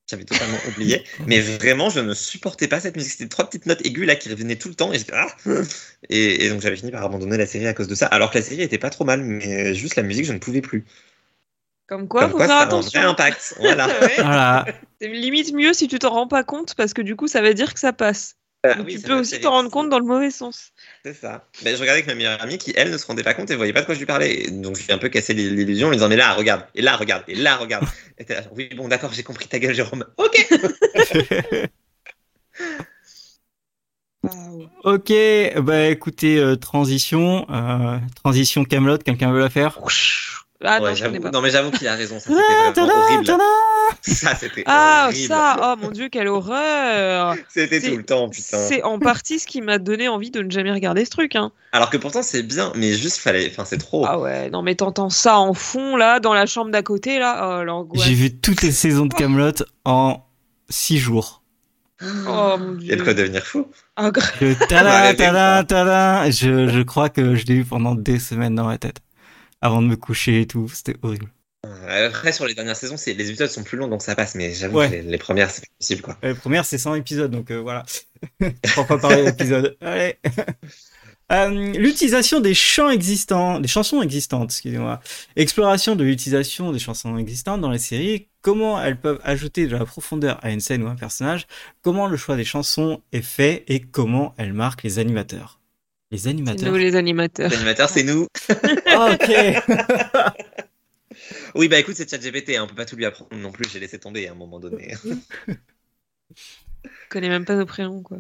J'avais 0.10 0.24
totalement 0.24 0.58
oublié, 0.70 1.04
mais 1.28 1.40
vraiment 1.40 1.90
je 1.90 2.00
ne 2.00 2.14
supportais 2.14 2.68
pas 2.68 2.80
cette 2.80 2.96
musique. 2.96 3.12
C'était 3.12 3.28
trois 3.28 3.46
petites 3.46 3.66
notes 3.66 3.86
aiguës 3.86 4.08
là 4.08 4.16
qui 4.16 4.30
revenaient 4.30 4.56
tout 4.56 4.70
le 4.70 4.76
temps 4.76 4.92
et 4.94 5.00
ah 5.14 5.28
et, 6.10 6.50
donc 6.50 6.62
j'avais 6.62 6.78
fini 6.78 6.92
par 6.92 7.04
abandonner 7.04 7.38
la 7.38 7.46
série 7.46 7.68
à 7.68 7.74
cause 7.74 7.88
de 7.88 7.96
ça. 7.96 8.08
Alors 8.08 8.32
que 8.32 8.38
la 8.38 8.44
série 8.44 8.62
était 8.62 8.78
pas 8.78 8.90
trop 8.90 9.06
mal, 9.06 9.22
mais 9.22 9.76
juste 9.76 9.96
la 9.96 10.04
musique 10.04 10.26
je 10.26 10.34
ne 10.34 10.40
pouvais 10.40 10.62
plus. 10.62 10.86
Comme 11.90 12.08
quoi, 12.08 12.26
il 12.26 12.30
faut 12.30 12.38
faire 12.38 12.52
attention. 12.52 13.00
Un 13.00 13.04
vrai 13.04 13.12
impact. 13.12 13.56
Voilà. 13.60 13.88
voilà. 14.18 14.66
C'est 15.02 15.08
limite 15.08 15.52
mieux 15.54 15.74
si 15.74 15.88
tu 15.88 15.98
t'en 15.98 16.12
rends 16.12 16.28
pas 16.28 16.44
compte 16.44 16.76
parce 16.76 16.94
que 16.94 17.02
du 17.02 17.16
coup, 17.16 17.28
ça 17.28 17.42
veut 17.42 17.56
dire 17.56 17.74
que 17.74 17.80
ça 17.80 17.94
passe. 17.94 18.36
Ah 18.64 18.76
tu 18.88 19.00
peux 19.00 19.14
aussi 19.14 19.40
t'en 19.40 19.52
rendre 19.52 19.72
compte 19.72 19.90
dans 19.90 20.00
le 20.00 20.06
mauvais 20.06 20.30
sens. 20.30 20.72
C'est 21.04 21.16
ça. 21.16 21.48
Mais 21.64 21.72
je 21.72 21.80
regardais 21.80 22.02
avec 22.02 22.08
ma 22.08 22.14
meilleure 22.14 22.42
amie 22.44 22.58
qui, 22.58 22.74
elle, 22.76 22.92
ne 22.92 22.98
se 22.98 23.08
rendait 23.08 23.24
pas 23.24 23.34
compte 23.34 23.50
et 23.50 23.56
voyait 23.56 23.72
pas 23.72 23.82
de 23.82 23.86
quoi 23.86 23.96
je 23.96 24.00
lui 24.00 24.06
parlais. 24.06 24.52
Donc 24.52 24.76
je 24.76 24.84
lui 24.84 24.92
ai 24.92 24.94
un 24.94 24.98
peu 24.98 25.08
cassé 25.10 25.34
l'illusion 25.34 25.88
en 25.88 25.92
lui 25.92 25.98
disant 25.98 26.10
Mais 26.10 26.18
là, 26.18 26.34
regarde, 26.34 26.66
et 26.76 26.82
là, 26.82 26.96
regarde, 26.96 27.24
et 27.28 27.36
là, 27.36 27.56
regarde. 27.56 27.86
et 28.20 28.26
là, 28.32 28.42
oui, 28.56 28.70
bon, 28.76 28.88
d'accord, 28.88 29.14
j'ai 29.14 29.24
compris 29.24 29.48
ta 29.48 29.58
gueule, 29.58 29.74
Jérôme. 29.74 30.06
Ok 30.18 30.46
Ok, 34.84 35.14
bah 35.62 35.88
écoutez, 35.88 36.38
euh, 36.38 36.56
transition, 36.56 37.48
euh, 37.50 37.98
transition 38.16 38.66
Camelot, 38.66 38.98
quelqu'un 38.98 39.32
veut 39.32 39.40
la 39.40 39.50
faire? 39.50 39.80
Ah, 40.62 40.80
non, 40.80 41.42
mais 41.42 41.52
j'avoue 41.52 41.72
qu'il 41.72 41.88
a 41.88 41.96
raison. 41.96 42.20
Ça, 42.20 42.34
c'était 42.68 42.82
vraiment 42.82 43.02
horrible. 43.04 43.26
Ça, 44.02 44.36
c'était 44.36 44.64
Ah, 44.66 45.10
ça, 45.28 45.58
oh 45.62 45.82
mon 45.82 45.92
dieu, 45.92 46.10
quelle 46.10 46.28
horreur 46.28 47.36
C'était 47.48 47.80
tout 47.80 47.96
le 47.96 48.04
temps, 48.04 48.28
putain. 48.28 48.58
C'est 48.58 48.84
en 48.84 49.00
partie 49.00 49.40
ce 49.40 49.48
qui 49.48 49.62
m'a 49.62 49.78
donné 49.78 50.10
envie 50.10 50.32
de 50.32 50.42
ne 50.42 50.52
jamais 50.52 50.72
regarder 50.72 51.06
ce 51.06 51.12
truc. 51.12 51.36
Hein. 51.36 51.52
Alors 51.72 51.90
que 51.90 51.98
pourtant, 51.98 52.22
c'est 52.22 52.44
bien, 52.44 52.74
mais 52.76 52.94
juste, 52.94 53.18
fallait. 53.18 53.50
Enfin, 53.50 53.64
c'est 53.64 53.78
trop. 53.78 54.06
Ah 54.06 54.20
ouais, 54.20 54.50
non, 54.50 54.62
mais 54.62 54.76
t'entends 54.76 55.10
ça 55.10 55.38
en 55.38 55.54
fond, 55.54 55.96
là, 55.96 56.20
dans 56.20 56.34
la 56.34 56.46
chambre 56.46 56.72
d'à 56.72 56.84
côté, 56.84 57.20
là. 57.20 57.60
Oh, 57.60 57.64
l'angoisse. 57.64 58.04
J'ai 58.04 58.14
vu 58.14 58.38
toutes 58.38 58.62
les 58.62 58.72
saisons 58.72 59.06
de 59.06 59.14
Camelot 59.14 59.64
en 59.86 60.26
6 60.70 60.98
jours. 60.98 61.42
Oh 62.02 62.56
mon 62.60 62.74
dieu. 62.74 62.80
Il 62.82 62.90
y 62.90 62.94
a 62.94 62.96
de 62.98 63.04
quoi 63.04 63.14
devenir 63.14 63.46
fou. 63.46 63.68
Oh, 63.98 64.10
je, 64.42 64.54
tada, 64.68 65.14
tada, 65.14 65.64
tada, 65.64 66.30
je, 66.32 66.68
je 66.68 66.82
crois 66.82 67.10
que 67.10 67.36
je 67.36 67.46
l'ai 67.46 67.56
eu 67.56 67.66
pendant 67.66 67.96
des 67.96 68.20
semaines 68.20 68.56
dans 68.56 68.66
ma 68.66 68.78
tête 68.78 69.00
avant 69.62 69.82
de 69.82 69.88
me 69.88 69.96
coucher 69.96 70.42
et 70.42 70.48
tout. 70.48 70.68
C'était 70.70 70.96
horrible. 71.02 71.32
Après, 71.88 72.32
sur 72.32 72.46
les 72.46 72.54
dernières 72.54 72.78
saisons, 72.78 72.96
les 73.06 73.30
épisodes 73.30 73.50
sont 73.50 73.64
plus 73.64 73.78
longs, 73.78 73.88
donc 73.88 74.02
ça 74.02 74.16
passe, 74.16 74.36
mais 74.36 74.54
j'avoue 74.54 74.80
que 74.80 74.96
les, 74.96 75.18
premières, 75.18 75.50
c'est 75.50 75.66
possible. 75.78 76.02
Quoi. 76.02 76.18
Les 76.24 76.34
premières, 76.34 76.66
c'est 76.66 76.78
100 76.78 76.96
épisodes, 76.96 77.32
donc 77.32 77.52
euh, 77.52 77.60
voilà. 77.60 77.86
Trois 78.64 78.86
fois 78.86 79.00
par 79.00 79.12
épisode. 79.12 79.78
Allez. 79.82 80.16
Euh, 81.32 81.74
l'utilisation 81.74 82.40
des 82.40 82.56
chants 82.56 82.90
existants, 82.90 83.60
des 83.60 83.68
chansons 83.68 84.02
existantes, 84.02 84.50
excusez-moi. 84.50 85.00
Exploration 85.36 85.96
de 85.96 86.04
l'utilisation 86.04 86.72
des 86.72 86.80
chansons 86.80 87.18
existantes 87.20 87.62
dans 87.62 87.70
les 87.70 87.78
séries. 87.78 88.30
Comment 88.42 88.82
elles 88.82 89.00
peuvent 89.00 89.20
ajouter 89.24 89.68
de 89.68 89.78
la 89.78 89.86
profondeur 89.86 90.44
à 90.44 90.50
une 90.50 90.60
scène 90.60 90.82
ou 90.82 90.88
un 90.88 90.96
personnage? 90.96 91.46
Comment 91.84 92.08
le 92.08 92.18
choix 92.18 92.36
des 92.36 92.46
chansons 92.46 93.04
est 93.12 93.22
fait? 93.22 93.64
Et 93.68 93.80
comment 93.80 94.34
elles 94.38 94.54
marquent 94.54 94.82
les 94.82 94.98
animateurs? 94.98 95.59
Les 96.12 96.28
animateurs. 96.28 96.72
Nous, 96.72 96.78
les 96.78 96.96
animateurs. 96.96 97.50
Les 97.50 97.56
animateurs, 97.58 97.90
c'est 97.90 98.04
nous. 98.04 98.28
Ah, 98.88 99.14
ok. 99.14 99.30
oui, 101.56 101.68
bah 101.68 101.80
écoute, 101.80 101.96
c'est 101.96 102.10
ChatGPT, 102.10 102.56
hein, 102.56 102.64
on 102.64 102.68
peut 102.68 102.76
pas 102.76 102.86
tout 102.86 102.96
lui 102.96 103.06
apprendre 103.06 103.36
non 103.36 103.52
plus, 103.52 103.70
j'ai 103.72 103.80
laissé 103.80 104.00
tomber 104.00 104.28
à 104.28 104.32
un 104.32 104.36
moment 104.36 104.60
donné. 104.60 104.96
Je 106.84 107.10
connais 107.10 107.30
même 107.30 107.46
pas 107.46 107.56
nos 107.56 107.66
prénoms, 107.66 108.02
quoi. 108.02 108.20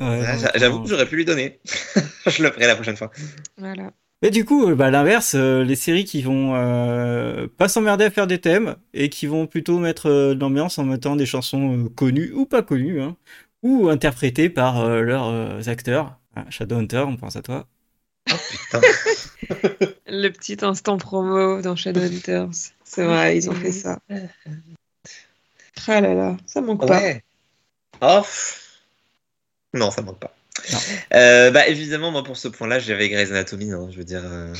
J'avoue 0.00 0.82
que 0.82 0.88
j'aurais 0.88 1.06
pu 1.06 1.16
lui 1.16 1.24
donner. 1.24 1.60
Je 2.26 2.42
le 2.42 2.50
ferai 2.50 2.66
la 2.66 2.74
prochaine 2.74 2.96
fois. 2.96 3.10
Voilà. 3.56 3.92
Mais 4.22 4.30
du 4.30 4.44
coup, 4.44 4.74
bah, 4.74 4.90
l'inverse, 4.90 5.34
euh, 5.34 5.62
les 5.64 5.76
séries 5.76 6.04
qui 6.04 6.22
vont 6.22 6.54
euh, 6.54 7.46
pas 7.58 7.68
s'emmerder 7.68 8.04
à 8.04 8.10
faire 8.10 8.26
des 8.26 8.40
thèmes 8.40 8.76
et 8.92 9.08
qui 9.08 9.26
vont 9.26 9.46
plutôt 9.46 9.78
mettre 9.78 10.06
euh, 10.08 10.34
l'ambiance 10.34 10.78
en 10.78 10.84
mettant 10.84 11.14
des 11.14 11.26
chansons 11.26 11.90
connues 11.94 12.32
ou 12.32 12.46
pas 12.46 12.62
connues, 12.62 13.00
hein, 13.00 13.16
ou 13.62 13.88
interprétées 13.88 14.48
par 14.48 14.88
leurs 14.88 15.68
acteurs. 15.68 16.18
Ah, 16.36 16.44
Shadowhunter, 16.50 17.04
on 17.06 17.16
pense 17.16 17.36
à 17.36 17.42
toi. 17.42 17.66
Oh 18.30 18.36
putain. 18.50 18.80
le 20.06 20.28
petit 20.30 20.58
instant 20.62 20.98
promo 20.98 21.60
dans 21.60 21.76
Shadowhunters. 21.76 22.50
C'est 22.84 23.04
vrai, 23.04 23.36
ils 23.36 23.50
ont 23.50 23.54
fait 23.54 23.72
ça. 23.72 24.00
Ah 25.86 26.00
là 26.00 26.14
là, 26.14 26.36
ça 26.46 26.60
manque 26.60 26.86
pas. 26.86 27.00
Oh. 28.00 28.22
Non, 29.74 29.90
ça 29.90 30.02
manque 30.02 30.18
pas. 30.18 30.34
Euh, 31.12 31.50
bah 31.50 31.66
évidemment, 31.66 32.10
moi 32.10 32.22
pour 32.22 32.36
ce 32.36 32.48
point-là, 32.48 32.78
j'avais 32.78 33.08
Grey's 33.08 33.30
Anatomy. 33.30 33.72
Hein, 33.72 33.88
je 33.90 33.98
veux 33.98 34.04
dire, 34.04 34.22
euh, 34.24 34.54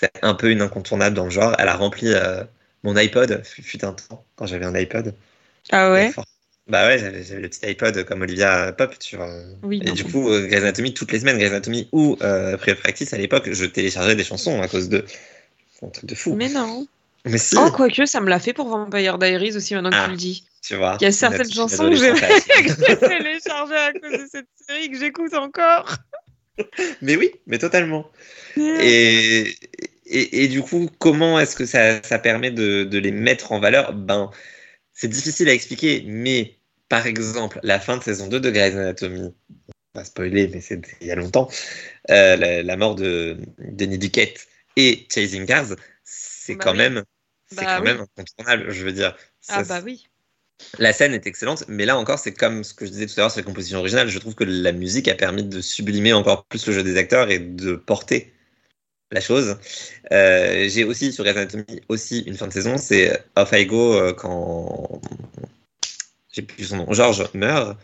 c'est 0.00 0.10
un 0.22 0.34
peu 0.34 0.50
une 0.50 0.62
incontournable 0.62 1.16
dans 1.16 1.24
le 1.24 1.30
genre. 1.30 1.54
Elle 1.58 1.68
a 1.68 1.76
rempli 1.76 2.12
euh, 2.14 2.44
mon 2.82 2.96
iPod, 2.96 3.42
fut 3.44 3.84
un 3.84 3.92
temps 3.92 4.24
quand 4.36 4.46
j'avais 4.46 4.64
un 4.64 4.74
iPod. 4.74 5.14
Ah 5.72 5.90
ouais? 5.90 6.12
Bah 6.68 6.86
ouais, 6.88 6.98
j'avais 6.98 7.40
le 7.40 7.48
petit 7.48 7.64
iPod 7.64 8.02
comme 8.04 8.22
Olivia 8.22 8.72
Pop, 8.72 8.98
tu 8.98 9.16
vois. 9.16 9.30
Oui, 9.62 9.80
et 9.84 9.92
du 9.92 10.02
coup, 10.04 10.28
euh, 10.30 10.46
Grey's 10.48 10.62
Anatomy, 10.62 10.94
toutes 10.94 11.12
les 11.12 11.20
semaines, 11.20 11.36
Grey's 11.38 11.50
Anatomy 11.52 11.88
ou 11.92 12.16
euh, 12.22 12.56
Practice, 12.56 13.12
à 13.12 13.18
l'époque, 13.18 13.48
je 13.52 13.64
téléchargeais 13.66 14.16
des 14.16 14.24
chansons 14.24 14.60
à 14.60 14.66
cause 14.66 14.88
de. 14.88 15.04
C'est 15.72 15.86
un 15.86 15.90
truc 15.90 16.06
de 16.08 16.14
fou. 16.16 16.34
Mais 16.34 16.48
non. 16.48 16.86
Mais 17.24 17.38
si. 17.38 17.56
Oh, 17.56 17.70
quoique, 17.70 18.04
ça 18.06 18.20
me 18.20 18.28
l'a 18.28 18.40
fait 18.40 18.52
pour 18.52 18.68
Vampire 18.68 19.18
Diaries 19.18 19.56
aussi, 19.56 19.74
maintenant 19.74 19.90
que 19.90 19.94
tu 19.96 20.00
Ah. 20.02 20.08
le 20.08 20.16
dis. 20.16 20.44
Tu 20.62 20.74
vois. 20.74 20.96
Il 21.00 21.04
y 21.04 21.06
a 21.06 21.12
certaines 21.12 21.52
chansons 21.52 21.88
que 21.88 21.94
j'ai 21.96 22.12
téléchargées 22.98 23.74
à 23.76 23.92
cause 23.92 24.12
de 24.12 24.26
cette 24.28 24.48
série 24.66 24.90
que 24.90 24.98
j'écoute 24.98 25.34
encore. 25.34 25.96
Mais 27.02 27.16
oui, 27.16 27.30
mais 27.46 27.58
totalement. 27.58 28.10
Et, 28.56 29.54
et, 30.06 30.44
et 30.44 30.48
du 30.48 30.62
coup, 30.62 30.88
comment 30.98 31.38
est-ce 31.38 31.54
que 31.54 31.66
ça, 31.66 32.02
ça 32.02 32.18
permet 32.18 32.50
de, 32.50 32.84
de 32.84 32.98
les 32.98 33.12
mettre 33.12 33.52
en 33.52 33.60
valeur? 33.60 33.92
Ben, 33.92 34.30
c'est 34.94 35.08
difficile 35.08 35.48
à 35.50 35.52
expliquer, 35.52 36.02
mais 36.06 36.55
par 36.88 37.06
exemple, 37.06 37.60
la 37.62 37.80
fin 37.80 37.96
de 37.96 38.02
saison 38.02 38.28
2 38.28 38.40
de 38.40 38.50
Grey's 38.50 38.74
Anatomy, 38.74 39.34
pas 39.92 40.04
spoiler, 40.04 40.48
mais 40.48 40.60
c'est 40.60 40.80
il 41.00 41.06
y 41.06 41.10
a 41.10 41.16
longtemps, 41.16 41.48
euh, 42.10 42.36
la, 42.36 42.62
la, 42.62 42.76
mort 42.76 42.94
de 42.94 43.38
Denis 43.58 43.98
Duquette 43.98 44.46
et 44.76 45.06
Chasing 45.12 45.46
Cars, 45.46 45.74
c'est 46.04 46.56
Bah 46.56 46.64
quand 46.64 46.72
oui. 46.72 46.78
même, 46.78 47.04
c'est 47.50 47.56
Bah 47.56 47.76
quand 47.76 47.82
oui. 47.82 47.84
même 47.88 48.00
incontournable. 48.16 48.70
Je 48.70 48.84
veux 48.84 48.92
dire, 48.92 49.16
Ah 49.48 49.64
bah 49.64 49.80
oui. 49.84 50.06
la 50.78 50.92
scène 50.92 51.12
est 51.14 51.26
excellente, 51.26 51.64
mais 51.68 51.86
là 51.86 51.96
encore, 51.98 52.18
c'est 52.18 52.34
comme 52.34 52.62
ce 52.64 52.74
que 52.74 52.86
je 52.86 52.90
disais 52.92 53.06
tout 53.06 53.14
à 53.16 53.22
l'heure 53.22 53.30
sur 53.30 53.40
la 53.40 53.46
composition 53.46 53.78
originale. 53.78 54.08
Je 54.08 54.18
trouve 54.18 54.34
que 54.34 54.44
la 54.44 54.72
musique 54.72 55.08
a 55.08 55.14
permis 55.14 55.44
de 55.44 55.60
sublimer 55.60 56.12
encore 56.12 56.44
plus 56.46 56.66
le 56.66 56.72
jeu 56.74 56.82
des 56.82 56.96
acteurs 56.98 57.30
et 57.30 57.38
de 57.38 57.74
porter 57.76 58.32
la 59.12 59.20
chose. 59.20 59.58
Euh, 60.12 60.68
J'ai 60.68 60.84
aussi 60.84 61.12
sur 61.12 61.24
Grey's 61.24 61.36
Anatomy 61.36 61.80
aussi 61.88 62.20
une 62.22 62.36
fin 62.36 62.48
de 62.48 62.52
saison, 62.52 62.76
c'est 62.78 63.22
Off 63.36 63.50
I 63.52 63.64
Go 63.66 63.94
euh, 63.94 64.12
quand 64.12 65.00
j'ai 66.36 66.42
plus 66.42 66.64
son 66.66 66.76
nom, 66.76 66.92
George 66.92 67.24
meurt. 67.34 67.78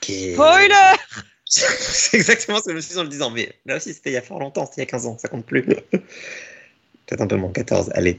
Qui 0.00 0.30
est... 0.30 0.34
Spoiler 0.34 0.96
c'est 1.46 2.16
exactement 2.16 2.58
ce 2.58 2.64
que 2.64 2.70
je 2.70 2.76
me 2.76 2.80
suis 2.80 2.94
dit 2.94 2.98
en 2.98 3.04
le 3.04 3.08
disant, 3.08 3.30
mais 3.30 3.52
là 3.64 3.76
aussi 3.76 3.94
c'était 3.94 4.10
il 4.10 4.14
y 4.14 4.16
a 4.16 4.22
fort 4.22 4.40
longtemps, 4.40 4.66
c'était 4.66 4.82
il 4.82 4.84
y 4.86 4.88
a 4.88 4.90
15 4.90 5.06
ans, 5.06 5.18
ça 5.18 5.28
compte 5.28 5.46
plus. 5.46 5.62
Peut-être 7.06 7.20
un 7.20 7.26
peu 7.28 7.36
moins, 7.36 7.52
14, 7.52 7.90
allez. 7.94 8.18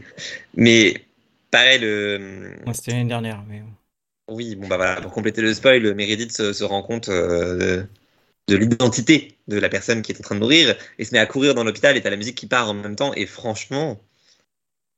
Mais 0.55 1.03
pareil, 1.51 1.79
le, 1.79 2.53
Moi, 2.63 2.73
c'était 2.73 2.91
l'année 2.91 3.09
dernière. 3.09 3.43
Mais... 3.49 3.61
oui, 4.29 4.55
bon 4.55 4.67
bah 4.67 4.77
voilà, 4.77 5.01
pour 5.01 5.11
compléter 5.11 5.41
le 5.41 5.53
spoil, 5.53 5.95
Meredith 5.95 6.31
se, 6.31 6.53
se 6.53 6.63
rend 6.63 6.81
compte 6.81 7.09
euh, 7.09 7.83
de 8.47 8.55
l'identité 8.55 9.37
de 9.49 9.59
la 9.59 9.67
personne 9.67 10.01
qui 10.01 10.13
est 10.13 10.19
en 10.19 10.23
train 10.23 10.35
de 10.35 10.39
mourir 10.39 10.77
et 10.97 11.03
se 11.03 11.13
met 11.13 11.19
à 11.19 11.25
courir 11.25 11.55
dans 11.55 11.65
l'hôpital 11.65 11.97
et 11.97 12.01
t'as 12.01 12.11
la 12.11 12.17
musique 12.17 12.37
qui 12.37 12.47
part 12.47 12.69
en 12.69 12.73
même 12.73 12.95
temps 12.95 13.13
et 13.15 13.25
franchement 13.25 13.99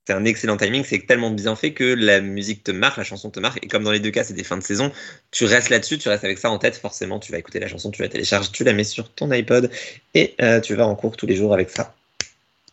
c'est 0.07 0.13
un 0.13 0.23
excellent 0.23 0.55
timing, 0.55 0.85
c'est 0.85 1.05
tellement 1.05 1.31
bien 1.31 1.57
fait 1.57 1.73
que 1.73 1.83
la 1.83 2.21
musique 2.21 2.63
te 2.63 2.71
marque, 2.71 2.95
la 2.95 3.03
chanson 3.03 3.29
te 3.29 3.41
marque, 3.41 3.61
et 3.61 3.67
comme 3.67 3.83
dans 3.83 3.91
les 3.91 3.99
deux 3.99 4.09
cas 4.09 4.23
c'est 4.23 4.33
des 4.33 4.45
fins 4.45 4.55
de 4.55 4.63
saison, 4.63 4.89
tu 5.31 5.43
restes 5.43 5.67
là-dessus, 5.67 5.97
tu 5.97 6.07
restes 6.07 6.23
avec 6.23 6.37
ça 6.37 6.49
en 6.49 6.57
tête, 6.57 6.77
forcément 6.77 7.19
tu 7.19 7.33
vas 7.33 7.39
écouter 7.39 7.59
la 7.59 7.67
chanson, 7.67 7.91
tu 7.91 8.01
la 8.01 8.07
télécharges, 8.07 8.53
tu 8.53 8.63
la 8.63 8.71
mets 8.71 8.85
sur 8.85 9.13
ton 9.13 9.29
iPod, 9.31 9.69
et 10.13 10.33
euh, 10.39 10.61
tu 10.61 10.75
vas 10.75 10.87
en 10.87 10.95
cours 10.95 11.17
tous 11.17 11.25
les 11.25 11.35
jours 11.35 11.53
avec 11.53 11.69
ça. 11.69 11.93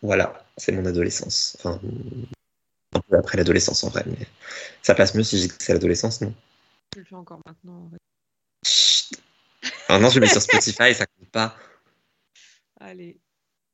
Voilà, 0.01 0.47
c'est 0.57 0.71
mon 0.71 0.87
adolescence. 0.87 1.57
Enfin, 1.59 1.81
un 2.93 3.01
peu 3.01 3.17
après 3.17 3.37
l'adolescence 3.37 3.83
en 3.83 3.89
vrai, 3.89 4.05
mais 4.07 4.29
ça 4.83 4.95
passe 4.95 5.17
mieux 5.17 5.25
si 5.25 5.49
que 5.49 5.55
c'est 5.59 5.73
l'adolescence, 5.73 6.21
non? 6.21 6.33
Je 6.95 7.01
le 7.01 7.05
fais 7.05 7.17
encore 7.17 7.41
maintenant. 7.45 7.87
En 7.87 7.91
fait. 7.91 7.99
Chut. 8.65 9.21
Maintenant 9.89 10.09
je 10.09 10.21
le 10.21 10.27
mets 10.27 10.33
sur 10.33 10.41
Spotify, 10.41 10.95
ça 10.95 11.07
compte 11.07 11.31
pas. 11.33 11.57
Allez. 12.81 13.17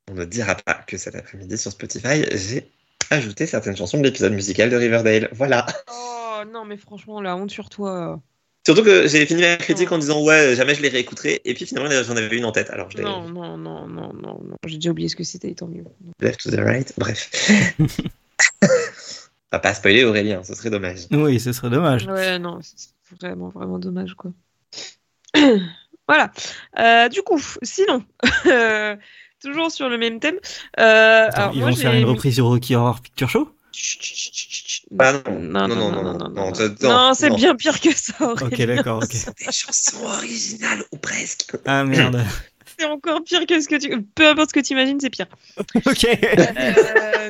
On 0.09 0.15
ne 0.15 0.25
dira 0.25 0.55
pas 0.55 0.83
que 0.87 0.97
cet 0.97 1.13
après-midi 1.13 1.59
sur 1.59 1.71
Spotify, 1.71 2.25
j'ai 2.35 2.67
ajouter 3.11 3.45
certaines 3.45 3.77
chansons 3.77 3.97
de 3.99 4.03
l'épisode 4.03 4.33
musical 4.33 4.69
de 4.69 4.75
Riverdale. 4.75 5.29
Voilà. 5.33 5.65
Oh 5.91 6.41
non, 6.51 6.65
mais 6.65 6.77
franchement, 6.77 7.21
la 7.21 7.35
honte 7.35 7.51
sur 7.51 7.69
toi. 7.69 8.19
Surtout 8.65 8.83
que 8.83 9.07
j'ai 9.07 9.25
fini 9.25 9.41
ma 9.41 9.57
critique 9.57 9.91
en 9.91 9.97
disant 9.97 10.23
ouais, 10.23 10.55
jamais 10.55 10.75
je 10.75 10.81
les 10.81 10.89
réécouterai. 10.89 11.41
Et 11.45 11.53
puis 11.53 11.65
finalement, 11.65 11.89
j'en 12.03 12.15
avais 12.15 12.35
une 12.35 12.45
en 12.45 12.51
tête. 12.51 12.69
Alors 12.69 12.89
je 12.91 12.97
l'ai- 12.97 13.03
Non, 13.03 13.27
non, 13.27 13.57
non, 13.57 13.87
non, 13.87 14.13
non, 14.13 14.39
non. 14.43 14.55
J'ai 14.65 14.75
déjà 14.75 14.91
oublié 14.91 15.09
ce 15.09 15.15
que 15.15 15.23
c'était, 15.23 15.53
tant 15.53 15.67
mieux. 15.67 15.83
Left 16.19 16.41
to 16.41 16.51
the 16.51 16.59
right. 16.59 16.93
Bref. 16.97 17.29
On 18.63 19.57
va 19.57 19.59
pas 19.59 19.73
spoiler 19.73 20.03
Aurélien, 20.05 20.43
ce 20.43 20.55
serait 20.55 20.69
dommage. 20.69 21.07
Oui, 21.11 21.39
ce 21.39 21.51
serait 21.51 21.69
dommage. 21.69 22.05
Ouais, 22.07 22.39
non, 22.39 22.59
c'est 22.61 22.89
vraiment, 23.19 23.49
vraiment 23.49 23.79
dommage, 23.79 24.13
quoi. 24.13 24.31
voilà. 26.07 26.31
Euh, 26.79 27.09
du 27.09 27.21
coup, 27.21 27.41
sinon, 27.61 28.05
euh, 28.45 28.95
toujours 29.41 29.71
sur 29.71 29.89
le 29.89 29.97
même 29.97 30.19
thème. 30.19 30.35
euh, 30.79 31.27
Attends, 31.27 31.37
alors, 31.37 31.51
ils 31.53 31.59
moi, 31.61 31.69
vont 31.71 31.75
faire 31.75 31.93
une 31.93 32.05
reprise 32.05 32.35
du 32.35 32.41
Rocky 32.41 32.75
Horror 32.75 32.99
Picture 33.01 33.29
Show? 33.29 33.49
Chut, 33.73 34.01
chut, 34.03 34.15
chut, 34.17 34.33
chut, 34.33 34.67
chut. 34.67 34.83
Ah 34.99 35.13
non, 35.13 35.39
non, 35.39 35.67
non, 35.67 35.75
non, 35.75 35.91
non, 35.91 36.03
non, 36.03 36.13
non, 36.13 36.29
non, 36.29 36.51
non, 36.51 36.89
non, 36.89 37.13
c'est 37.13 37.29
bien 37.33 37.55
pire 37.55 37.79
que 37.79 37.95
ça. 37.95 38.13
Ok, 38.19 38.41
Aurélien. 38.41 38.65
d'accord, 38.67 39.01
ok. 39.03 39.11
Ce 39.13 39.17
sont 39.17 39.31
des 39.37 39.51
chansons 39.51 40.03
originales 40.05 40.83
ou 40.91 40.97
presque. 40.97 41.55
Ah 41.65 41.83
merde. 41.85 42.25
C'est 42.77 42.85
encore 42.85 43.23
pire 43.23 43.45
que 43.45 43.59
ce 43.61 43.67
que 43.67 43.75
tu. 43.75 44.01
Peu 44.15 44.27
importe 44.27 44.49
ce 44.49 44.53
que 44.55 44.59
tu 44.59 44.73
imagines, 44.73 44.99
c'est 44.99 45.09
pire. 45.09 45.27
ok. 45.85 46.05
Euh, 46.05 47.20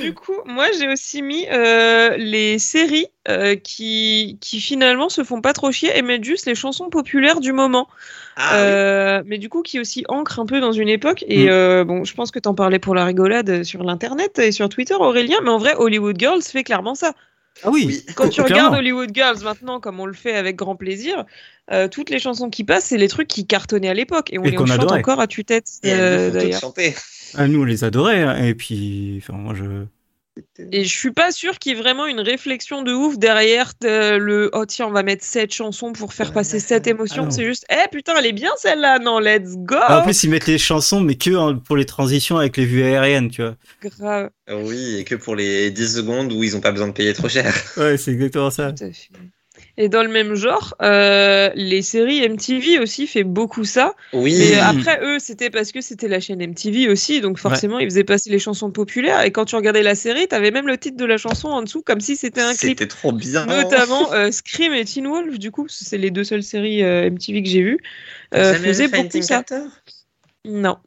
du 0.00 0.14
coup, 0.14 0.36
moi 0.46 0.66
j'ai 0.78 0.88
aussi 0.88 1.22
mis 1.22 1.46
euh, 1.50 2.16
les 2.16 2.58
séries 2.58 3.06
euh, 3.28 3.54
qui, 3.56 4.38
qui 4.40 4.60
finalement 4.60 5.08
se 5.08 5.22
font 5.24 5.40
pas 5.40 5.52
trop 5.52 5.70
chier 5.72 5.96
et 5.96 6.02
mettent 6.02 6.24
juste 6.24 6.46
les 6.46 6.54
chansons 6.54 6.88
populaires 6.90 7.40
du 7.40 7.52
moment. 7.52 7.88
Ah, 8.36 8.50
oui. 8.52 8.58
Euh, 8.60 9.22
Mais 9.26 9.38
du 9.38 9.48
coup, 9.48 9.62
qui 9.62 9.80
aussi 9.80 10.04
ancrent 10.08 10.38
un 10.40 10.46
peu 10.46 10.60
dans 10.60 10.72
une 10.72 10.88
époque. 10.88 11.24
Et 11.28 11.46
Mm. 11.46 11.50
euh, 11.50 11.84
bon, 11.84 12.04
je 12.04 12.14
pense 12.14 12.30
que 12.30 12.38
t'en 12.38 12.54
parlais 12.54 12.78
pour 12.78 12.94
la 12.94 13.04
rigolade 13.04 13.64
sur 13.64 13.82
l'internet 13.82 14.38
et 14.38 14.52
sur 14.52 14.68
Twitter, 14.68 14.94
Aurélien. 14.94 15.38
Mais 15.42 15.50
en 15.50 15.58
vrai, 15.58 15.74
Hollywood 15.76 16.16
Girls 16.18 16.42
fait 16.42 16.62
clairement 16.64 16.94
ça. 16.94 17.12
Ah 17.64 17.70
oui. 17.70 17.84
Oui. 17.88 18.06
Quand 18.14 18.28
tu 18.28 18.40
regardes 18.40 18.74
Hollywood 18.76 19.10
Girls 19.12 19.38
maintenant, 19.42 19.80
comme 19.80 19.98
on 19.98 20.06
le 20.06 20.12
fait 20.12 20.36
avec 20.36 20.54
grand 20.54 20.76
plaisir, 20.76 21.24
euh, 21.72 21.88
toutes 21.88 22.08
les 22.10 22.20
chansons 22.20 22.48
qui 22.50 22.62
passent, 22.62 22.84
c'est 22.86 22.96
les 22.98 23.08
trucs 23.08 23.26
qui 23.26 23.46
cartonnaient 23.48 23.88
à 23.88 23.94
l'époque 23.94 24.32
et 24.32 24.38
on 24.38 24.44
Et 24.44 24.50
les 24.50 24.56
qu'on 24.56 24.66
chante 24.66 24.78
adorait. 24.82 25.00
encore 25.00 25.18
à 25.20 25.26
tue-tête 25.26 25.66
euh, 25.84 26.52
chanter. 26.52 26.94
Ah, 27.34 27.48
nous, 27.48 27.60
on 27.62 27.64
les 27.64 27.84
adorait. 27.84 28.22
hein, 28.22 28.44
Et 28.44 28.54
puis, 28.54 29.16
enfin, 29.22 29.34
moi, 29.34 29.54
je. 29.54 29.84
Et 30.70 30.84
je 30.84 30.96
suis 30.96 31.10
pas 31.10 31.32
sûre 31.32 31.58
qu'il 31.58 31.72
y 31.72 31.74
ait 31.74 31.78
vraiment 31.80 32.06
une 32.06 32.20
réflexion 32.20 32.82
de 32.82 32.92
ouf 32.92 33.18
derrière 33.18 33.72
le 33.82 34.50
oh 34.52 34.66
tiens 34.66 34.86
on 34.86 34.92
va 34.92 35.02
mettre 35.02 35.24
cette 35.24 35.52
chanson 35.52 35.92
pour 35.92 36.12
faire 36.14 36.32
passer 36.32 36.60
cette 36.60 36.86
Ah 36.86 36.90
émotion. 36.90 37.24
non. 37.24 37.30
c'est 37.32 37.44
juste 37.44 37.66
eh 37.68 37.88
putain 37.90 38.14
elle 38.16 38.26
est 38.26 38.32
bien 38.32 38.52
celle-là 38.56 39.00
non 39.00 39.18
let's 39.18 39.56
go. 39.56 39.74
Ah, 39.80 39.98
en 39.98 40.02
plus, 40.04 40.22
ils 40.22 40.30
mettent 40.30 40.46
les 40.46 40.56
chansons, 40.58 41.00
mais 41.00 41.16
que 41.16 41.30
hein, 41.34 41.56
pour 41.56 41.76
les 41.76 41.86
transitions 41.86 42.36
avec 42.38 42.56
les 42.56 42.66
vues 42.66 42.84
aériennes, 42.84 43.30
tu 43.30 43.42
vois. 43.42 43.56
Grave. 43.82 44.30
Oui, 44.48 44.98
et 44.98 45.02
que 45.04 45.16
pour 45.16 45.34
les 45.34 45.72
10 45.72 45.96
secondes 45.96 46.32
où 46.32 46.44
ils 46.44 46.56
ont 46.56 46.60
pas 46.60 46.70
besoin 46.70 46.86
de 46.86 46.92
payer 46.92 47.14
trop 47.14 47.28
cher. 47.28 47.52
Ouais, 47.76 47.96
c'est 47.96 48.12
exactement 48.12 48.50
ça. 48.52 48.72
Tout 48.72 48.84
à 48.84 48.92
fait. 48.92 49.08
Et 49.80 49.88
dans 49.88 50.02
le 50.02 50.08
même 50.08 50.34
genre, 50.34 50.74
euh, 50.82 51.50
les 51.54 51.82
séries 51.82 52.22
MTV 52.24 52.80
aussi 52.80 53.06
fait 53.06 53.24
beaucoup 53.24 53.64
ça. 53.64 53.94
Oui. 54.12 54.34
Mais 54.38 54.56
Mm. 54.56 54.60
après, 54.60 55.00
eux, 55.04 55.18
c'était 55.20 55.50
parce 55.50 55.72
que 55.72 55.80
c'était 55.80 56.08
la 56.08 56.20
chaîne 56.20 56.40
MTV 56.42 56.88
aussi, 56.90 57.20
donc 57.20 57.38
forcément, 57.38 57.78
ils 57.78 57.86
faisaient 57.86 58.04
passer 58.04 58.28
les 58.28 58.40
chansons 58.40 58.70
populaires. 58.72 59.22
Et 59.22 59.30
quand 59.30 59.44
tu 59.44 59.56
regardais 59.56 59.82
la 59.84 59.94
série, 59.94 60.26
t'avais 60.28 60.50
même 60.50 60.66
le 60.66 60.76
titre 60.78 60.96
de 60.96 61.04
la 61.04 61.16
chanson 61.16 61.48
en 61.48 61.62
dessous, 61.62 61.82
comme 61.82 62.00
si 62.00 62.16
c'était 62.16 62.40
un 62.42 62.54
clip. 62.54 62.80
C'était 62.80 62.88
trop 62.88 63.12
bien. 63.12 63.46
Notamment 63.46 64.12
euh, 64.12 64.30
Scream 64.32 64.72
et 64.74 64.84
Teen 64.84 65.06
Wolf, 65.06 65.38
du 65.38 65.50
coup, 65.52 65.66
c'est 65.68 65.96
les 65.98 66.10
deux 66.10 66.24
seules 66.24 66.42
séries 66.42 66.82
euh, 66.82 67.06
MTV 67.06 67.42
que 67.42 67.48
j'ai 67.48 67.62
vues, 67.62 67.78
euh, 68.34 68.54
faisaient 68.54 68.88
beaucoup 68.88 69.02
Finding 69.04 69.22
ça. 69.22 69.44
Carter? 69.44 69.62
Non, 70.44 70.78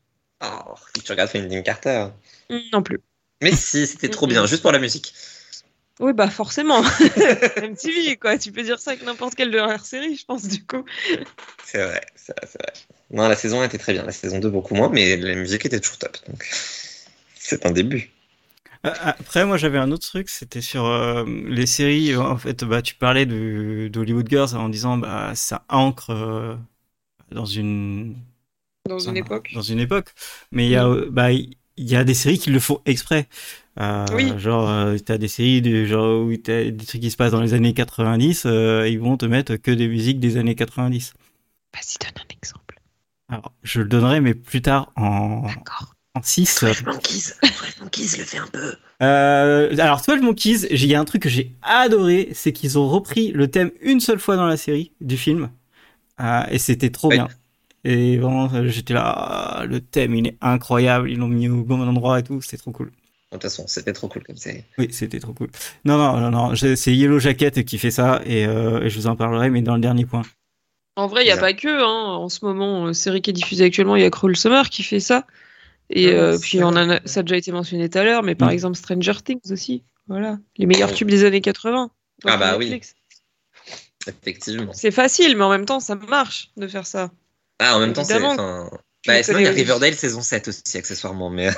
Oh, 0.44 0.76
faut 0.76 1.00
que 1.00 1.06
tu 1.06 1.12
regardes 1.12 1.30
Finding 1.30 1.64
Carter. 1.64 2.08
non 2.74 2.84
plus. 2.84 3.00
Mais 3.42 3.52
si, 3.56 3.88
c'était 3.88 4.10
trop 4.10 4.28
Mm-mm. 4.28 4.32
bien, 4.34 4.46
juste 4.46 4.62
pour 4.62 4.72
la 4.72 4.80
musique. 4.80 5.14
Oui, 6.02 6.14
bah 6.14 6.30
forcément. 6.30 6.82
MTV, 7.62 8.18
quoi. 8.18 8.38
Tu 8.38 8.52
peux 8.52 8.64
dire 8.64 8.80
ça 8.80 8.92
avec 8.92 9.04
n'importe 9.04 9.36
quelle 9.36 9.52
de 9.52 9.58
leurs 9.58 9.86
séries, 9.86 10.16
je 10.18 10.26
pense, 10.26 10.48
du 10.48 10.66
coup. 10.66 10.84
C'est 11.64 11.84
vrai, 11.84 12.02
c'est 12.16 12.34
vrai, 12.38 12.48
c'est 12.52 12.62
vrai. 12.62 12.74
Non, 13.12 13.28
la 13.28 13.36
saison 13.36 13.62
1 13.62 13.66
était 13.66 13.78
très 13.78 13.94
bien, 13.94 14.04
la 14.04 14.12
saison 14.12 14.40
2 14.40 14.50
beaucoup 14.50 14.76
moins, 14.76 14.90
mais 14.90 15.18
la 15.18 15.36
musique 15.36 15.66
était 15.66 15.80
toujours 15.80 15.98
top. 16.00 16.18
Donc, 16.28 16.48
c'est 17.36 17.66
un 17.66 17.72
début. 17.72 18.12
Euh, 18.86 18.92
Après, 19.02 19.46
moi, 19.46 19.58
j'avais 19.58 19.78
un 19.78 19.92
autre 19.92 20.08
truc, 20.08 20.30
c'était 20.30 20.62
sur 20.62 20.86
euh, 20.86 21.24
les 21.48 21.66
séries. 21.68 22.16
En 22.16 22.38
fait, 22.38 22.64
bah, 22.64 22.82
tu 22.82 22.96
parlais 22.96 23.26
de 23.26 23.90
d'Hollywood 23.92 24.28
Girls 24.30 24.56
en 24.56 24.70
disant, 24.70 24.98
bah, 24.98 25.34
ça 25.36 25.66
ancre 25.70 26.10
euh, 26.12 26.56
dans 27.32 27.46
une 27.46 28.18
Dans 28.88 29.00
une 29.00 29.18
époque. 29.18 29.52
dans 29.54 29.62
une 29.62 29.80
époque. 29.80 30.14
Mais 30.52 30.66
il 30.66 30.72
y 30.72 30.76
a, 30.76 30.86
euh, 30.88 31.10
bah, 31.12 31.32
il 31.32 31.56
y 31.78 31.96
a 31.96 32.04
des 32.04 32.14
séries 32.14 32.40
qui 32.40 32.50
le 32.52 32.60
font 32.60 32.82
exprès. 32.86 33.28
Euh, 33.80 34.06
Oui. 34.14 34.34
Genre, 34.38 34.70
euh, 34.70 34.98
t'as 34.98 35.18
des 35.18 35.28
séries 35.28 35.62
de 35.62 35.86
genre 35.86 36.24
où 36.26 36.36
t'as 36.38 36.70
des 36.72 36.86
trucs 36.86 37.02
qui 37.02 37.12
se 37.12 37.16
passent 37.18 37.32
dans 37.32 37.42
les 37.42 37.54
années 37.54 37.74
90, 37.74 38.44
euh, 38.46 38.88
ils 38.90 39.00
vont 39.00 39.18
te 39.18 39.26
mettre 39.26 39.56
que 39.56 39.72
des 39.72 39.88
musiques 39.88 40.20
des 40.20 40.38
années 40.38 40.56
90. 40.56 41.14
Vas-y, 41.74 41.98
donne 42.00 42.24
un 42.24 42.34
exemple. 42.36 42.82
Alors, 43.30 43.54
je 43.64 43.80
le 43.82 43.88
donnerai, 43.88 44.20
mais 44.20 44.34
plus 44.34 44.62
tard 44.62 44.92
en, 44.98 45.44
D'accord. 45.44 45.96
en 46.16 46.22
6. 46.22 46.64
Monkeys, 46.86 47.34
Monkeys 47.80 48.18
le 48.18 48.26
fait 48.26 48.38
un 48.40 48.48
peu. 48.48 48.74
Euh, 49.02 49.76
alors, 49.78 50.02
12 50.06 50.22
Monkeys, 50.22 50.68
il 50.70 50.86
y 50.86 50.96
a 50.96 51.00
un 51.00 51.06
truc 51.06 51.24
que 51.24 51.30
j'ai 51.30 51.56
adoré, 51.62 52.30
c'est 52.34 52.52
qu'ils 52.52 52.78
ont 52.78 52.90
repris 52.90 53.32
le 53.32 53.50
thème 53.50 53.72
une 53.82 54.02
seule 54.02 54.20
fois 54.20 54.36
dans 54.36 54.46
la 54.48 54.58
série 54.58 54.92
du 55.00 55.16
film. 55.16 55.50
Euh, 56.20 56.44
et 56.52 56.60
c'était 56.60 56.90
trop 56.90 57.08
bien. 57.08 57.30
Et 57.84 58.18
vraiment, 58.18 58.50
j'étais 58.68 58.94
là, 58.94 59.08
ah, 59.08 59.66
le 59.66 59.80
thème, 59.80 60.14
il 60.14 60.28
est 60.28 60.38
incroyable, 60.42 61.10
ils 61.10 61.18
l'ont 61.18 61.28
mis 61.30 61.48
au 61.48 61.64
bon 61.64 61.82
endroit 61.82 62.20
et 62.20 62.24
tout, 62.24 62.42
c'était 62.42 62.58
trop 62.58 62.72
cool. 62.72 62.92
De 63.32 63.38
toute 63.38 63.44
façon, 63.44 63.64
c'était 63.68 63.94
trop 63.94 64.10
cool 64.10 64.24
comme 64.24 64.36
série. 64.36 64.64
Oui, 64.78 64.90
c'était 64.92 65.20
trop 65.20 65.32
cool. 65.34 65.50
Non, 65.86 65.98
non, 65.98 66.18
non, 66.20 66.32
non, 66.32 66.56
c'est 66.56 66.94
Yellow 66.94 67.18
Jacket 67.20 67.64
qui 67.64 67.78
fait 67.78 67.92
ça, 67.92 68.22
et, 68.26 68.46
euh, 68.46 68.82
et 68.84 68.90
je 68.90 69.00
vous 69.00 69.08
en 69.08 69.16
parlerai, 69.16 69.50
mais 69.50 69.62
dans 69.62 69.76
le 69.76 69.80
dernier 69.82 70.06
point. 70.06 70.24
En 70.98 71.08
vrai, 71.08 71.22
il 71.24 71.26
n'y 71.28 71.32
a 71.32 71.38
pas 71.38 71.54
que. 71.54 71.70
Hein. 71.70 72.16
En 72.18 72.28
ce 72.28 72.44
moment, 72.44 72.88
euh, 72.88 72.94
série 72.94 73.22
qui 73.22 73.30
est 73.30 73.34
diffusée 73.34 73.64
actuellement, 73.64 73.96
il 73.96 74.02
y 74.02 74.06
a 74.06 74.10
Cruel 74.10 74.36
Summer 74.36 74.70
qui 74.70 74.84
fait 74.84 75.00
ça. 75.00 75.26
Et 75.90 76.10
Ah, 76.10 76.18
euh, 76.34 76.38
puis, 76.40 76.62
on 76.62 76.76
a, 76.76 77.00
ça 77.06 77.22
a 77.22 77.24
déjà 77.24 77.38
été 77.38 77.52
mentionné 77.54 77.90
tout 77.90 77.98
à 77.98 78.04
l'heure, 78.04 78.22
mais 78.24 78.36
par 78.36 78.50
Mm. 78.50 78.54
exemple, 78.54 78.78
Stranger 78.78 79.14
Things 79.24 79.52
aussi. 79.52 79.84
Voilà. 80.08 80.38
Les 80.58 80.66
meilleurs 80.66 80.90
Oh. 80.92 80.96
tubes 80.96 81.10
des 81.10 81.24
années 81.24 81.40
80. 81.42 81.90
Ah 82.26 82.36
bah 82.38 82.58
oui. 82.58 82.82
Effectivement. 84.08 84.74
C'est 84.74 84.92
facile, 84.92 85.38
mais 85.38 85.44
en 85.44 85.50
même 85.50 85.66
temps, 85.66 85.80
ça 85.80 85.96
marche 85.96 86.50
de 86.58 86.68
faire 86.68 86.86
ça. 86.88 87.12
Ah, 87.60 87.78
en 87.78 87.80
même 87.80 87.94
temps, 87.94 88.04
c'est. 88.04 88.20
Bah, 89.08 89.24
sinon, 89.24 89.40
il 89.40 89.44
y 89.46 89.48
a 89.48 89.52
Riverdale 89.52 89.96
saison 89.96 90.22
7 90.22 90.48
aussi, 90.50 90.78
accessoirement. 90.78 91.30
Mais, 91.30 91.50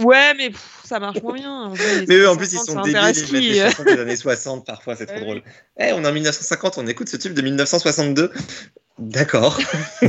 Ouais, 0.00 0.32
mais 0.36 0.50
pff, 0.50 0.80
ça 0.84 1.00
marche 1.00 1.20
moins 1.22 1.34
bien. 1.34 1.50
En 1.64 1.68
vrai, 1.70 2.04
mais 2.06 2.14
eux, 2.16 2.28
en 2.28 2.36
plus, 2.36 2.52
ils 2.52 2.58
50, 2.58 2.66
sont 2.66 2.80
débiles. 2.82 3.00
Ils 3.00 3.32
mettent 3.32 3.42
des 3.42 3.60
chansons 3.70 3.84
des 3.84 4.00
années 4.00 4.16
60 4.16 4.66
parfois, 4.66 4.94
c'est 4.96 5.06
trop 5.06 5.18
drôle. 5.20 5.42
Eh, 5.78 5.92
on 5.92 6.04
est 6.04 6.08
en 6.08 6.12
1950, 6.12 6.78
on 6.78 6.86
écoute 6.86 7.08
ce 7.08 7.16
tube 7.16 7.34
de 7.34 7.42
1962. 7.42 8.32
D'accord. 8.98 9.58
Tu 10.02 10.08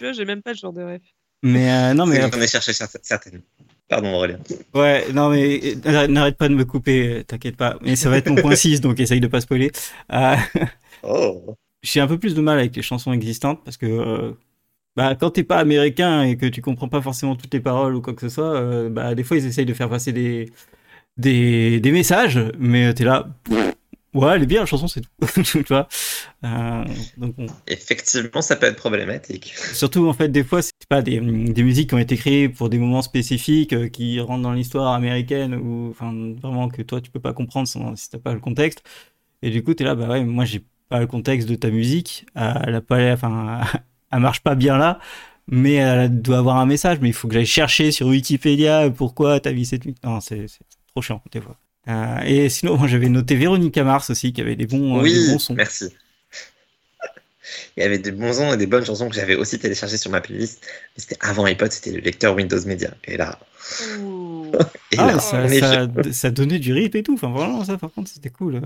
vois, 0.00 0.12
j'ai 0.12 0.24
même 0.24 0.42
pas 0.42 0.52
le 0.52 0.56
genre 0.56 0.72
de 0.72 0.82
rêve. 0.82 1.00
Mais 1.44 1.72
euh, 1.72 1.94
non, 1.94 2.06
mais 2.06 2.20
J'en 2.20 2.40
ai 2.40 2.46
cherché 2.46 2.72
cer- 2.72 2.96
certaines. 3.02 3.42
Pardon, 3.88 4.14
Aurélien. 4.14 4.38
ouais, 4.74 5.12
non, 5.12 5.28
mais 5.28 5.74
euh, 5.86 6.06
n'arrête 6.06 6.36
pas 6.38 6.48
de 6.48 6.54
me 6.54 6.64
couper, 6.64 7.08
euh, 7.08 7.22
t'inquiète 7.24 7.56
pas. 7.56 7.78
Mais 7.82 7.96
ça 7.96 8.08
va 8.10 8.18
être 8.18 8.28
mon 8.30 8.36
point 8.40 8.54
6, 8.54 8.80
donc 8.80 9.00
essaye 9.00 9.20
de 9.20 9.26
pas 9.26 9.40
spoiler. 9.40 9.70
Euh, 10.12 10.36
Oh. 11.02 11.56
j'ai 11.82 11.98
un 12.00 12.06
peu 12.06 12.16
plus 12.16 12.34
de 12.36 12.40
mal 12.40 12.58
avec 12.60 12.76
les 12.76 12.82
chansons 12.82 13.12
existantes 13.12 13.60
parce 13.64 13.76
que 13.76 13.86
euh, 13.86 14.32
bah, 14.96 15.14
quand 15.16 15.30
t'es 15.30 15.44
pas 15.44 15.58
américain 15.58 16.22
et 16.22 16.36
que 16.36 16.46
tu 16.46 16.60
comprends 16.62 16.88
pas 16.88 17.00
forcément 17.02 17.36
toutes 17.36 17.54
les 17.54 17.60
paroles 17.60 17.94
ou 17.94 18.02
quoi 18.02 18.14
que 18.14 18.20
ce 18.22 18.28
soit, 18.28 18.54
euh, 18.54 18.90
bah, 18.90 19.14
des 19.14 19.24
fois 19.24 19.36
ils 19.38 19.46
essayent 19.46 19.66
de 19.66 19.74
faire 19.74 19.88
passer 19.88 20.12
des, 20.12 20.50
des, 21.16 21.80
des 21.80 21.92
messages, 21.92 22.40
mais 22.58 22.92
t'es 22.94 23.04
là, 23.04 23.28
ouais, 24.14 24.34
elle 24.36 24.42
est 24.42 24.46
bien 24.46 24.60
la 24.60 24.66
chanson, 24.66 24.88
c'est 24.88 25.00
tout. 25.02 25.42
tu 25.44 25.62
vois 25.64 25.88
Euh, 26.44 26.84
donc. 27.16 27.36
Effectivement, 27.66 28.42
ça 28.42 28.56
peut 28.56 28.66
être 28.66 28.76
problématique. 28.76 29.54
Surtout 29.74 30.08
en 30.08 30.12
fait, 30.12 30.28
des 30.28 30.44
fois, 30.44 30.62
c'est 30.62 30.72
pas 30.88 31.02
des, 31.02 31.20
des 31.20 31.62
musiques 31.62 31.90
qui 31.90 31.94
ont 31.94 31.98
été 31.98 32.16
créées 32.16 32.48
pour 32.48 32.68
des 32.68 32.78
moments 32.78 33.02
spécifiques 33.02 33.72
euh, 33.72 33.88
qui 33.88 34.20
rentrent 34.20 34.42
dans 34.42 34.52
l'histoire 34.52 34.94
américaine 34.94 35.54
ou 35.54 35.90
enfin 35.90 36.12
vraiment 36.40 36.68
que 36.68 36.82
toi 36.82 37.00
tu 37.00 37.10
peux 37.10 37.20
pas 37.20 37.32
comprendre 37.32 37.68
sans, 37.68 37.96
si 37.96 38.10
t'as 38.10 38.18
pas 38.18 38.34
le 38.34 38.40
contexte. 38.40 38.82
Et 39.42 39.50
du 39.50 39.62
coup, 39.64 39.74
t'es 39.74 39.84
là, 39.84 39.94
bah 39.94 40.08
ouais, 40.08 40.24
moi 40.24 40.44
j'ai 40.44 40.64
pas 40.88 41.00
le 41.00 41.06
contexte 41.06 41.48
de 41.48 41.54
ta 41.54 41.70
musique, 41.70 42.26
elle 42.34 42.74
a 42.74 42.80
pas 42.80 43.12
enfin, 43.12 43.62
elle 44.12 44.20
marche 44.20 44.40
pas 44.40 44.54
bien 44.54 44.76
là, 44.78 44.98
mais 45.48 45.74
elle 45.74 46.22
doit 46.22 46.38
avoir 46.38 46.58
un 46.58 46.66
message. 46.66 46.98
Mais 47.00 47.08
il 47.08 47.14
faut 47.14 47.28
que 47.28 47.34
j'aille 47.34 47.46
chercher 47.46 47.90
sur 47.90 48.06
Wikipédia 48.06 48.90
pourquoi 48.90 49.40
t'as 49.40 49.52
mis 49.52 49.64
cette. 49.64 49.84
Non, 50.04 50.20
c'est 50.20 50.46
trop 50.88 51.02
chiant 51.02 51.22
des 51.32 51.40
fois. 51.40 51.56
Euh, 51.88 52.20
et 52.24 52.48
sinon, 52.48 52.86
j'avais 52.86 53.08
noté 53.08 53.34
Véronica 53.34 53.82
Mars 53.84 54.10
aussi, 54.10 54.32
qui 54.32 54.40
avait 54.40 54.56
des 54.56 54.66
bons, 54.66 55.00
oui, 55.00 55.12
des 55.12 55.32
bons 55.32 55.38
sons. 55.38 55.54
Merci. 55.54 55.92
Il 57.76 57.82
y 57.82 57.86
avait 57.86 57.98
des 57.98 58.12
bons 58.12 58.34
sons 58.34 58.52
et 58.52 58.56
des 58.56 58.66
bonnes 58.66 58.84
chansons 58.84 59.08
que 59.08 59.14
j'avais 59.14 59.34
aussi 59.34 59.58
téléchargées 59.58 59.96
sur 59.96 60.10
ma 60.10 60.20
playlist. 60.20 60.64
Mais 60.64 61.02
c'était 61.02 61.16
avant 61.20 61.44
iPod, 61.44 61.72
c'était 61.72 61.92
le 61.92 62.00
lecteur 62.00 62.34
Windows 62.34 62.64
Media. 62.66 62.94
Et 63.04 63.16
là. 63.16 63.38
et 64.92 64.96
ah, 64.98 65.06
là 65.06 65.18
ça, 65.18 65.48
ça, 65.48 65.88
ça, 66.12 66.30
donnait 66.30 66.58
du 66.58 66.72
rip 66.72 66.94
et 66.94 67.02
tout. 67.02 67.14
Enfin, 67.14 67.30
vraiment, 67.30 67.64
ça, 67.64 67.76
par 67.78 67.92
contre, 67.92 68.10
c'était 68.10 68.30
cool. 68.30 68.60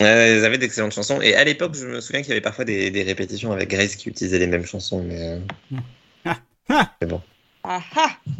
Euh, 0.00 0.36
ils 0.38 0.44
avaient 0.44 0.58
d'excellentes 0.58 0.94
chansons. 0.94 1.20
Et 1.20 1.34
à 1.34 1.44
l'époque, 1.44 1.74
je 1.74 1.86
me 1.86 2.00
souviens 2.00 2.22
qu'il 2.22 2.30
y 2.30 2.32
avait 2.32 2.40
parfois 2.40 2.64
des, 2.64 2.90
des, 2.90 3.02
répétitions 3.02 3.52
avec 3.52 3.70
Grace 3.70 3.96
qui 3.96 4.08
utilisait 4.08 4.38
les 4.38 4.46
mêmes 4.46 4.66
chansons. 4.66 5.02
Mais, 5.02 5.38
euh... 6.26 6.32
ah. 6.68 6.90
bon. 7.06 7.20
Ah, 7.64 7.80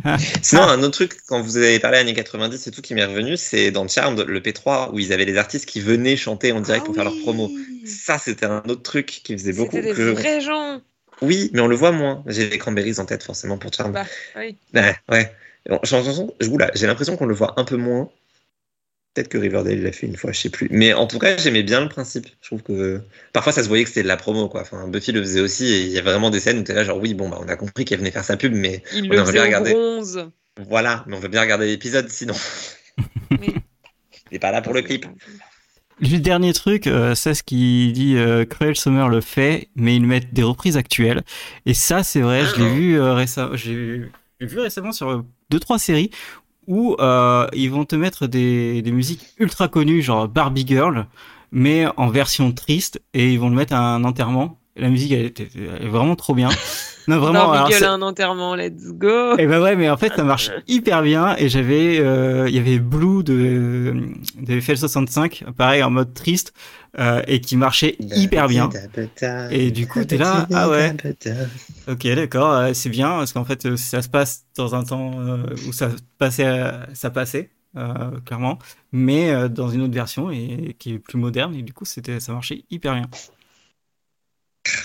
ah. 0.04 0.18
Sinon, 0.42 0.62
un 0.64 0.82
autre 0.82 0.90
truc, 0.90 1.16
quand 1.26 1.40
vous 1.40 1.56
avez 1.56 1.78
parlé 1.80 1.96
années 1.96 2.12
90 2.12 2.58
c'est 2.58 2.70
tout 2.70 2.82
qui 2.82 2.94
m'est 2.94 3.06
revenu, 3.06 3.38
c'est 3.38 3.70
dans 3.70 3.88
Charmed, 3.88 4.20
le 4.20 4.40
P3, 4.40 4.90
où 4.92 4.98
ils 4.98 5.14
avaient 5.14 5.24
les 5.24 5.38
artistes 5.38 5.66
qui 5.66 5.80
venaient 5.80 6.16
chanter 6.16 6.52
en 6.52 6.60
direct 6.60 6.84
pour 6.84 6.94
faire 6.94 7.04
leur 7.04 7.18
promo. 7.22 7.50
Ça, 7.86 8.18
c'était 8.18 8.44
un 8.44 8.62
autre 8.68 8.82
truc 8.82 9.06
qui 9.06 9.32
faisait 9.32 9.54
beaucoup. 9.54 9.76
C'était 9.76 9.94
des 9.94 10.12
vrais 10.12 10.40
gens. 10.42 10.82
Oui, 11.22 11.50
mais 11.54 11.60
on 11.60 11.68
le 11.68 11.76
voit 11.76 11.92
moins. 11.92 12.22
J'ai 12.26 12.50
les 12.50 12.58
cranberries 12.58 12.98
en 12.98 13.06
tête, 13.06 13.22
forcément, 13.22 13.56
pour 13.56 13.72
Charmed. 13.72 13.94
Bah, 13.94 14.04
oui. 14.36 14.56
Ouais, 14.74 14.94
ouais. 15.08 15.32
J'ai 15.84 16.86
l'impression 16.86 17.16
qu'on 17.16 17.26
le 17.26 17.34
voit 17.34 17.58
un 17.58 17.64
peu 17.64 17.76
moins. 17.76 18.10
Peut-être 19.14 19.28
que 19.28 19.38
Riverdale 19.38 19.80
l'a 19.80 19.92
fait 19.92 20.08
une 20.08 20.16
fois, 20.16 20.32
je 20.32 20.40
sais 20.40 20.50
plus. 20.50 20.66
Mais 20.72 20.92
en 20.92 21.06
tout 21.06 21.20
cas, 21.20 21.36
j'aimais 21.36 21.62
bien 21.62 21.80
le 21.80 21.88
principe. 21.88 22.26
Je 22.40 22.48
trouve 22.48 22.62
que 22.62 23.00
parfois 23.32 23.52
ça 23.52 23.62
se 23.62 23.68
voyait 23.68 23.84
que 23.84 23.88
c'était 23.88 24.02
de 24.02 24.08
la 24.08 24.16
promo, 24.16 24.48
quoi. 24.48 24.62
Enfin, 24.62 24.88
Buffy 24.88 25.12
le 25.12 25.20
faisait 25.20 25.40
aussi, 25.40 25.66
et 25.66 25.82
il 25.82 25.90
y 25.90 25.98
a 25.98 26.02
vraiment 26.02 26.30
des 26.30 26.40
scènes 26.40 26.58
où 26.58 26.62
t'es 26.62 26.74
là, 26.74 26.82
genre 26.82 26.98
oui, 26.98 27.14
bon, 27.14 27.28
bah, 27.28 27.38
on 27.40 27.48
a 27.48 27.54
compris 27.54 27.84
qu'elle 27.84 27.98
venait 27.98 28.10
faire 28.10 28.24
sa 28.24 28.36
pub, 28.36 28.52
mais 28.52 28.82
il 28.92 29.06
on 29.12 29.24
le 29.24 29.32
bien 29.32 29.44
regarder. 29.44 29.72
Bronze. 29.72 30.28
Voilà, 30.68 31.04
mais 31.06 31.16
on 31.16 31.20
veut 31.20 31.28
bien 31.28 31.42
regarder 31.42 31.66
l'épisode 31.66 32.08
sinon. 32.08 32.34
Mais... 33.30 33.54
il 34.32 34.40
pas 34.40 34.50
là 34.50 34.62
pour 34.62 34.74
le 34.74 34.82
clip. 34.82 35.06
Le 36.00 36.18
dernier 36.18 36.52
truc, 36.52 36.86
euh, 36.88 37.14
c'est 37.14 37.34
ce 37.34 37.44
qui 37.44 37.92
dit 37.92 38.16
euh, 38.16 38.44
Cruel 38.44 38.74
Summer 38.74 39.08
le 39.08 39.20
fait, 39.20 39.68
mais 39.76 39.94
ils 39.94 40.04
mettent 40.04 40.34
des 40.34 40.42
reprises 40.42 40.76
actuelles. 40.76 41.22
Et 41.66 41.74
ça, 41.74 42.02
c'est 42.02 42.20
vrai, 42.20 42.44
je 42.44 42.56
l'ai 42.56 42.66
ah. 42.66 42.74
vu 42.74 43.00
euh, 43.00 43.14
récemment. 43.14 43.56
J'ai 43.56 44.10
vu 44.40 44.58
récemment 44.58 44.92
sur 44.92 45.24
deux 45.50 45.60
trois 45.60 45.78
séries 45.78 46.10
où 46.66 46.96
euh, 47.00 47.46
ils 47.52 47.70
vont 47.70 47.84
te 47.84 47.96
mettre 47.96 48.26
des, 48.26 48.82
des 48.82 48.92
musiques 48.92 49.26
ultra 49.38 49.68
connues, 49.68 50.02
genre 50.02 50.28
Barbie 50.28 50.66
Girl, 50.66 51.06
mais 51.52 51.86
en 51.96 52.08
version 52.08 52.52
triste, 52.52 53.00
et 53.14 53.32
ils 53.32 53.38
vont 53.38 53.48
le 53.48 53.56
mettre 53.56 53.74
à 53.74 53.94
un 53.94 54.04
enterrement. 54.04 54.58
La 54.76 54.88
musique, 54.88 55.12
elle, 55.12 55.26
est 55.26 55.88
vraiment 55.88 56.16
trop 56.16 56.34
bien. 56.34 56.48
Non, 57.06 57.18
vraiment. 57.18 57.50
Barbie 57.50 57.74
Girl 57.74 57.84
à 57.84 57.92
un 57.92 58.00
enterrement, 58.00 58.54
let's 58.54 58.94
go. 58.94 59.36
Et 59.36 59.42
eh 59.42 59.46
ben 59.46 59.60
ouais, 59.60 59.76
mais 59.76 59.90
en 59.90 59.98
fait, 59.98 60.14
ça 60.16 60.24
marche 60.24 60.50
hyper 60.68 61.02
bien. 61.02 61.36
Et 61.36 61.50
j'avais, 61.50 61.98
euh, 61.98 62.48
il 62.48 62.54
y 62.54 62.58
avait 62.58 62.78
Blue 62.78 63.22
de, 63.22 63.94
de 64.40 64.58
FL65, 64.58 65.52
pareil, 65.52 65.82
en 65.82 65.90
mode 65.90 66.14
triste, 66.14 66.54
euh, 66.98 67.22
et 67.26 67.40
qui 67.40 67.56
marchait 67.56 67.96
hyper 67.98 68.46
bien. 68.46 68.70
Et 69.50 69.70
du 69.70 69.88
coup, 69.88 70.04
t'es 70.04 70.16
là, 70.16 70.46
ah 70.52 70.68
ouais. 70.68 70.94
Ok, 71.88 72.06
d'accord, 72.06 72.52
euh, 72.52 72.72
c'est 72.72 72.90
bien, 72.90 73.08
parce 73.08 73.32
qu'en 73.32 73.44
fait, 73.44 73.66
euh, 73.66 73.76
ça 73.76 74.00
se 74.00 74.08
passe 74.08 74.44
dans 74.56 74.74
un 74.74 74.84
temps 74.84 75.12
où 75.66 75.72
ça 75.72 75.90
passait, 76.18 76.72
ça 76.92 77.10
passait, 77.10 77.50
clairement, 78.24 78.58
mais 78.92 79.48
dans 79.48 79.68
une 79.68 79.82
autre 79.82 79.94
version 79.94 80.30
et 80.30 80.76
qui 80.78 80.94
est 80.94 80.98
plus 80.98 81.18
moderne, 81.18 81.54
et 81.54 81.62
du 81.62 81.72
coup, 81.72 81.84
c'était, 81.84 82.20
ça 82.20 82.32
marchait 82.32 82.64
hyper 82.70 82.94
bien. 82.94 83.08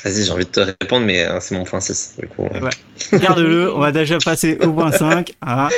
Vas-y, 0.04 0.26
j'ai 0.26 0.32
envie 0.32 0.46
de 0.46 0.50
te 0.50 0.60
répondre, 0.60 1.06
mais 1.06 1.26
c'est 1.40 1.56
mon 1.56 1.64
point 1.64 1.80
6. 1.80 2.16
Du 2.20 2.28
coup, 2.28 2.44
ouais. 2.44 3.20
Garde-le, 3.20 3.74
on 3.74 3.80
va 3.80 3.92
déjà 3.92 4.18
passer 4.18 4.58
au 4.62 4.74
point 4.74 4.92
5. 4.92 5.34
Hein. 5.42 5.70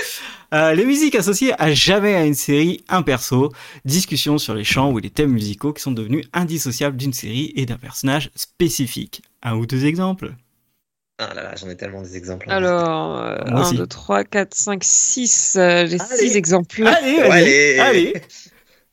Euh, 0.53 0.73
les 0.73 0.83
musiques 0.83 1.15
associées 1.15 1.53
à 1.59 1.71
jamais 1.71 2.13
à 2.15 2.25
une 2.25 2.33
série, 2.33 2.83
un 2.89 3.03
perso, 3.03 3.53
discussion 3.85 4.37
sur 4.37 4.53
les 4.53 4.65
chants 4.65 4.91
ou 4.91 4.97
les 4.97 5.09
thèmes 5.09 5.31
musicaux 5.31 5.71
qui 5.71 5.81
sont 5.81 5.93
devenus 5.93 6.25
indissociables 6.33 6.97
d'une 6.97 7.13
série 7.13 7.53
et 7.55 7.65
d'un 7.65 7.77
personnage 7.77 8.31
spécifique. 8.35 9.21
Un 9.43 9.55
ou 9.55 9.65
deux 9.65 9.85
exemples? 9.85 10.33
Ah 11.19 11.33
là 11.33 11.43
là, 11.43 11.55
j'en 11.55 11.69
ai 11.69 11.77
tellement 11.77 12.01
des 12.01 12.17
exemples. 12.17 12.49
Alors, 12.49 13.17
1, 13.47 13.73
2, 13.73 13.87
3, 13.87 14.23
4, 14.25 14.53
5, 14.53 14.83
6. 14.83 15.57
J'ai 15.85 15.97
6 15.99 16.35
exemples. 16.35 16.85
Allez, 16.85 17.19
allez, 17.19 17.79
allez. 17.79 18.21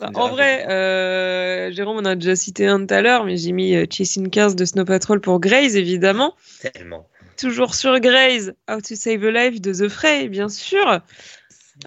Bah, 0.01 0.11
en 0.15 0.29
vrai, 0.29 0.67
euh, 0.69 1.73
Jérôme 1.73 1.97
on 1.99 2.05
a 2.05 2.15
déjà 2.15 2.37
cité 2.37 2.67
un 2.67 2.87
tout 2.87 2.95
à 2.95 3.03
l'heure, 3.03 3.25
mais 3.25 3.37
j'ai 3.37 3.51
mis 3.51 3.75
euh, 3.75 3.85
Chasing 3.91 4.31
Cars 4.31 4.55
de 4.55 4.65
Snow 4.65 4.85
Patrol 4.85 5.21
pour 5.21 5.41
Grace, 5.41 5.75
évidemment. 5.75 6.35
Tellement. 6.61 7.09
Toujours 7.37 7.75
sur 7.75 7.99
Grace, 7.99 8.53
How 8.71 8.81
to 8.81 8.95
Save 8.95 9.25
a 9.25 9.31
Life 9.31 9.61
de 9.61 9.73
The 9.73 9.89
Fray, 9.89 10.29
bien 10.29 10.49
sûr. 10.49 11.01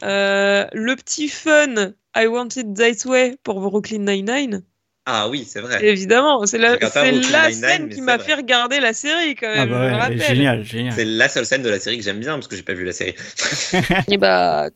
Euh, 0.04 0.66
le 0.74 0.96
petit 0.96 1.30
fun 1.30 1.94
I 2.16 2.28
Wanted 2.28 2.76
That 2.76 3.10
Way 3.10 3.38
pour 3.44 3.62
Brooklyn 3.62 4.00
Nine-Nine. 4.00 4.64
Ah 5.06 5.30
oui, 5.30 5.48
c'est 5.50 5.62
vrai. 5.62 5.84
Évidemment, 5.84 6.46
c'est 6.46 6.58
la, 6.58 6.78
la 6.78 7.52
scène 7.52 7.90
qui 7.90 8.02
m'a 8.02 8.20
fait 8.20 8.36
regarder 8.36 8.80
la 8.80 8.94
série 8.94 9.36
quand 9.36 9.48
même. 9.48 9.74
Ah 9.74 10.10
bah 10.10 10.16
génial, 10.16 10.64
génial. 10.64 10.94
C'est 10.94 11.06
la 11.06 11.28
seule 11.28 11.46
scène 11.46 11.64
de 11.64 11.70
la 11.70 11.80
série 11.80 11.98
que 11.98 12.04
j'aime 12.04 12.20
bien 12.20 12.34
parce 12.34 12.48
que 12.48 12.56
j'ai 12.56 12.62
pas 12.62 12.74
vu 12.74 12.86
la 12.86 12.92
série. 12.92 13.16
Et 14.10 14.18
bah 14.18 14.70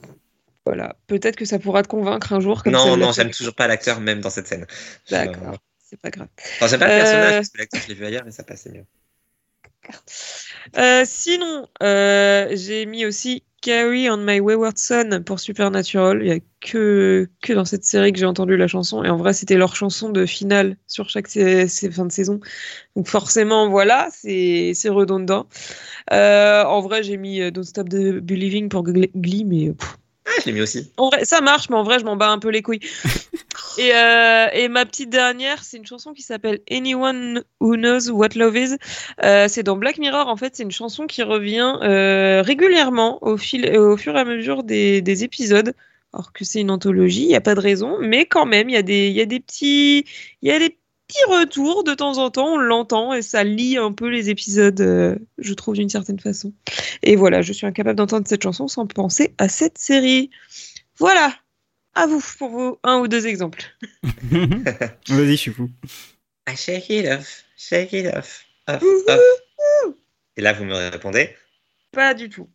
voilà, 0.66 0.96
peut-être 1.08 1.36
que 1.36 1.46
ça 1.46 1.60
pourra 1.60 1.84
te 1.84 1.88
convaincre 1.88 2.34
un 2.34 2.40
jour. 2.40 2.64
Comme 2.64 2.74
non, 2.74 2.98
non, 2.98 3.12
j'aime 3.12 3.32
toujours 3.32 3.54
pas 3.54 3.68
l'acteur 3.68 4.00
même 4.00 4.20
dans 4.20 4.32
cette 4.32 4.48
scène. 4.48 4.66
D'accord, 5.12 5.58
c'est 5.84 6.00
pas 6.00 6.10
grave. 6.10 6.28
Enfin, 6.56 6.68
j'aime 6.68 6.80
pas 6.80 6.88
le 6.88 7.02
personnage 7.02 7.34
euh, 7.34 7.38
parce 7.38 7.50
que 7.50 7.58
l'acteur 7.60 7.82
je 7.84 7.88
l'ai 7.90 7.94
vu 7.94 8.06
ailleurs 8.06 8.28
et 8.28 8.32
ça 8.32 8.44
passait 8.44 8.72
mieux. 8.72 8.86
Euh, 10.78 11.04
sinon, 11.06 11.68
euh, 11.84 12.48
j'ai 12.54 12.88
mis 12.88 13.06
aussi 13.06 13.44
Carrie 13.62 14.10
on 14.10 14.18
My 14.18 14.40
Wayward 14.40 14.80
Son 14.80 15.22
pour 15.24 15.40
Supernatural. 15.40 16.18
Il 16.22 16.26
n'y 16.26 16.32
a 16.32 16.40
que, 16.62 17.30
que 17.44 17.54
dans 17.54 17.66
cette 17.66 17.84
série 17.84 18.12
que 18.12 18.18
j'ai 18.18 18.26
entendu 18.26 18.58
la 18.58 18.68
chanson. 18.68 19.04
Et 19.04 19.10
en 19.10 19.18
vrai, 19.18 19.34
c'était 19.34 19.58
leur 19.58 19.76
chanson 19.76 20.10
de 20.10 20.26
finale 20.26 20.78
sur 20.88 21.10
chaque 21.10 21.28
fin 21.28 22.06
de 22.06 22.12
saison. 22.12 22.40
Donc 22.96 23.08
forcément, 23.08 23.70
voilà, 23.70 24.10
c'est 24.12 24.74
redondant. 24.86 25.48
Euh, 26.12 26.64
en 26.64 26.82
vrai, 26.82 27.04
j'ai 27.04 27.18
mis 27.18 27.52
Don't 27.52 27.64
Stop 27.64 27.90
the 27.90 28.20
Believing 28.20 28.70
pour 28.70 28.84
Glee, 28.84 29.46
mais 29.46 29.72
je 30.42 30.46
l'ai 30.46 30.52
mis 30.52 30.62
aussi. 30.62 30.92
En 30.98 31.10
vrai, 31.10 31.26
ça 31.26 31.42
marche, 31.42 31.70
mais 31.70 31.76
en 31.76 31.84
vrai, 31.84 32.00
je 32.00 32.06
m'en 32.06 32.16
bats 32.16 32.30
un 32.30 32.40
peu 32.40 32.50
les 32.50 32.62
couilles. 32.62 32.80
et, 33.78 33.94
euh, 33.94 34.48
et, 34.54 34.68
ma 34.68 34.86
petite 34.86 35.10
dernière, 35.10 35.64
c'est 35.64 35.78
une 35.78 35.86
chanson 35.86 36.14
qui 36.14 36.22
s'appelle 36.22 36.60
Anyone 36.70 37.44
Who 37.60 37.76
Knows 37.76 38.10
What 38.10 38.30
Love 38.36 38.58
Is. 38.58 38.78
Euh, 39.24 39.48
c'est 39.48 39.64
dans 39.64 39.78
Black 39.78 39.98
Mirror, 39.98 40.28
en 40.28 40.38
fait, 40.38 40.56
c'est 40.56 40.64
une 40.64 40.72
chanson 40.72 41.08
qui 41.08 41.24
revient 41.24 41.78
euh, 41.82 42.42
régulièrement 42.42 43.24
au, 43.24 43.38
fil, 43.38 43.78
au 43.78 43.98
fur 43.98 44.16
et 44.16 44.20
à 44.20 44.26
mesure 44.26 44.64
des, 44.64 45.02
des 45.02 45.24
épisodes. 45.24 45.74
Alors 46.14 46.32
que 46.32 46.46
c'est 46.46 46.62
une 46.62 46.72
anthologie, 46.72 47.24
il 47.24 47.28
n'y 47.28 47.36
a 47.36 47.42
pas 47.42 47.56
de 47.56 47.60
raison, 47.60 47.98
mais 48.00 48.26
quand 48.26 48.46
même, 48.46 48.70
il 48.70 48.74
y, 48.74 48.78
a 48.78 48.82
des, 48.82 49.10
y 49.10 49.20
a 49.20 49.26
des 49.26 49.42
petits. 49.42 50.06
Il 50.42 50.50
y 50.50 50.52
a 50.52 50.60
des 50.60 50.78
petit 51.08 51.24
retour 51.28 51.84
de 51.84 51.94
temps 51.94 52.18
en 52.18 52.30
temps, 52.30 52.54
on 52.54 52.58
l'entend 52.58 53.14
et 53.14 53.22
ça 53.22 53.44
lie 53.44 53.78
un 53.78 53.92
peu 53.92 54.08
les 54.08 54.30
épisodes, 54.30 54.82
euh, 54.82 55.16
je 55.38 55.54
trouve, 55.54 55.76
d'une 55.76 55.90
certaine 55.90 56.20
façon. 56.20 56.54
Et 57.04 57.16
voilà, 57.16 57.42
je 57.42 57.54
suis 57.54 57.68
incapable 57.68 57.98
d'entendre 57.98 58.28
cette 58.28 58.44
chanson 58.44 58.68
sans 58.68 58.88
penser 58.88 59.34
à 59.38 59.50
cette 59.50 59.78
série. 59.78 60.30
Voilà, 60.98 61.34
à 61.94 62.08
vous 62.08 62.24
pour 62.38 62.50
vos 62.50 62.80
un 62.84 63.00
ou 63.00 63.08
deux 63.08 63.28
exemples. 63.28 63.64
Vas-y, 64.04 65.32
je 65.32 65.36
suis 65.36 65.52
fou. 65.52 65.70
I 66.48 66.56
shake 66.56 66.90
it 66.90 67.08
off, 67.08 67.44
shake 67.58 67.94
it 67.94 68.08
off, 68.08 68.46
off, 68.68 68.84
Et 70.38 70.42
là, 70.42 70.54
vous 70.54 70.66
me 70.66 70.76
répondez? 70.76 71.36
Pas 71.92 72.14
du 72.14 72.30
tout. 72.30 72.50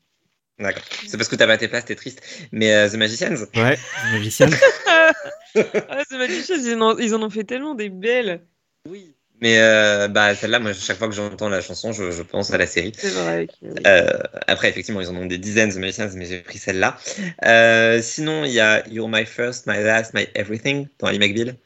D'accord. 0.61 0.83
C'est 1.07 1.17
parce 1.17 1.29
que 1.29 1.37
t'as 1.37 1.57
tes 1.57 1.69
places, 1.69 1.87
t'es 1.87 1.95
triste. 1.95 2.23
Mais 2.53 2.73
euh, 2.73 2.89
The 2.89 2.95
Magicians 2.95 3.47
Ouais, 3.57 3.77
The 3.77 4.13
Magicians. 4.13 4.51
ah, 4.87 5.13
The 5.57 6.15
Magicians, 6.15 6.63
ils 6.63 6.81
en, 6.81 6.99
ils 6.99 7.15
en, 7.15 7.23
ont 7.23 7.31
fait 7.31 7.45
tellement 7.45 7.75
des 7.75 7.89
belles. 7.89 8.43
Oui. 8.89 9.15
Mais 9.41 9.59
euh, 9.59 10.09
bah, 10.09 10.35
celle-là, 10.35 10.59
moi, 10.59 10.73
chaque 10.75 10.99
fois 10.99 11.09
que 11.09 11.15
j'entends 11.15 11.49
la 11.49 11.63
chanson, 11.63 11.93
je, 11.93 12.11
je, 12.11 12.23
pense 12.23 12.53
à 12.53 12.59
la 12.59 12.67
série. 12.67 12.93
C'est 12.97 13.09
vrai. 13.09 13.47
Euh, 13.87 14.11
après, 14.47 14.69
effectivement, 14.69 15.01
ils 15.01 15.09
en 15.09 15.17
ont 15.17 15.25
des 15.25 15.39
dizaines, 15.39 15.73
The 15.73 15.79
Magicians, 15.79 16.11
mais 16.15 16.27
j'ai 16.27 16.41
pris 16.41 16.59
celle-là. 16.59 16.99
Euh, 17.47 18.03
sinon, 18.03 18.45
il 18.45 18.53
y 18.53 18.61
a 18.61 18.87
You're 18.89 19.09
My 19.09 19.25
First, 19.25 19.67
My 19.67 19.83
Last, 19.83 20.13
My 20.13 20.29
Everything 20.35 20.89
dans 20.99 21.07
Ali 21.07 21.19
McBeal. 21.19 21.57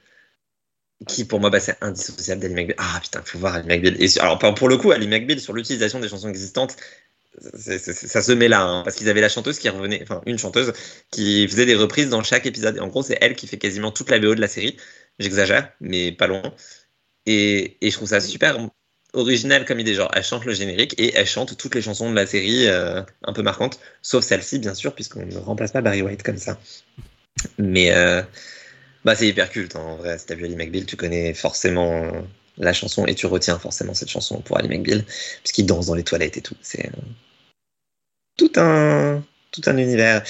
Qui 1.09 1.25
pour 1.25 1.41
moi 1.41 1.51
bah, 1.51 1.59
c'est 1.59 1.77
indissociable 1.83 2.41
d'Ali 2.41 2.55
McBeal. 2.55 2.77
Ah 2.79 3.01
putain, 3.03 3.21
faut 3.25 3.39
voir 3.39 3.57
Ali 3.57 3.67
McBeal. 3.67 4.01
Et 4.01 4.07
alors 4.21 4.39
pour 4.39 4.69
le 4.69 4.77
coup, 4.77 4.93
Ali 4.93 5.09
McBeal 5.09 5.41
sur 5.41 5.53
l'utilisation 5.53 5.99
des 5.99 6.09
chansons 6.09 6.29
existantes, 6.29 6.77
ça 7.41 8.23
se 8.23 8.33
met 8.33 8.49
là, 8.49 8.63
hein, 8.63 8.83
parce 8.85 8.97
qu'ils 8.97 9.09
avaient 9.09 9.21
la 9.21 9.29
chanteuse 9.29 9.59
qui 9.59 9.69
revenait, 9.69 10.03
enfin 10.03 10.23
une 10.27 10.39
chanteuse 10.39 10.73
qui 11.11 11.47
faisait 11.49 11.67
des 11.67 11.75
reprises 11.75 12.09
dans 12.09 12.23
chaque 12.23 12.47
épisode. 12.47 12.79
En 12.81 12.89
gros, 12.89 13.03
c'est 13.03 13.19
elle 13.21 13.35
qui 13.35 13.47
fait 13.47 13.59
quasiment 13.59 13.91
toute 13.91 14.11
la 14.11 14.19
BO 14.19 14.35
de 14.35 14.41
la 14.41 14.49
série. 14.49 14.77
J'exagère, 15.19 15.73
mais 15.81 16.13
pas 16.13 16.27
loin. 16.27 16.43
Et, 17.27 17.77
et, 17.81 17.91
je 17.91 17.97
trouve 17.97 18.09
ça 18.09 18.21
super 18.21 18.59
original 19.15 19.65
comme 19.65 19.81
idée. 19.81 19.95
Genre, 19.95 20.11
elle 20.15 20.25
chante 20.25 20.45
le 20.45 20.53
générique 20.53 20.95
et 20.99 21.15
elle 21.15 21.27
chante 21.27 21.57
toutes 21.57 21.75
les 21.75 21.83
chansons 21.83 22.11
de 22.11 22.17
la 22.17 22.27
série 22.27 22.67
euh, 22.69 23.03
un 23.23 23.33
peu 23.33 23.43
marquantes, 23.43 23.79
sauf 24.03 24.25
celle-ci, 24.25 24.59
bien 24.59 24.75
sûr, 24.75 24.95
puisqu'on 24.95 25.27
ne 25.27 25.39
remplace 25.39 25.73
pas 25.73 25.81
Barry 25.81 26.03
White 26.03 26.23
comme 26.23 26.39
ça. 26.39 26.59
Mais 27.59 27.93
euh, 27.95 28.23
bah, 29.05 29.15
c'est 29.15 29.29
hyper 29.29 29.51
culte, 29.51 29.77
hein, 29.77 29.81
en 29.81 29.97
vrai. 29.97 30.19
Si 30.19 30.27
t'as 30.27 30.35
vu 30.35 30.45
Ali 30.45 30.57
McBeal, 30.57 30.87
tu 30.87 30.97
connais 30.97 31.35
forcément 31.35 32.11
la 32.59 32.73
chanson 32.73 33.07
et 33.07 33.15
tu 33.15 33.27
retiens 33.27 33.59
forcément 33.59 33.95
cette 33.95 34.11
chanson 34.11 34.41
pour 34.41 34.59
Ali 34.59 34.69
McBeal, 34.69 35.05
puisqu'il 35.43 35.67
danse 35.67 35.87
dans 35.87 35.95
les 35.95 36.05
toilettes 36.05 36.37
et 36.37 36.43
tout. 36.43 36.57
C'est 36.63 36.87
euh, 36.87 37.01
tout 38.37 38.53
un, 38.57 39.23
tout 39.51 39.63
un 39.67 39.77
univers. 39.77 40.23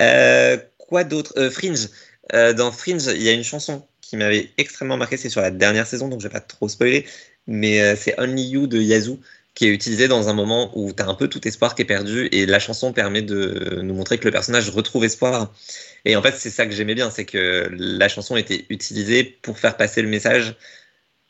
Euh, 0.00 0.58
quoi 0.78 1.04
d'autre? 1.04 1.32
Euh, 1.36 1.50
Fringe. 1.50 1.88
dans 2.32 2.72
Fringe, 2.72 3.06
il 3.06 3.22
y 3.22 3.28
a 3.28 3.32
une 3.32 3.44
chanson 3.44 3.86
qui 4.00 4.16
m'avait 4.16 4.50
extrêmement 4.58 4.96
marqué, 4.96 5.16
c'est 5.16 5.30
sur 5.30 5.40
la 5.40 5.50
dernière 5.50 5.86
saison, 5.86 6.08
donc 6.08 6.20
je 6.20 6.28
vais 6.28 6.32
pas 6.32 6.40
trop 6.40 6.68
spoiler, 6.68 7.06
mais 7.46 7.96
c'est 7.96 8.18
Only 8.20 8.42
You 8.50 8.66
de 8.66 8.80
Yazoo 8.80 9.18
qui 9.56 9.64
est 9.64 9.70
utilisé 9.70 10.06
dans 10.06 10.28
un 10.28 10.34
moment 10.34 10.70
où 10.78 10.92
tu 10.92 11.02
as 11.02 11.08
un 11.08 11.14
peu 11.14 11.28
tout 11.28 11.48
espoir 11.48 11.74
qui 11.74 11.80
est 11.80 11.86
perdu 11.86 12.28
et 12.30 12.44
la 12.44 12.58
chanson 12.58 12.92
permet 12.92 13.22
de 13.22 13.80
nous 13.82 13.94
montrer 13.94 14.18
que 14.18 14.26
le 14.26 14.30
personnage 14.30 14.68
retrouve 14.68 15.04
espoir. 15.04 15.50
Et 16.04 16.14
en 16.14 16.22
fait, 16.22 16.34
c'est 16.36 16.50
ça 16.50 16.66
que 16.66 16.72
j'aimais 16.72 16.94
bien, 16.94 17.10
c'est 17.10 17.24
que 17.24 17.68
la 17.72 18.08
chanson 18.08 18.36
était 18.36 18.66
utilisée 18.68 19.24
pour 19.24 19.58
faire 19.58 19.78
passer 19.78 20.02
le 20.02 20.08
message, 20.08 20.54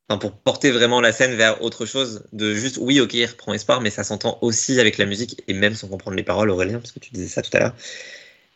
enfin, 0.09 0.19
pour 0.19 0.33
porter 0.33 0.71
vraiment 0.71 1.01
la 1.01 1.13
scène 1.13 1.35
vers 1.35 1.63
autre 1.63 1.87
chose, 1.87 2.25
de 2.33 2.55
juste, 2.55 2.79
oui, 2.81 3.01
ok, 3.01 3.15
il 3.15 3.27
reprend 3.27 3.55
espoir, 3.55 3.81
mais 3.81 3.91
ça 3.91 4.05
s'entend 4.05 4.39
aussi 4.43 4.81
avec 4.81 4.99
la 4.99 5.07
musique 5.07 5.43
et 5.49 5.55
même 5.55 5.75
sans 5.75 5.89
comprendre 5.89 6.17
les 6.17 6.23
paroles, 6.23 6.51
Aurélien, 6.51 6.79
parce 6.79 6.93
que 6.93 6.99
tu 6.99 7.11
disais 7.13 7.29
ça 7.29 7.43
tout 7.43 7.51
à 7.57 7.61
l'heure. 7.61 7.77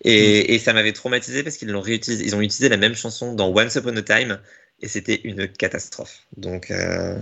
Et, 0.04 0.44
mm. 0.44 0.52
et, 0.52 0.58
ça 0.58 0.72
m'avait 0.72 0.92
traumatisé 0.92 1.42
parce 1.42 1.56
qu'ils 1.56 1.68
l'ont 1.68 1.80
réutilisé, 1.80 2.24
ils 2.24 2.34
ont 2.34 2.40
utilisé 2.40 2.68
la 2.68 2.76
même 2.76 2.94
chanson 2.94 3.34
dans 3.34 3.48
Once 3.48 3.74
Upon 3.74 3.96
a 3.96 4.02
Time 4.02 4.40
et 4.80 4.88
c'était 4.88 5.20
une 5.24 5.48
catastrophe. 5.48 6.20
Donc, 6.36 6.70
euh... 6.70 7.18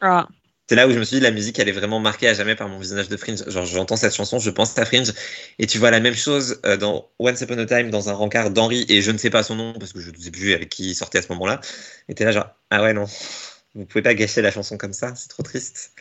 ah 0.00 0.28
c'est 0.68 0.76
là 0.76 0.86
où 0.86 0.90
je 0.90 0.98
me 0.98 1.04
suis 1.04 1.16
dit 1.16 1.22
la 1.22 1.32
musique 1.32 1.58
elle 1.58 1.68
est 1.68 1.72
vraiment 1.72 2.00
marquée 2.00 2.28
à 2.28 2.34
jamais 2.34 2.54
par 2.54 2.66
mon 2.66 2.78
visionnage 2.78 3.08
de 3.08 3.16
Fringe. 3.18 3.46
Genre 3.46 3.66
j'entends 3.66 3.96
cette 3.96 4.14
chanson, 4.14 4.38
je 4.38 4.48
pense 4.48 4.78
à 4.78 4.86
Fringe 4.86 5.12
et 5.58 5.66
tu 5.66 5.76
vois 5.76 5.90
la 5.90 6.00
même 6.00 6.14
chose 6.14 6.60
euh, 6.64 6.78
dans 6.78 7.10
Once 7.18 7.40
Upon 7.42 7.58
a 7.58 7.66
Time 7.66 7.90
dans 7.90 8.08
un 8.08 8.14
rencard 8.14 8.50
d'Henri 8.50 8.86
et 8.88 9.02
je 9.02 9.10
ne 9.10 9.18
sais 9.18 9.28
pas 9.28 9.42
son 9.42 9.56
nom 9.56 9.74
parce 9.74 9.92
que 9.92 10.00
je 10.00 10.10
ne 10.10 10.16
sais 10.16 10.30
plus 10.30 10.54
avec 10.54 10.70
qui 10.70 10.90
il 10.90 10.94
sortait 10.94 11.18
à 11.18 11.22
ce 11.22 11.28
moment-là. 11.32 11.60
Et 12.08 12.14
t'es 12.14 12.24
là 12.24 12.32
genre 12.32 12.46
ah 12.70 12.82
ouais 12.82 12.94
non, 12.94 13.06
vous 13.74 13.86
pouvez 13.86 14.02
pas 14.02 14.14
gâcher 14.14 14.42
la 14.42 14.50
chanson 14.50 14.76
comme 14.76 14.92
ça, 14.92 15.14
c'est 15.14 15.28
trop 15.28 15.42
triste. 15.42 15.92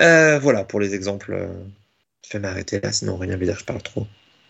Euh, 0.00 0.38
voilà 0.38 0.64
pour 0.64 0.80
les 0.80 0.94
exemples. 0.94 1.48
Je 2.26 2.32
vais 2.32 2.38
m'arrêter 2.38 2.80
là 2.80 2.92
sinon 2.92 3.16
rien 3.16 3.36
veut 3.36 3.44
dire 3.44 3.54
que 3.54 3.60
je 3.60 3.66
parle 3.66 3.82
trop. 3.82 4.06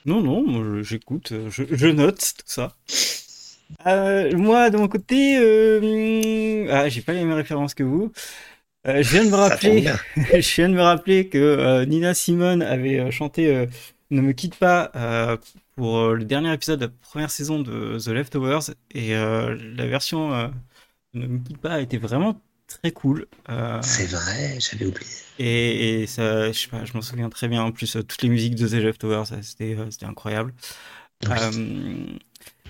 Non 0.06 0.22
non, 0.22 0.82
j'écoute, 0.82 1.32
je, 1.50 1.64
je, 1.70 1.86
note 1.86 2.18
tout 2.18 2.44
ça. 2.46 2.76
Euh, 3.86 4.36
moi 4.36 4.70
de 4.70 4.76
mon 4.76 4.88
côté, 4.88 5.36
ah, 6.70 6.88
j'ai 6.88 7.02
pas 7.02 7.12
les 7.12 7.24
mêmes 7.24 7.32
références 7.32 7.74
que 7.74 7.82
vous. 7.82 8.12
Euh, 8.86 9.02
je 9.02 9.10
viens 9.10 9.24
de 9.24 9.30
me 9.30 9.36
rappeler, 9.36 9.84
je 10.16 10.54
viens 10.54 10.68
de 10.70 10.74
me 10.74 10.80
rappeler 10.82 11.28
que 11.28 11.38
euh, 11.38 11.84
Nina 11.84 12.14
Simone 12.14 12.62
avait 12.62 12.98
euh, 12.98 13.10
chanté 13.10 13.66
Ne 14.10 14.22
me 14.22 14.32
quitte 14.32 14.56
pas 14.56 14.90
pour 15.76 16.10
le 16.10 16.24
dernier 16.24 16.52
épisode 16.52 16.80
de 16.80 16.86
la 16.86 16.92
première 17.02 17.30
saison 17.30 17.60
de 17.60 17.98
The 17.98 18.08
Leftovers 18.08 18.70
et 18.94 19.14
la 19.14 19.86
version 19.86 20.52
Ne 21.14 21.26
me 21.26 21.38
quitte 21.38 21.58
pas 21.58 21.80
était 21.80 21.98
vraiment 21.98 22.40
très 22.66 22.92
cool. 22.92 23.26
C'est 23.82 24.06
vrai, 24.06 24.58
j'avais 24.60 24.86
oublié. 24.86 25.10
Et, 25.38 26.02
et, 26.02 26.06
ça, 26.06 26.52
je 26.52 26.58
sais 26.58 26.68
pas, 26.68 26.84
je 26.84 26.92
m'en 26.94 27.02
souviens 27.02 27.28
très 27.28 27.48
bien. 27.48 27.62
En 27.62 27.72
plus, 27.72 27.92
toutes 27.92 28.22
les 28.22 28.28
musiques 28.28 28.54
de 28.54 28.68
The 28.68 28.74
Leftovers, 28.74 29.26
c'était 29.42 29.76
incroyable. 30.04 30.54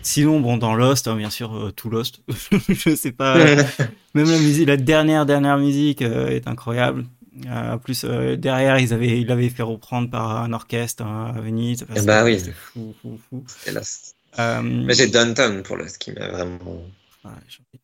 Sinon, 0.03 0.41
bon, 0.41 0.57
dans 0.57 0.75
Lost, 0.75 1.09
hein, 1.09 1.17
bien 1.17 1.31
sûr, 1.31 1.55
euh, 1.55 1.71
tout 1.73 1.91
Lost. 1.91 2.23
je 2.69 2.95
sais 2.95 3.13
pas. 3.13 3.37
même 4.15 4.31
la 4.31 4.39
musique, 4.39 4.67
la 4.67 4.77
dernière, 4.77 5.27
dernière 5.27 5.59
musique 5.59 6.03
euh, 6.03 6.29
est 6.29 6.49
incroyable. 6.49 7.05
Euh, 7.47 7.75
en 7.75 7.79
plus, 7.79 8.05
derrière, 8.05 8.79
ils 8.79 8.93
avaient, 8.93 9.21
ils 9.21 9.27
l'avaient 9.27 9.51
fait 9.51 9.63
reprendre 9.63 10.11
par 10.11 10.43
un 10.43 10.53
orchestre 10.53 11.05
hein, 11.05 11.33
à 11.37 11.41
Venise. 11.41 11.87
bah 12.05 12.25
oui. 12.25 12.39
C'était 12.39 12.53
fou, 12.53 12.95
fou, 13.01 13.19
fou. 13.29 13.45
Lost. 13.73 14.17
Mais 14.39 14.95
j'ai 14.95 15.09
Downtown 15.09 15.63
pour 15.63 15.77
Lost 15.77 15.99
qui 15.99 16.13
m'a 16.13 16.29
vraiment. 16.29 16.83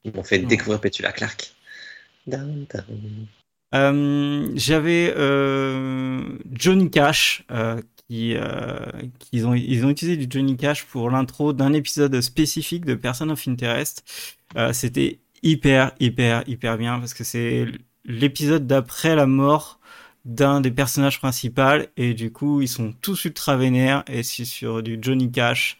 Ils 0.04 0.14
m'ont 0.14 0.24
fait 0.24 0.38
découvrir 0.38 0.80
Petula 0.80 1.12
Clark. 1.12 1.52
Downtown. 2.26 3.26
J'avais 4.56 5.14
Johnny 6.54 6.90
Cash 6.90 7.44
qui, 8.08 8.34
euh, 8.36 8.86
ont, 9.44 9.54
ils 9.54 9.84
ont 9.84 9.90
utilisé 9.90 10.16
du 10.16 10.26
Johnny 10.28 10.56
Cash 10.56 10.84
pour 10.84 11.10
l'intro 11.10 11.52
d'un 11.52 11.72
épisode 11.72 12.20
spécifique 12.20 12.84
de 12.84 12.94
Person 12.94 13.30
of 13.30 13.46
Interest. 13.48 14.04
Euh, 14.56 14.72
C'était 14.72 15.18
hyper, 15.42 15.92
hyper, 16.00 16.44
hyper 16.48 16.78
bien 16.78 16.98
parce 16.98 17.14
que 17.14 17.24
c'est 17.24 17.66
l'épisode 18.04 18.66
d'après 18.66 19.16
la 19.16 19.26
mort 19.26 19.80
d'un 20.24 20.60
des 20.60 20.70
personnages 20.70 21.20
principaux 21.20 21.84
et 21.96 22.14
du 22.14 22.32
coup 22.32 22.60
ils 22.60 22.68
sont 22.68 22.92
tous 23.00 23.26
ultra 23.26 23.56
vénères 23.56 24.02
et 24.08 24.22
c'est 24.22 24.44
sur 24.44 24.82
du 24.82 24.98
Johnny 25.00 25.30
Cash. 25.30 25.78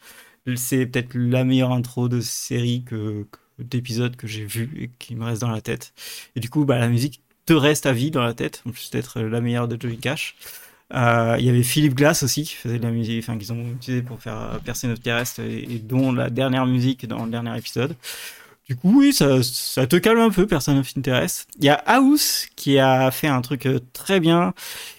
C'est 0.55 0.85
peut-être 0.85 1.13
la 1.15 1.43
meilleure 1.43 1.71
intro 1.71 2.07
de 2.07 2.21
série 2.21 2.83
que, 2.85 3.25
d'épisode 3.59 4.15
que 4.15 4.27
j'ai 4.27 4.45
vu 4.45 4.69
et 4.79 4.91
qui 4.99 5.15
me 5.15 5.25
reste 5.25 5.41
dans 5.41 5.51
la 5.51 5.61
tête. 5.61 5.93
Et 6.35 6.39
du 6.39 6.49
coup, 6.49 6.65
bah, 6.65 6.77
la 6.79 6.89
musique 6.89 7.21
te 7.45 7.53
reste 7.53 7.85
à 7.85 7.93
vie 7.93 8.11
dans 8.11 8.23
la 8.23 8.33
tête, 8.33 8.61
en 8.67 8.71
plus 8.71 8.91
d'être 8.91 9.19
la 9.21 9.41
meilleure 9.41 9.67
de 9.67 9.77
Johnny 9.79 9.97
Cash. 9.97 10.35
Euh, 10.93 11.35
il 11.39 11.45
y 11.45 11.49
avait 11.49 11.63
Philippe 11.63 11.95
Glass 11.95 12.23
aussi 12.23 12.43
qui 12.43 12.53
faisait 12.53 12.79
de 12.79 12.83
la 12.83 12.91
musique, 12.91 13.21
enfin 13.21 13.37
qu'ils 13.37 13.51
ont 13.51 13.71
utilisé 13.71 14.01
pour 14.01 14.21
faire 14.21 14.37
euh, 14.37 14.59
percer 14.59 14.87
notre 14.87 15.01
terrestre 15.01 15.41
et, 15.41 15.81
dont 15.83 16.13
la 16.13 16.29
dernière 16.29 16.65
musique 16.65 17.05
dans 17.07 17.25
le 17.25 17.31
dernier 17.31 17.57
épisode. 17.57 17.95
Du 18.69 18.75
coup, 18.75 18.99
oui, 18.99 19.13
ça, 19.13 19.87
te 19.87 19.95
calme 19.95 20.19
un 20.19 20.29
peu, 20.29 20.45
personne 20.45 20.77
of 20.77 20.91
Interest. 20.97 21.47
Il 21.57 21.65
y 21.65 21.69
a 21.69 21.75
House 21.85 22.47
qui 22.55 22.79
a 22.79 23.11
fait 23.11 23.27
un 23.27 23.41
truc 23.41 23.65
euh, 23.65 23.79
très 23.93 24.19
bien. 24.19 24.53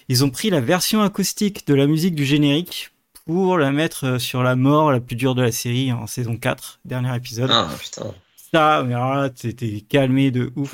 Ils 0.09 0.23
ont 0.23 0.29
pris 0.29 0.49
la 0.49 0.59
version 0.59 1.01
acoustique 1.01 1.67
de 1.67 1.75
la 1.75 1.85
musique 1.85 2.15
du 2.15 2.25
générique 2.25 2.91
pour 3.25 3.59
la 3.59 3.71
mettre 3.71 4.19
sur 4.19 4.41
la 4.41 4.55
mort 4.55 4.91
la 4.91 4.99
plus 4.99 5.15
dure 5.15 5.35
de 5.35 5.43
la 5.43 5.51
série 5.51 5.91
en 5.91 6.07
saison 6.07 6.35
4, 6.35 6.79
dernier 6.85 7.15
épisode. 7.15 7.51
Ah, 7.51 7.69
putain. 7.79 8.13
Ça, 8.53 8.83
mais 8.85 8.93
alors 8.93 9.13
là, 9.15 9.29
t'es 9.29 9.81
calmé 9.81 10.31
de 10.31 10.51
ouf. 10.55 10.73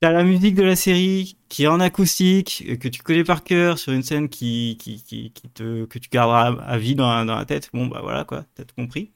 T'as 0.00 0.12
la 0.12 0.22
musique 0.22 0.54
de 0.54 0.62
la 0.62 0.76
série 0.76 1.36
qui 1.48 1.64
est 1.64 1.66
en 1.66 1.80
acoustique, 1.80 2.78
que 2.78 2.86
tu 2.88 3.02
connais 3.02 3.24
par 3.24 3.42
cœur 3.42 3.78
sur 3.78 3.92
une 3.92 4.04
scène 4.04 4.28
qui, 4.28 4.76
qui, 4.78 5.02
qui, 5.02 5.32
te, 5.52 5.86
que 5.86 5.98
tu 5.98 6.08
garderas 6.08 6.56
à 6.62 6.78
vie 6.78 6.94
dans 6.94 7.24
dans 7.24 7.34
la 7.36 7.44
tête. 7.44 7.68
Bon, 7.72 7.86
bah 7.86 8.00
voilà, 8.02 8.24
quoi, 8.24 8.44
t'as 8.54 8.64
tout 8.64 8.76
compris. 8.76 9.10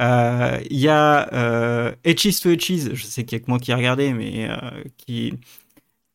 Euh, 0.00 0.58
il 0.70 0.78
y 0.78 0.88
a 0.88 1.32
euh, 1.34 1.92
to 2.02 2.50
Etches, 2.50 2.94
je 2.94 3.04
sais 3.04 3.24
qu'il 3.24 3.38
y 3.38 3.42
a 3.42 3.44
que 3.44 3.50
moi 3.50 3.58
qui 3.58 3.70
ai 3.70 3.74
regardé, 3.74 4.12
mais 4.14 4.48
euh, 4.48 4.56
qui, 4.96 5.34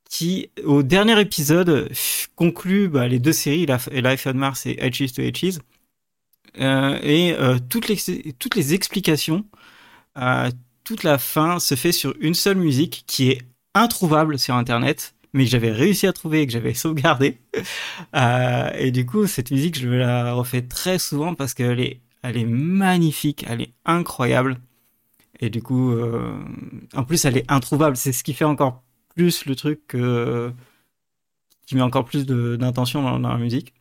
qui, 0.10 0.50
au 0.64 0.84
dernier 0.84 1.20
épisode, 1.20 1.92
conclut 2.36 2.88
bah, 2.88 3.08
les 3.08 3.20
deux 3.20 3.34
séries, 3.34 3.68
Life 3.92 4.28
on 4.28 4.34
Mars 4.34 4.66
et 4.66 4.78
Etches 4.80 5.14
to 5.14 5.22
Etches. 5.22 5.60
Euh, 6.60 7.00
et 7.02 7.34
euh, 7.34 7.58
toutes, 7.70 7.88
les, 7.88 8.34
toutes 8.34 8.56
les 8.56 8.74
explications, 8.74 9.46
toute 10.84 11.04
la 11.04 11.18
fin 11.18 11.60
se 11.60 11.76
fait 11.76 11.92
sur 11.92 12.14
une 12.20 12.34
seule 12.34 12.58
musique 12.58 13.04
qui 13.08 13.30
est 13.30 13.42
introuvable 13.74 14.38
sur 14.38 14.56
Internet, 14.56 15.16
mais 15.34 15.46
que 15.46 15.50
j'avais 15.50 15.72
réussi 15.72 16.08
à 16.08 16.14
trouver 16.14 16.42
et 16.42 16.48
que 16.48 16.54
j'avais 16.54 16.74
sauvegardé. 16.74 17.40
Euh, 18.16 18.70
et 18.78 18.92
du 18.92 19.06
coup, 19.06 19.28
cette 19.28 19.52
musique, 19.52 19.78
je 19.80 19.90
la 19.90 20.34
refais 20.34 20.62
très 20.62 21.00
souvent 21.00 21.36
parce 21.36 21.54
qu'elle 21.54 21.80
est, 21.80 22.00
magnifique, 22.46 23.46
elle 23.48 23.62
est 23.62 23.74
incroyable. 23.86 24.60
Et 25.40 25.50
du 25.50 25.62
coup, 25.62 25.92
euh, 25.92 26.38
en 26.96 27.04
plus, 27.04 27.26
elle 27.26 27.38
est 27.38 27.52
introuvable. 27.52 27.98
C'est 27.98 28.14
ce 28.14 28.24
qui 28.24 28.34
fait 28.34 28.46
encore 28.46 28.84
plus 29.16 29.46
le 29.46 29.56
truc 29.56 29.96
qui 31.66 31.76
met 31.76 31.82
encore 31.82 32.06
plus 32.06 32.26
d'intention 32.26 33.04
dans, 33.04 33.30
la 33.30 33.38
musique. 33.38 33.74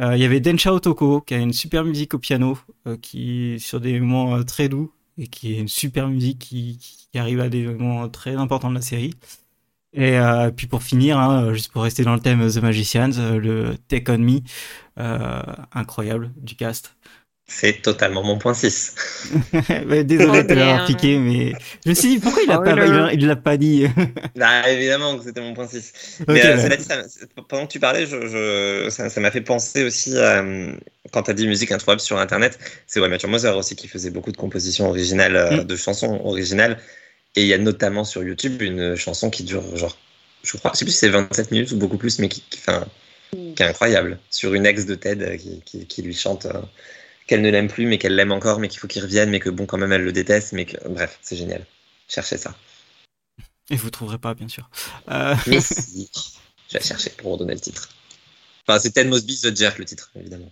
Euh, 0.00 0.16
il 0.16 0.22
y 0.22 0.24
avait 0.24 0.40
Densha 0.40 0.72
Otoko 0.72 1.20
qui 1.20 1.34
a 1.34 1.38
une 1.38 1.52
super 1.52 1.84
musique 1.84 2.14
au 2.14 2.18
piano, 2.18 2.58
qui 3.02 3.58
sur 3.58 3.80
des 3.80 3.98
moments 3.98 4.42
très 4.44 4.68
doux 4.68 4.92
et 5.18 5.26
qui 5.26 5.54
est 5.54 5.58
une 5.58 5.68
super 5.68 6.08
musique 6.08 6.38
qui, 6.38 6.78
arrive 7.14 7.40
à 7.40 7.48
des 7.48 7.66
moments 7.66 8.08
très 8.08 8.36
importants 8.36 8.70
de 8.70 8.76
la 8.76 8.80
série. 8.80 9.14
Et 9.92 10.18
euh, 10.18 10.50
puis 10.50 10.66
pour 10.66 10.82
finir, 10.82 11.18
hein, 11.18 11.52
juste 11.52 11.72
pour 11.72 11.82
rester 11.82 12.04
dans 12.04 12.14
le 12.14 12.20
thème 12.20 12.48
The 12.48 12.58
Magicians, 12.58 13.10
euh, 13.18 13.40
le 13.40 13.76
Take 13.88 14.12
On 14.12 14.18
Me, 14.18 14.40
euh, 14.98 15.42
incroyable 15.72 16.30
du 16.36 16.54
cast. 16.54 16.94
C'est 17.50 17.80
totalement 17.80 18.22
mon 18.22 18.36
point 18.36 18.52
6. 18.52 18.94
Désolé 20.04 20.44
de 20.44 20.54
l'avoir 20.54 20.84
piqué, 20.84 21.18
mais 21.18 21.54
je 21.82 21.90
me 21.90 21.94
suis 21.94 22.08
dit 22.10 22.18
pourquoi 22.18 22.42
il 22.42 22.48
l'a 22.48 22.58
pas, 22.58 23.12
il, 23.14 23.26
l'a 23.26 23.36
pas 23.36 23.56
dit? 23.56 23.86
bah, 24.36 24.70
évidemment 24.70 25.16
que 25.16 25.24
c'était 25.24 25.40
mon 25.40 25.54
point 25.54 25.66
6. 25.66 26.24
mais 26.28 26.44
euh, 26.44 26.78
ça, 26.78 27.02
pendant 27.48 27.66
que 27.66 27.72
tu 27.72 27.80
parlais, 27.80 28.06
je, 28.06 28.26
je, 28.26 28.90
ça 28.90 29.20
m'a 29.20 29.30
fait 29.30 29.40
penser 29.40 29.82
aussi 29.82 30.16
à, 30.18 30.44
quand 31.10 31.22
tu 31.22 31.30
as 31.30 31.34
dit 31.34 31.46
musique 31.46 31.72
introuvable 31.72 32.00
sur 32.00 32.18
Internet, 32.18 32.58
c'est 32.86 33.00
ouais, 33.00 33.08
Mathieu 33.08 33.28
Moser 33.28 33.48
aussi 33.48 33.76
qui 33.76 33.88
faisait 33.88 34.10
beaucoup 34.10 34.30
de 34.30 34.36
compositions 34.36 34.90
originales, 34.90 35.36
euh, 35.36 35.62
mm. 35.62 35.64
de 35.64 35.76
chansons 35.76 36.20
originales. 36.24 36.78
Et 37.34 37.42
il 37.42 37.48
y 37.48 37.54
a 37.54 37.58
notamment 37.58 38.04
sur 38.04 38.22
YouTube 38.22 38.60
une 38.60 38.94
chanson 38.94 39.30
qui 39.30 39.42
dure 39.42 39.74
genre, 39.74 39.96
je 40.42 40.56
crois, 40.58 40.72
je 40.74 40.80
sais 40.80 40.84
plus 40.84 40.92
si 40.92 40.98
c'est 40.98 41.08
27 41.08 41.50
minutes 41.50 41.72
ou 41.72 41.76
beaucoup 41.76 41.96
plus, 41.96 42.18
mais 42.18 42.28
qui, 42.28 42.42
qui, 42.42 42.60
qui 43.30 43.62
est 43.62 43.66
incroyable, 43.66 44.18
sur 44.30 44.52
une 44.52 44.66
ex 44.66 44.84
de 44.84 44.94
Ted 44.94 45.24
euh, 45.24 45.36
qui, 45.38 45.62
qui, 45.64 45.86
qui 45.86 46.02
lui 46.02 46.14
chante 46.14 46.46
qu'elle 47.28 47.42
ne 47.42 47.50
l'aime 47.50 47.68
plus, 47.68 47.86
mais 47.86 47.98
qu'elle 47.98 48.16
l'aime 48.16 48.32
encore, 48.32 48.58
mais 48.58 48.68
qu'il 48.68 48.80
faut 48.80 48.88
qu'il 48.88 49.02
revienne, 49.02 49.30
mais 49.30 49.38
que 49.38 49.50
bon, 49.50 49.66
quand 49.66 49.78
même, 49.78 49.92
elle 49.92 50.02
le 50.02 50.12
déteste, 50.12 50.52
mais 50.54 50.64
que 50.64 50.76
bref, 50.88 51.18
c'est 51.22 51.36
génial. 51.36 51.64
Cherchez 52.08 52.38
ça. 52.38 52.56
Et 53.70 53.76
vous 53.76 53.90
trouverez 53.90 54.18
pas, 54.18 54.34
bien 54.34 54.48
sûr. 54.48 54.68
Euh... 55.10 55.36
Mais 55.46 55.60
si, 55.60 56.10
je 56.68 56.78
vais 56.78 56.82
chercher 56.82 57.10
pour 57.10 57.32
redonner 57.32 57.54
le 57.54 57.60
titre. 57.60 57.90
Enfin, 58.66 58.78
c'est 58.80 58.90
Ted 58.90 59.08
Mosby 59.08 59.38
The 59.40 59.54
Jerk, 59.56 59.78
le 59.78 59.84
titre, 59.84 60.10
évidemment. 60.18 60.50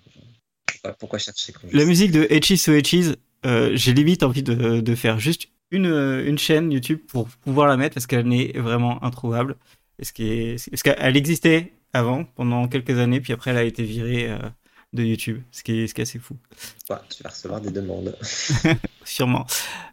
Pourquoi, 1.01 1.19
chercher 1.19 1.53
La 1.73 1.85
musique 1.85 2.13
de 2.13 2.27
Etchies 2.31 2.59
So 2.59 2.73
Etchies, 2.73 3.15
euh, 3.45 3.73
j'ai 3.75 3.93
limite 3.93 4.23
envie 4.23 4.43
de, 4.43 4.81
de, 4.81 4.95
faire 4.95 5.19
juste 5.19 5.49
une, 5.71 5.87
une 5.87 6.39
chaîne 6.39 6.71
YouTube 6.71 7.01
pour 7.09 7.27
pouvoir 7.29 7.67
la 7.67 7.77
mettre 7.77 7.95
parce 7.95 8.07
qu'elle 8.07 8.29
n'est 8.29 8.53
vraiment 8.53 9.03
introuvable. 9.03 9.57
Est-ce 9.99 10.13
qu'elle 10.13 11.17
existait 11.17 11.73
avant, 11.93 12.25
pendant 12.25 12.69
quelques 12.69 12.99
années, 12.99 13.21
puis 13.21 13.33
après 13.33 13.51
elle 13.51 13.57
a 13.57 13.65
été 13.65 13.83
virée 13.83 14.31
euh, 14.31 14.39
de 14.93 15.03
YouTube, 15.03 15.43
ce 15.53 15.63
qui, 15.63 15.81
est, 15.81 15.87
ce 15.87 15.95
qui 15.95 16.01
est 16.01 16.05
assez 16.05 16.19
fou. 16.19 16.37
tu 17.11 17.23
vas 17.23 17.31
recevoir 17.31 17.61
des 17.61 17.71
demandes. 17.71 18.17
Sûrement. 19.05 19.47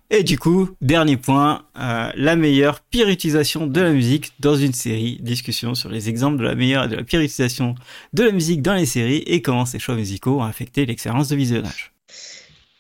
Et 0.10 0.24
du 0.24 0.38
coup, 0.38 0.70
dernier 0.82 1.18
point, 1.18 1.66
euh, 1.80 2.12
la 2.16 2.36
meilleure 2.36 2.82
pire 2.82 3.10
utilisation 3.10 3.66
de 3.66 3.82
la 3.82 3.92
musique 3.92 4.34
dans 4.40 4.56
une 4.56 4.74
série. 4.74 5.18
Discussion 5.22 5.74
sur 5.76 5.90
les 5.90 6.10
exemples 6.10 6.38
de 6.38 6.44
la 6.44 6.56
meilleure 6.56 6.86
et 6.86 6.88
de 6.88 6.96
la 6.96 7.04
pire 7.04 7.20
utilisation 7.20 7.76
de 8.14 8.24
la 8.24 8.32
musique 8.32 8.62
dans 8.62 8.76
les 8.76 8.86
séries 8.86 9.24
et 9.26 9.42
comment 9.42 9.66
ces 9.66 9.80
choix 9.80 9.96
musicaux 9.96 10.40
ont 10.40 10.44
affecté 10.44 10.86
l'expérience 10.86 11.30
de 11.30 11.36
visionnage. 11.36 11.94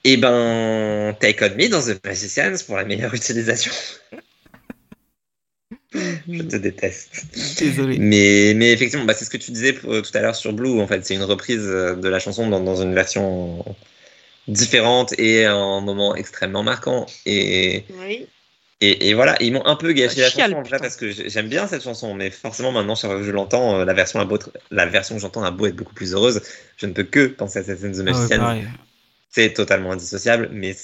Eh 0.04 0.18
ben, 0.18 1.16
Take 1.20 1.46
On 1.46 1.56
Me 1.56 1.70
dans 1.70 1.82
The 1.82 2.06
Magicians 2.06 2.64
pour 2.68 2.76
la 2.76 2.86
meilleure 2.86 3.14
utilisation. 3.16 3.72
Je 5.94 6.42
te 6.44 6.56
déteste. 6.56 7.26
Désolé. 7.60 7.98
Mais, 8.00 8.54
mais 8.56 8.72
effectivement, 8.72 9.06
bah, 9.06 9.14
c'est 9.14 9.26
ce 9.26 9.30
que 9.30 9.38
tu 9.38 9.52
disais 9.52 9.78
euh, 9.86 10.02
tout 10.02 10.12
à 10.16 10.22
l'heure 10.22 10.36
sur 10.36 10.54
Blue. 10.54 10.80
En 10.80 10.88
fait, 10.88 11.06
c'est 11.06 11.16
une 11.16 11.24
reprise 11.24 11.64
euh, 11.64 11.96
de 11.96 12.10
la 12.10 12.20
chanson 12.20 12.48
dans, 12.48 12.60
dans, 12.60 12.82
une 12.82 12.94
version 12.94 13.64
différente 14.48 15.18
et 15.20 15.46
un 15.46 15.82
moment 15.82 16.16
extrêmement 16.16 16.64
marquant. 16.64 17.06
Et, 17.26 17.86
oui. 18.00 18.28
et, 18.82 19.10
et, 19.10 19.14
voilà, 19.14 19.36
ils 19.42 19.54
m'ont 19.54 19.66
un 19.66 19.76
peu 19.76 19.94
gâché 19.94 20.22
la 20.22 20.30
chanson 20.30 20.56
en 20.56 20.64
parce 20.64 20.96
que 20.96 21.12
j'aime 21.12 21.48
bien 21.48 21.68
cette 21.68 21.84
chanson, 21.84 22.14
mais 22.14 22.30
forcément 22.30 22.72
maintenant, 22.72 22.96
je 22.96 23.32
l'entends, 23.32 23.80
euh, 23.80 23.86
la 23.86 23.94
version, 23.94 24.20
a 24.20 24.26
beau 24.26 24.40
la 24.72 24.86
version 24.86 25.16
que 25.16 25.22
j'entends 25.22 25.44
a 25.44 25.52
beau 25.52 25.68
être 25.68 25.76
beaucoup 25.76 25.94
plus 25.94 26.14
heureuse. 26.14 26.42
Je 26.78 26.88
ne 26.88 26.94
peux 26.94 27.04
que 27.04 27.28
penser 27.28 27.60
à 27.60 27.64
cette 27.64 27.80
scène 27.80 27.94
de 27.94 28.02
Magician. 28.02 28.62
c'est 29.30 29.54
totalement 29.54 29.92
indissociable, 29.92 30.50
mais 30.52 30.76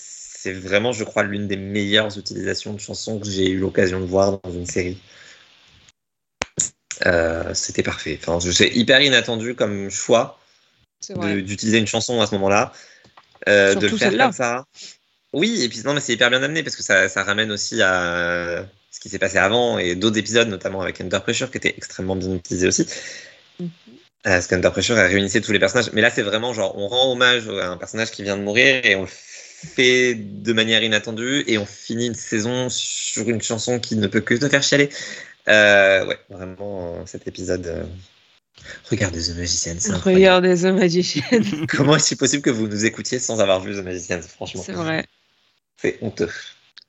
c'est 0.42 0.54
vraiment, 0.54 0.94
je 0.94 1.04
crois, 1.04 1.24
l'une 1.24 1.48
des 1.50 1.58
meilleures 1.58 2.18
utilisations 2.18 2.74
de 2.74 2.80
chansons 2.80 3.20
que 3.20 3.30
j'ai 3.30 3.50
eu 3.50 3.58
l'occasion 3.58 4.00
de 4.00 4.06
voir 4.06 4.40
dans 4.42 4.54
une 4.54 4.66
série. 4.66 4.98
Euh, 7.06 7.54
c'était 7.54 7.84
parfait. 7.84 8.18
Enfin, 8.22 8.40
je 8.40 8.50
sais, 8.50 8.70
hyper 8.70 9.02
inattendu 9.02 9.54
comme 9.54 9.90
choix 9.90 10.40
d'utiliser 11.10 11.78
une 11.78 11.88
chanson 11.88 12.22
à 12.22 12.28
ce 12.28 12.36
moment-là, 12.36 12.72
euh, 13.50 13.76
de 13.76 13.90
faire 13.90 14.18
comme 14.18 14.32
ça. 14.32 14.66
Oui, 15.34 15.62
et 15.62 15.68
puis 15.68 15.82
non, 15.84 15.94
mais 15.94 16.00
c'est 16.00 16.14
hyper 16.14 16.30
bien 16.30 16.42
amené 16.42 16.64
parce 16.64 16.78
que 16.78 16.84
ça, 16.84 17.10
ça 17.10 17.24
ramène 17.24 17.52
aussi 17.52 17.82
à 17.82 18.66
ce 18.92 19.00
qui 19.02 19.10
s'est 19.10 19.20
passé 19.20 19.38
avant 19.38 19.78
et 19.78 19.96
d'autres 19.96 20.18
épisodes, 20.18 20.48
notamment 20.48 20.82
avec 20.82 21.02
Under 21.02 21.22
Pressure, 21.22 21.52
qui 21.52 21.58
était 21.58 21.74
extrêmement 21.78 22.16
bien 22.16 22.34
utilisé 22.34 22.68
aussi. 22.68 22.86
Mm 23.60 23.66
-hmm. 23.66 24.00
Parce 24.24 24.48
qu'Under 24.48 24.72
Pressure 24.72 24.96
réunissait 24.96 25.42
tous 25.42 25.54
les 25.54 25.60
personnages. 25.60 25.92
Mais 25.94 26.02
là, 26.02 26.10
c'est 26.10 26.24
vraiment 26.24 26.54
genre, 26.54 26.78
on 26.78 26.88
rend 26.88 27.12
hommage 27.12 27.48
à 27.48 27.68
un 27.70 27.78
personnage 27.78 28.12
qui 28.12 28.24
vient 28.24 28.38
de 28.38 28.44
mourir 28.44 28.86
et 28.86 28.96
on 28.96 29.04
le 29.04 29.08
fait 29.68 30.16
de 30.16 30.53
manière 30.53 30.84
inattendue 30.84 31.43
et 31.47 31.57
on 31.57 31.66
finit 31.66 32.07
une 32.07 32.16
saison 32.16 32.70
sur 32.70 33.30
une 33.30 33.41
chanson 33.41 33.80
qui 33.80 33.95
ne 33.95 34.07
peut 34.07 34.22
que 34.22 34.36
te 34.36 34.47
faire 34.47 34.64
chialer. 34.64 34.89
Euh, 35.47 36.05
ouais, 36.05 36.20
vraiment, 36.30 37.05
cet 37.05 37.28
épisode. 37.28 37.68
Euh... 37.68 37.84
Regardez 38.89 39.22
The 39.22 39.38
Magician. 39.38 39.76
Regardez 40.03 40.55
The 40.57 40.66
Magician. 40.66 41.41
Comment 41.70 41.95
est-il 41.95 42.18
possible 42.18 42.43
que 42.43 42.49
vous 42.49 42.68
nous 42.68 42.86
écoutiez 42.86 43.20
sans 43.20 43.39
avoir 43.39 43.60
vu 43.62 43.74
The 43.74 43.84
Magician, 43.84 44.22
franchement? 44.22 44.64
C'est 44.66 44.74
vrai. 44.74 45.05
C'est 45.78 45.97
honteux. 46.01 46.30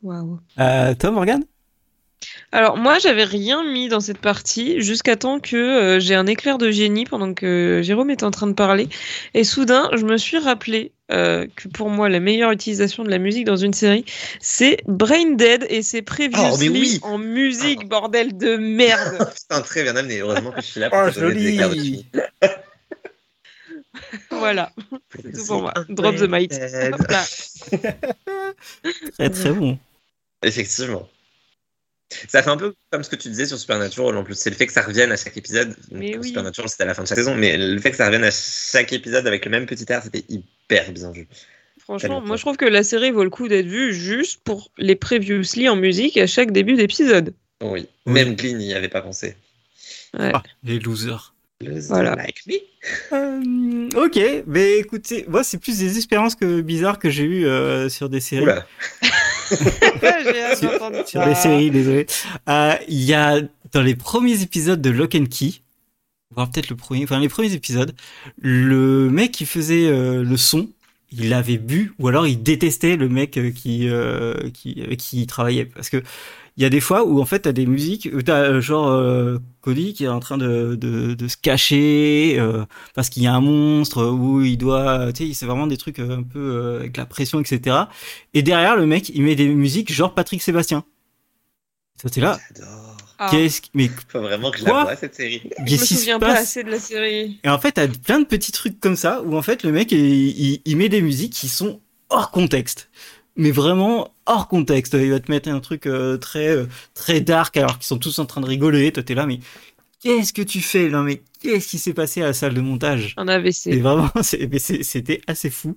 Waouh. 0.03 0.41
Euh, 0.59 0.95
Tom, 0.95 1.14
Morgan 1.14 1.45
alors 2.53 2.77
moi 2.77 2.99
j'avais 2.99 3.25
rien 3.25 3.63
mis 3.65 3.89
dans 3.89 4.01
cette 4.01 4.19
partie 4.19 4.81
jusqu'à 4.81 5.17
temps 5.17 5.39
que 5.39 5.57
euh, 5.57 6.01
j'ai 6.01 6.15
un 6.15 6.27
éclair 6.27 6.59
de 6.59 6.71
génie 6.71 7.05
pendant 7.05 7.33
que 7.33 7.81
Jérôme 7.83 8.11
était 8.11 8.25
en 8.25 8.31
train 8.31 8.47
de 8.47 8.55
parler 8.55 8.89
et 9.35 9.45
soudain 9.45 9.89
je 9.95 10.05
me 10.05 10.17
suis 10.17 10.39
rappelé 10.39 10.93
euh, 11.13 11.47
que 11.55 11.69
pour 11.69 11.91
moi 11.91 12.09
la 12.09 12.19
meilleure 12.19 12.51
utilisation 12.51 13.05
de 13.05 13.11
la 13.11 13.19
musique 13.19 13.45
dans 13.45 13.57
une 13.57 13.73
série 13.73 14.05
c'est 14.41 14.79
Brain 14.87 15.33
Dead 15.33 15.67
et 15.69 15.83
c'est 15.83 16.03
Previously 16.03 16.69
oh, 16.69 16.73
oui. 16.73 16.99
en 17.03 17.19
musique 17.19 17.89
bordel 17.89 18.37
de 18.37 18.57
merde. 18.57 19.31
Putain 19.35 19.61
très 19.63 19.83
bien 19.85 19.95
amené 19.95 20.19
heureusement 20.19 20.51
que 20.51 20.61
je 20.61 20.67
suis 20.67 20.81
là 20.81 20.91
pour 20.91 21.01
oh, 21.07 21.11
te 21.11 21.21
donner 21.21 21.41
des 21.41 21.55
éclairs 21.55 21.71
voilà, 24.31 24.73
c'est 25.15 25.33
tout 25.33 25.47
pour 25.47 25.63
moi. 25.63 25.75
Drop 25.89 26.17
the 26.17 26.29
mic. 26.29 26.51
très 26.51 26.91
très 29.31 29.53
bon. 29.53 29.79
Effectivement. 30.43 31.09
Ça 32.29 32.43
fait 32.43 32.51
un 32.51 32.57
peu 32.57 32.75
comme 32.91 33.05
ce 33.05 33.11
que 33.11 33.17
tu 33.17 33.29
disais 33.29 33.47
sur 33.47 33.59
Supernatural 33.59 34.17
en 34.17 34.25
plus. 34.25 34.35
C'est 34.35 34.51
le 34.51 34.57
fait 34.57 34.67
que 34.67 34.73
ça 34.73 34.83
revienne 34.83 35.13
à 35.13 35.17
chaque 35.17 35.37
épisode. 35.37 35.77
Mais 35.91 36.17
oui. 36.17 36.29
Supernatural, 36.29 36.69
c'était 36.69 36.83
à 36.83 36.87
la 36.87 36.95
fin 36.95 37.03
de 37.03 37.09
chaque 37.09 37.19
saison, 37.19 37.35
mais 37.35 37.57
le 37.57 37.79
fait 37.79 37.91
que 37.91 37.97
ça 37.97 38.07
revienne 38.07 38.25
à 38.25 38.31
chaque 38.31 38.93
épisode 38.93 39.27
avec 39.27 39.45
le 39.45 39.51
même 39.51 39.67
petit 39.67 39.85
air, 39.89 40.03
c'était 40.03 40.25
hyper 40.29 40.93
bien 40.93 41.13
vu. 41.13 41.29
Franchement, 41.79 42.21
moi 42.21 42.37
je 42.37 42.43
trouve 42.43 42.57
que 42.57 42.67
la 42.67 42.83
série 42.83 43.11
vaut 43.11 43.25
le 43.25 43.31
coup 43.31 43.49
d'être 43.49 43.67
vue 43.67 43.93
juste 43.93 44.41
pour 44.45 44.71
les 44.79 44.97
previously 44.97 45.69
en 45.69 45.77
musique 45.77 46.17
à 46.19 46.27
chaque 46.27 46.53
début 46.53 46.75
d'épisode. 46.75 47.35
Oui. 47.63 47.89
oui. 48.07 48.13
même 48.13 48.37
Glee 48.37 48.55
n'y 48.55 48.75
avait 48.75 48.89
pas 48.89 49.03
pensé. 49.03 49.37
Ouais. 50.19 50.31
Ah, 50.35 50.43
les 50.63 50.79
losers. 50.79 51.35
Voilà. 51.89 52.15
like 52.17 52.41
me? 52.47 52.55
Euh, 53.13 53.89
ok, 54.07 54.19
mais 54.47 54.79
écoutez, 54.79 55.27
moi 55.29 55.45
c'est 55.45 55.59
plus 55.59 55.79
des 55.79 55.97
expériences 55.97 56.35
que 56.35 56.63
bizarres 56.63 56.99
que 56.99 57.11
j'ai 57.11 57.25
eues 57.25 57.47
euh, 57.47 57.89
sur 57.89 58.09
des 58.09 58.21
séries. 58.21 58.45
Oula. 58.45 58.67
Sur 60.57 60.71
ça. 61.07 61.27
des 61.27 61.35
séries, 61.35 61.71
désolé. 61.73 62.07
Euh, 62.49 62.75
Il 62.89 63.03
y 63.03 63.15
a 63.15 63.41
dans 63.73 63.83
les 63.83 63.97
premiers 63.97 64.43
épisodes 64.43 64.81
de 64.81 64.91
Lock 64.91 65.17
and 65.17 65.25
Key, 65.27 65.55
voire 66.35 66.49
peut-être 66.51 66.71
le 66.71 66.77
premier, 66.77 67.03
enfin 67.05 67.19
les 67.19 67.29
premiers 67.29 67.53
épisodes, 67.53 67.93
le 68.41 69.11
mec 69.11 69.33
qui 69.33 69.47
faisait 69.47 69.89
euh, 69.89 70.23
le 70.23 70.37
son, 70.37 70.69
il 71.11 71.33
avait 71.35 71.59
bu 71.59 71.93
ou 71.99 72.07
alors 72.07 72.27
il 72.29 72.41
détestait 72.43 72.97
le 72.97 73.09
mec 73.09 73.33
qui 73.55 73.89
euh, 73.89 74.35
qui 74.55 74.81
avec 74.83 74.99
qui 75.01 75.23
il 75.23 75.27
travaillait 75.27 75.65
parce 75.65 75.91
que 75.91 76.03
il 76.57 76.63
y 76.63 76.67
a 76.67 76.71
des 76.71 76.81
fois 76.81 77.05
où 77.05 77.21
en 77.21 77.25
fait 77.25 77.41
t'as 77.41 77.53
des 77.53 77.67
musiques 77.67 78.09
où 78.13 78.23
t'as 78.23 78.41
euh, 78.43 78.61
genre 78.61 78.89
euh, 78.89 79.39
Cody 79.63 79.95
qui 79.95 80.05
est 80.05 80.09
en 80.09 80.21
train 80.21 80.37
de 80.39 80.75
de, 80.75 81.15
de 81.15 81.29
se 81.29 81.37
cacher 81.37 82.37
euh, 82.39 82.65
parce 82.95 83.09
qu'il 83.11 83.23
y 83.23 83.27
a 83.27 83.35
un 83.35 83.41
monstre 83.41 84.05
où 84.07 84.43
il 84.43 84.57
doit 84.59 85.13
tu 85.13 85.29
sais 85.29 85.35
c'est 85.35 85.47
vraiment 85.47 85.67
des 85.67 85.77
trucs 85.77 85.99
euh, 86.01 86.19
un 86.19 86.23
peu 86.23 86.39
euh, 86.39 86.81
avec 86.81 86.97
la 86.97 87.07
pression 87.07 87.41
etc 87.41 87.77
et 88.35 88.43
derrière 88.43 88.77
le 88.77 88.87
mec 88.87 89.11
il 89.15 89.23
met 89.23 89.35
des 89.37 89.49
musiques 89.49 89.93
genre 89.93 90.13
Patrick 90.15 90.43
Sébastien 90.43 90.85
ça 92.03 92.09
c'est 92.13 92.21
là 92.21 92.39
J'adore. 92.57 92.97
Qu'est-ce 93.31 93.61
que- 93.61 93.67
mais 93.75 93.91
Faut 94.09 94.21
vraiment 94.23 94.51
que 94.51 94.59
je 94.59 94.65
la 94.65 94.71
vois 94.85 94.97
cette 94.97 95.15
série. 95.15 95.43
je 95.59 95.63
me 95.63 95.69
qu'est-ce 95.69 95.85
qui 95.85 95.95
se 95.95 96.01
souviens 96.01 96.19
pas 96.19 96.33
assez 96.39 96.65
de 96.65 96.71
la 96.71 96.79
série. 96.81 97.39
et 97.45 97.49
en 97.51 97.59
fait, 97.59 97.73
t'as 97.73 97.87
plein 97.87 98.19
de 98.19 98.25
petits 98.25 98.51
trucs 98.51 98.81
comme 98.81 98.97
ça 98.97 99.21
où 99.23 99.37
en 99.37 99.43
fait 99.43 99.63
le 99.63 99.73
mec 99.73 99.93
il, 99.93 99.99
il, 99.99 100.63
il 100.65 100.77
met 100.79 100.89
des 100.89 101.03
musiques 101.03 101.35
qui 101.35 101.49
sont 101.49 101.81
hors 102.09 102.31
contexte, 102.31 102.89
mais 103.41 103.51
vraiment 103.51 104.14
hors 104.26 104.47
contexte. 104.49 104.95
Il 105.01 105.11
va 105.11 105.18
te 105.20 105.30
mettre 105.30 105.49
un 105.49 105.61
truc 105.61 105.86
euh, 105.86 106.16
très 106.16 106.49
euh, 106.49 106.66
très 106.95 107.20
dark 107.20 107.57
alors 107.57 107.78
qu'ils 107.78 107.86
sont 107.86 107.99
tous 107.99 108.18
en 108.18 108.26
train 108.26 108.41
de 108.41 108.47
rigoler. 108.47 108.93
Toi 108.93 109.03
t'es 109.03 109.14
là, 109.14 109.26
mais 109.26 109.41
qu'est-ce 110.03 110.32
que 110.32 110.43
tu 110.43 110.61
fais 110.61 110.88
Non 110.88 111.03
mais 111.03 111.22
qu'est-ce 111.41 111.68
qui 111.68 111.78
s'est 111.78 111.95
passé 111.95 112.22
à 112.22 112.26
la 112.26 112.32
salle 112.32 112.55
de 112.55 112.61
montage? 112.61 113.14
Un 113.16 113.28
AVC. 113.28 113.80
vraiment, 113.80 114.11
mais 114.51 114.59
c'est- 114.59 114.82
c'était 114.82 115.20
assez 115.26 115.51
fou. 115.51 115.74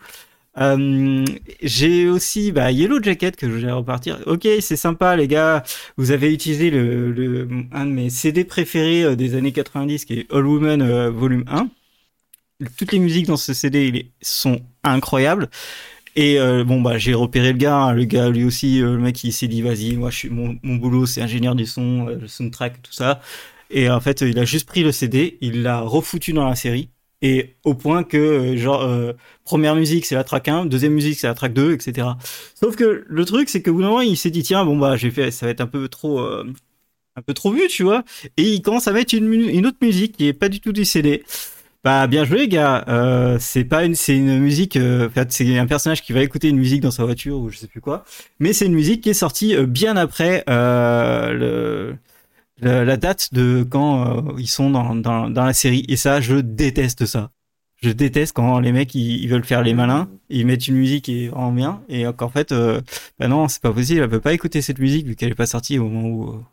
Euh, 0.60 1.26
j'ai 1.64 2.08
aussi 2.08 2.52
bah, 2.52 2.72
Yellow 2.72 3.02
Jacket 3.02 3.36
que 3.36 3.50
je 3.50 3.56
vais 3.66 3.72
repartir. 3.72 4.20
Ok, 4.28 4.48
c'est 4.60 4.76
sympa 4.76 5.16
les 5.16 5.28
gars. 5.28 5.64
Vous 5.98 6.12
avez 6.12 6.32
utilisé 6.32 6.70
le, 6.70 7.12
le 7.12 7.48
un 7.72 7.86
de 7.88 7.92
mes 7.92 8.12
CD 8.12 8.44
préférés 8.46 9.16
des 9.16 9.34
années 9.34 9.52
90 9.52 10.06
qui 10.06 10.14
est 10.20 10.32
All 10.32 10.46
Women 10.46 10.82
euh, 10.84 11.10
Volume 11.10 11.44
1. 11.48 11.70
Toutes 12.78 12.92
les 12.92 13.00
musiques 13.00 13.26
dans 13.26 13.36
ce 13.38 13.54
CD 13.54 14.12
sont 14.22 14.62
incroyables. 14.84 15.50
Et 16.16 16.40
euh, 16.40 16.64
bon 16.64 16.82
bah 16.82 16.98
j'ai 16.98 17.14
repéré 17.14 17.52
le 17.54 17.58
gars, 17.58 17.76
hein. 17.76 17.94
le 17.94 18.06
gars 18.06 18.30
lui 18.30 18.44
aussi, 18.46 18.82
euh, 18.82 18.96
le 18.96 19.00
mec 19.00 19.24
il 19.24 19.34
s'est 19.34 19.48
dit 19.48 19.62
vas-y 19.62 19.96
moi 19.98 20.12
je 20.12 20.18
suis 20.18 20.30
mon, 20.30 20.58
mon 20.62 20.76
boulot 20.76 21.06
c'est 21.08 21.22
ingénieur 21.22 21.56
du 21.56 21.66
son, 21.66 22.08
euh, 22.08 22.16
le 22.16 22.28
soundtrack 22.28 22.82
tout 22.84 22.94
ça. 22.94 23.20
Et 23.72 23.90
en 23.90 24.00
fait 24.00 24.22
il 24.22 24.38
a 24.38 24.46
juste 24.46 24.68
pris 24.68 24.84
le 24.84 24.92
CD, 24.92 25.38
il 25.42 25.64
l'a 25.64 25.82
refoutu 25.82 26.34
dans 26.34 26.48
la 26.48 26.56
série 26.56 26.90
et 27.24 27.56
au 27.64 27.74
point 27.74 28.04
que 28.04 28.18
euh, 28.18 28.58
genre 28.58 28.84
euh, 28.84 29.14
première 29.46 29.76
musique 29.76 30.06
c'est 30.06 30.14
la 30.14 30.24
track 30.26 30.50
1, 30.50 30.66
deuxième 30.68 30.94
musique 30.94 31.18
c'est 31.18 31.28
la 31.28 31.34
track 31.34 31.54
2, 31.54 31.74
etc. 31.74 32.10
Sauf 32.54 32.76
que 32.76 33.06
le 33.08 33.26
truc 33.26 33.50
c'est 33.50 33.62
que 33.64 33.72
bout 33.72 33.82
d'un 33.82 33.88
moment 33.88 34.02
il 34.02 34.18
s'est 34.18 34.30
dit 34.30 34.44
tiens 34.44 34.66
bon 34.66 34.78
bah 34.78 34.98
j'ai 34.98 35.10
fait 35.10 35.32
ça 35.32 35.46
va 35.48 35.52
être 35.52 35.62
un 35.62 35.68
peu 35.68 35.88
trop 35.88 36.20
euh, 36.20 36.46
un 37.16 37.22
peu 37.22 37.34
trop 37.34 37.52
vu 37.52 37.68
tu 37.70 37.84
vois 37.84 38.04
et 38.38 38.44
il 38.44 38.62
commence 38.62 38.88
à 38.88 38.92
mettre 38.92 39.16
une, 39.16 39.34
une 39.34 39.66
autre 39.66 39.78
musique 39.82 40.18
qui 40.18 40.28
est 40.28 40.34
pas 40.34 40.50
du 40.50 40.60
tout 40.60 40.74
du 40.74 40.86
CD. 40.86 41.24
Bah 41.84 42.08
bien 42.08 42.24
joué 42.24 42.48
gars, 42.48 42.86
euh, 42.88 43.38
c'est 43.42 43.66
pas 43.66 43.84
une 43.84 43.94
c'est 43.94 44.16
une 44.16 44.40
musique 44.40 44.78
euh, 44.78 45.08
en 45.08 45.10
fait 45.10 45.34
c'est 45.34 45.58
un 45.58 45.66
personnage 45.68 46.02
qui 46.02 46.14
va 46.14 46.24
écouter 46.24 46.48
une 46.48 46.58
musique 46.58 46.80
dans 46.82 46.92
sa 46.92 47.04
voiture 47.04 47.38
ou 47.40 47.50
je 47.50 47.58
sais 47.58 47.68
plus 47.68 47.82
quoi, 47.82 48.06
mais 48.40 48.54
c'est 48.54 48.68
une 48.68 48.74
musique 48.74 49.02
qui 49.02 49.10
est 49.10 49.14
sortie 49.14 49.54
euh, 49.54 49.66
bien 49.66 49.98
après 49.98 50.46
euh, 50.50 51.34
le 51.34 51.98
la, 52.62 52.98
date 52.98 53.34
de 53.34 53.64
quand 53.70 54.30
euh, 54.30 54.34
ils 54.38 54.48
sont 54.48 54.70
dans, 54.70 54.96
dans, 54.96 55.30
dans 55.30 55.46
la 55.46 55.54
série. 55.54 55.86
Et 55.90 55.96
ça, 55.98 56.22
je 56.22 56.36
déteste 56.38 57.06
ça. 57.06 57.32
Je 57.82 57.90
déteste 57.92 58.34
quand 58.36 58.60
les 58.60 58.72
mecs 58.72 58.96
ils, 58.96 59.28
veulent 59.28 59.44
faire 59.44 59.62
les 59.62 59.74
malins, 59.74 60.10
ils 60.30 60.46
mettent 60.46 60.68
une 60.70 60.76
musique 60.76 61.06
qui 61.06 61.26
est 61.26 61.28
vraiment 61.28 61.52
bien, 61.52 61.82
et 61.90 62.06
qu'en 62.16 62.30
fait, 62.30 62.54
euh, 62.54 62.82
bah 63.20 63.28
non, 63.28 63.50
c'est 63.50 63.62
pas 63.62 63.74
possible, 63.74 64.02
elle 64.02 64.10
peut 64.10 64.22
pas 64.22 64.34
écouter 64.34 64.62
cette 64.62 64.80
musique 64.80 65.06
vu 65.06 65.16
qu'elle 65.16 65.32
est 65.32 65.36
pas 65.36 65.46
sortie 65.48 65.80
au 65.80 65.90
moment 65.90 66.08
où, 66.08 66.44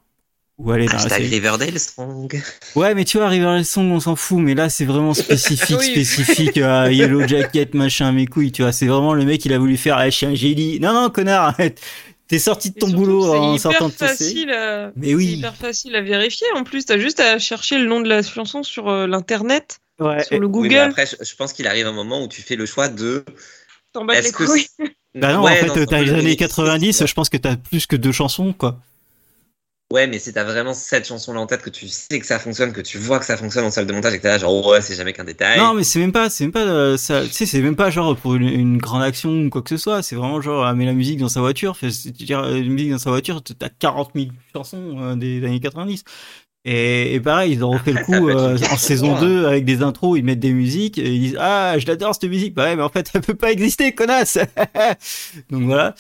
euh, 0.69 0.75
elle 0.75 0.83
est 0.83 0.87
dans 0.87 0.93
la 0.95 1.09
série. 1.09 1.29
Riverdale 1.29 1.79
Strong. 1.79 2.43
Ouais, 2.75 2.95
mais 2.95 3.05
tu 3.05 3.19
vois, 3.19 3.29
River 3.29 3.63
Song, 3.65 3.91
on 3.91 4.01
s'en 4.01 4.17
fout, 4.17 4.39
mais 4.39 4.55
là, 4.55 4.69
c'est 4.69 4.85
vraiment 4.85 5.15
spécifique, 5.15 5.77
Oui. 5.81 5.91
spécifique 6.05 6.59
à 6.59 6.91
Yellow 6.91 7.27
Jacket, 7.27 7.75
machin, 7.75 8.13
mes 8.13 8.27
couilles, 8.27 8.53
tu 8.53 8.63
vois, 8.63 8.73
c'est 8.73 8.87
vraiment 8.87 9.15
le 9.15 9.25
mec, 9.25 9.45
il 9.45 9.53
a 9.53 9.59
voulu 9.59 9.77
faire, 9.77 9.97
ah, 9.97 10.09
je 10.11 10.17
suis 10.17 10.27
un 10.27 10.35
génie. 10.35 10.81
Non, 10.81 10.93
non, 10.93 11.11
connard, 11.11 11.45
arrête. 11.49 11.81
T'es 12.29 12.39
sorti 12.39 12.71
de 12.71 12.77
ton 12.79 12.89
boulot 12.91 13.25
en 13.35 13.59
sortant 13.59 13.89
de 13.89 13.93
facile 13.93 14.51
à... 14.53 14.93
Mais 14.95 15.15
oui. 15.17 15.27
C'est 15.33 15.39
hyper 15.39 15.57
facile 15.57 15.97
à 15.97 16.01
vérifier. 16.01 16.47
En 16.55 16.63
plus, 16.63 16.85
t'as 16.85 16.97
juste 16.97 17.19
à 17.19 17.41
chercher 17.41 17.77
le 17.77 17.87
nom 17.87 18.01
de 18.01 18.09
la 18.09 18.23
chanson 18.23 18.63
sur 18.63 18.89
euh, 18.89 19.09
l'internet, 19.09 19.79
Ouais. 19.99 20.23
sur 20.23 20.39
le 20.39 20.47
Oui, 20.47 20.53
Google. 20.53 20.69
mais 20.69 20.79
après, 20.79 21.07
je, 21.07 21.35
pense 21.35 21.53
qu'il 21.53 21.67
arrive 21.67 21.89
un 21.89 21.93
moment 21.93 22.23
où 22.23 22.29
tu 22.29 22.41
fais 22.41 22.55
le 22.55 22.67
choix 22.67 22.89
de. 22.89 23.25
T'en 23.93 24.05
bats 24.05 24.21
les 24.21 24.31
couilles. 24.31 24.67
Bah 25.17 25.33
non, 25.35 25.43
Ouais, 25.43 25.61
en 25.69 25.75
fait, 25.75 25.87
t'as 25.87 26.01
les 26.03 26.11
années 26.13 26.23
mais- 26.23 26.37
90, 26.37 27.05
je 27.05 27.15
pense 27.15 27.29
que 27.29 27.37
t'as 27.37 27.57
plus 27.57 27.87
que 27.89 27.97
deux 27.97 28.13
chansons, 28.13 28.53
quoi. 28.53 28.79
Ouais, 29.93 30.07
mais 30.07 30.21
si 30.21 30.33
t'as 30.33 30.45
vraiment 30.45 30.73
cette 30.73 31.09
chanson-là 31.09 31.41
en 31.41 31.47
tête, 31.47 31.63
que 31.63 31.71
tu 31.71 31.89
sais 31.89 32.21
que 32.21 32.27
ça 32.27 32.39
fonctionne, 32.39 32.73
que 32.73 32.81
tu 32.81 32.97
vois 32.97 33.19
que 33.19 33.25
ça 33.25 33.37
fonctionne 33.37 33.65
en 33.65 33.73
salle 33.73 33.87
de 33.87 33.93
montage 33.93 34.15
et 34.15 34.19
que 34.19 34.23
t'es 34.23 34.29
là, 34.29 34.39
genre, 34.39 34.65
ouais, 34.69 34.81
c'est 34.81 34.95
jamais 34.95 35.13
qu'un 35.13 35.25
détail. 35.25 35.59
Non, 35.59 35.75
mais 35.75 35.83
c'est 35.83 35.99
même 35.99 36.13
pas, 36.13 36.31
c'est 36.31 36.45
même 36.45 36.53
pas, 36.53 36.61
euh, 36.61 36.97
ça, 36.97 37.23
tu 37.27 37.33
sais, 37.33 37.45
c'est 37.45 37.61
même 37.61 37.75
pas 37.75 37.91
genre 37.91 38.17
pour 38.17 38.37
une, 38.37 38.49
une 38.49 38.79
grande 38.79 39.03
action 39.03 39.31
ou 39.31 39.51
quoi 39.51 39.63
que 39.63 39.71
ce 39.71 39.77
soit. 39.77 40.03
C'est 40.03 40.15
vraiment 40.15 40.41
genre, 40.41 40.65
ah, 40.65 40.75
met 40.75 40.87
la 40.87 40.93
musique 40.93 41.19
dans 41.19 41.29
sa 41.29 41.41
voiture. 41.41 41.77
Fait, 41.77 41.89
euh, 41.89 42.63
une 42.63 42.73
musique 42.73 42.93
dans 42.93 42.99
sa 42.99 43.11
voiture, 43.11 43.43
t'as 43.43 43.69
40 43.69 44.13
000 44.15 44.27
chansons 44.55 44.97
euh, 45.01 45.17
des 45.17 45.45
années 45.45 45.59
90. 45.59 46.05
Et, 46.65 47.15
et 47.15 47.21
pareil, 47.21 47.53
ils 47.53 47.65
ont 47.65 47.71
refait 47.71 47.93
le 47.93 48.05
coup 48.05 48.13
euh, 48.29 48.59
en 48.71 48.77
saison 48.77 49.15
chanson, 49.15 49.27
2 49.27 49.47
avec 49.47 49.65
des 49.65 49.83
intros, 49.83 50.19
ils 50.19 50.25
mettent 50.25 50.41
des 50.41 50.53
musiques 50.53 50.99
et 50.99 51.11
ils 51.13 51.21
disent 51.21 51.37
ah 51.41 51.79
je 51.79 51.87
l'adore 51.87 52.15
cette 52.15 52.31
musique. 52.31 52.55
Bah 52.55 52.65
ouais, 52.65 52.77
mais 52.77 52.83
en 52.83 52.91
fait 52.91 53.11
elle 53.15 53.23
peut 53.23 53.35
pas 53.35 53.51
exister, 53.51 53.93
connasse. 53.93 54.39
Donc 55.51 55.63
voilà. 55.65 55.95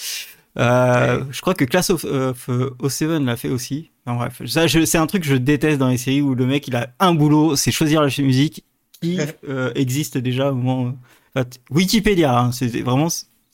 Euh, 0.58 1.24
Je 1.30 1.40
crois 1.40 1.54
que 1.54 1.64
Class 1.64 1.90
of, 1.90 2.04
of 2.04 2.48
euh, 2.48 2.70
07 2.88 3.22
l'a 3.22 3.36
fait 3.36 3.48
aussi. 3.48 3.90
Enfin, 4.04 4.16
bref, 4.16 4.42
ça 4.46 4.66
c'est 4.68 4.98
un 4.98 5.06
truc 5.06 5.22
que 5.22 5.28
je 5.28 5.36
déteste 5.36 5.78
dans 5.78 5.88
les 5.88 5.98
séries 5.98 6.22
où 6.22 6.34
le 6.34 6.46
mec 6.46 6.66
il 6.68 6.76
a 6.76 6.92
un 6.98 7.14
boulot, 7.14 7.56
c'est 7.56 7.70
choisir 7.70 8.02
la 8.02 8.08
musique 8.18 8.64
qui 9.00 9.18
euh, 9.48 9.70
existe 9.74 10.18
déjà 10.18 10.50
au 10.50 10.54
moment. 10.54 10.94
enfin, 11.34 11.48
Wikipédia, 11.70 12.38
hein, 12.38 12.52
c'est 12.52 12.68
vraiment 12.80 13.08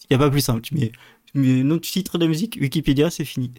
il 0.09 0.13
y 0.13 0.17
a 0.17 0.19
pas 0.19 0.31
plus 0.31 0.41
simple. 0.41 0.63
Tu 0.63 0.75
mets 0.75 0.93
nom 1.35 1.75
de 1.75 1.81
titre 1.81 2.17
de 2.19 2.25
la 2.25 2.29
musique, 2.29 2.59
Wikipédia, 2.61 3.11
c'est 3.11 3.25
fini. 3.25 3.53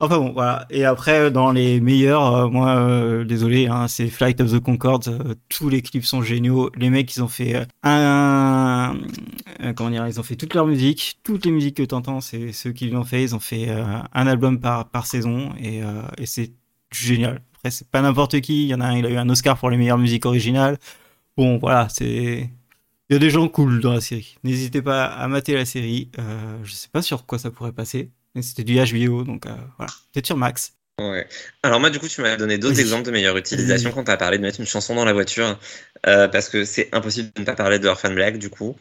Enfin 0.00 0.18
bon, 0.18 0.32
voilà. 0.32 0.64
Et 0.70 0.84
après, 0.84 1.32
dans 1.32 1.50
les 1.50 1.80
meilleurs, 1.80 2.32
euh, 2.32 2.48
moi, 2.48 2.76
euh, 2.76 3.24
désolé, 3.24 3.66
hein, 3.66 3.88
c'est 3.88 4.06
Flight 4.08 4.40
of 4.40 4.52
the 4.52 4.60
Concorde. 4.60 5.08
euh, 5.08 5.34
tous 5.48 5.68
les 5.68 5.82
clips 5.82 6.04
sont 6.04 6.22
géniaux. 6.22 6.70
Les 6.76 6.88
mecs, 6.88 7.14
ils 7.16 7.20
ont 7.22 7.26
fait 7.28 7.66
un, 7.82 8.96
comment 9.74 9.90
dire, 9.90 10.06
ils 10.06 10.20
ont 10.20 10.22
fait 10.22 10.36
toute 10.36 10.54
leur 10.54 10.66
musique, 10.68 11.18
toutes 11.24 11.44
les 11.44 11.50
musiques 11.50 11.78
que 11.78 11.82
t'entends, 11.82 12.20
c'est 12.20 12.52
ceux 12.52 12.70
qui 12.70 12.88
l'ont 12.90 13.02
fait. 13.02 13.24
Ils 13.24 13.34
ont 13.34 13.40
fait 13.40 13.68
un 13.70 14.26
album 14.28 14.60
par 14.60 14.88
par 14.88 15.06
saison 15.06 15.52
et, 15.58 15.80
et 16.16 16.26
c'est 16.26 16.52
génial. 16.92 17.42
Après, 17.56 17.70
c'est 17.72 17.88
pas 17.90 18.00
n'importe 18.00 18.40
qui. 18.40 18.64
Il 18.64 18.68
y 18.68 18.74
en 18.74 18.80
a 18.80 18.86
un, 18.86 18.96
il 18.98 19.04
a 19.06 19.10
eu 19.10 19.16
un 19.16 19.28
Oscar 19.28 19.58
pour 19.58 19.68
les 19.70 19.76
meilleures 19.76 19.98
musiques 19.98 20.26
originales. 20.26 20.78
Bon, 21.36 21.58
voilà, 21.58 21.88
c'est 21.88 22.50
il 23.10 23.14
y 23.14 23.16
a 23.16 23.18
des 23.18 23.30
gens 23.30 23.48
cool 23.48 23.80
dans 23.80 23.92
la 23.94 24.00
série. 24.00 24.36
N'hésitez 24.44 24.82
pas 24.82 25.06
à 25.06 25.26
mater 25.28 25.54
la 25.54 25.64
série. 25.64 26.10
Je 26.62 26.72
sais 26.72 26.88
pas 26.92 27.02
sur 27.02 27.26
quoi 27.26 27.38
ça 27.38 27.50
pourrait 27.50 27.72
passer. 27.72 28.10
C'était 28.42 28.64
du 28.64 28.76
HBO, 28.76 29.24
donc 29.24 29.46
euh, 29.46 29.50
voilà. 29.76 29.92
Peut-être 30.12 30.26
sur 30.26 30.36
Max. 30.36 30.72
Ouais. 30.98 31.28
Alors 31.62 31.78
moi, 31.78 31.90
du 31.90 32.00
coup, 32.00 32.08
tu 32.08 32.20
m'as 32.22 32.36
donné 32.36 32.58
d'autres 32.58 32.80
exemples 32.80 33.04
de 33.04 33.12
meilleure 33.12 33.36
utilisation 33.36 33.92
quand 33.92 34.04
tu 34.04 34.10
as 34.10 34.16
parlé 34.16 34.38
de 34.38 34.42
mettre 34.42 34.58
une 34.58 34.66
chanson 34.66 34.96
dans 34.96 35.04
la 35.04 35.12
voiture, 35.12 35.58
euh, 36.06 36.26
parce 36.26 36.48
que 36.48 36.64
c'est 36.64 36.88
impossible 36.92 37.30
de 37.34 37.40
ne 37.40 37.46
pas 37.46 37.54
parler 37.54 37.78
de 37.78 37.86
Orphan 37.86 38.10
Black, 38.10 38.38
du 38.38 38.50
coup. 38.50 38.76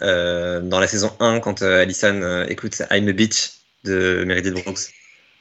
Euh, 0.00 0.60
dans 0.60 0.80
la 0.80 0.86
saison 0.86 1.14
1, 1.20 1.40
quand 1.40 1.62
euh, 1.62 1.82
Allison 1.82 2.46
écoute 2.48 2.82
I'm 2.90 3.08
a 3.08 3.12
Bitch 3.12 3.50
de 3.84 4.24
Meredith 4.26 4.54
Brooks. 4.54 4.92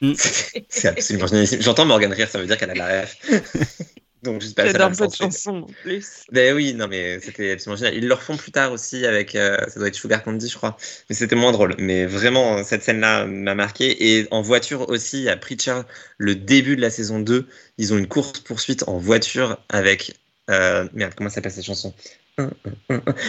Mm. 0.01 0.13
C'est 0.17 0.65
c'est 0.69 0.87
absolument 0.89 1.27
génial. 1.27 1.47
J'entends 1.61 1.85
Morgan 1.85 2.11
rire, 2.11 2.27
ça 2.27 2.39
veut 2.39 2.45
dire 2.45 2.57
qu'elle 2.57 2.71
a 2.71 2.75
la 2.75 3.01
ref. 3.01 3.17
Donc 4.27 4.43
à 4.57 4.65
J'adore 4.65 4.93
cette 4.93 5.15
chanson 5.15 5.63
en 5.63 5.73
plus. 5.81 6.23
Ben 6.31 6.53
oui, 6.53 6.73
non 6.73 6.87
mais 6.87 7.19
c'était 7.19 7.51
absolument 7.51 7.77
génial. 7.77 7.95
Ils 7.95 8.07
le 8.07 8.13
refont 8.13 8.35
plus 8.35 8.51
tard 8.51 8.71
aussi 8.71 9.05
avec, 9.05 9.35
euh, 9.35 9.57
ça 9.67 9.79
doit 9.79 9.87
être 9.87 9.95
Sugar 9.95 10.23
Candy, 10.23 10.49
je 10.49 10.55
crois. 10.55 10.77
Mais 11.09 11.15
c'était 11.15 11.35
moins 11.35 11.51
drôle. 11.51 11.75
Mais 11.77 12.05
vraiment, 12.05 12.63
cette 12.63 12.83
scène-là 12.83 13.25
m'a 13.25 13.55
marqué. 13.55 14.15
Et 14.15 14.27
en 14.31 14.41
voiture 14.41 14.89
aussi, 14.89 15.29
à 15.29 15.37
Preacher, 15.37 15.81
le 16.17 16.35
début 16.35 16.75
de 16.75 16.81
la 16.81 16.89
saison 16.89 17.19
2, 17.19 17.47
ils 17.77 17.93
ont 17.93 17.97
une 17.97 18.07
course-poursuite 18.07 18.83
en 18.87 18.97
voiture 18.97 19.57
avec, 19.69 20.15
euh, 20.49 20.87
merde, 20.93 21.13
comment 21.15 21.29
s'appelle 21.29 21.51
cette 21.51 21.65
chanson? 21.65 21.93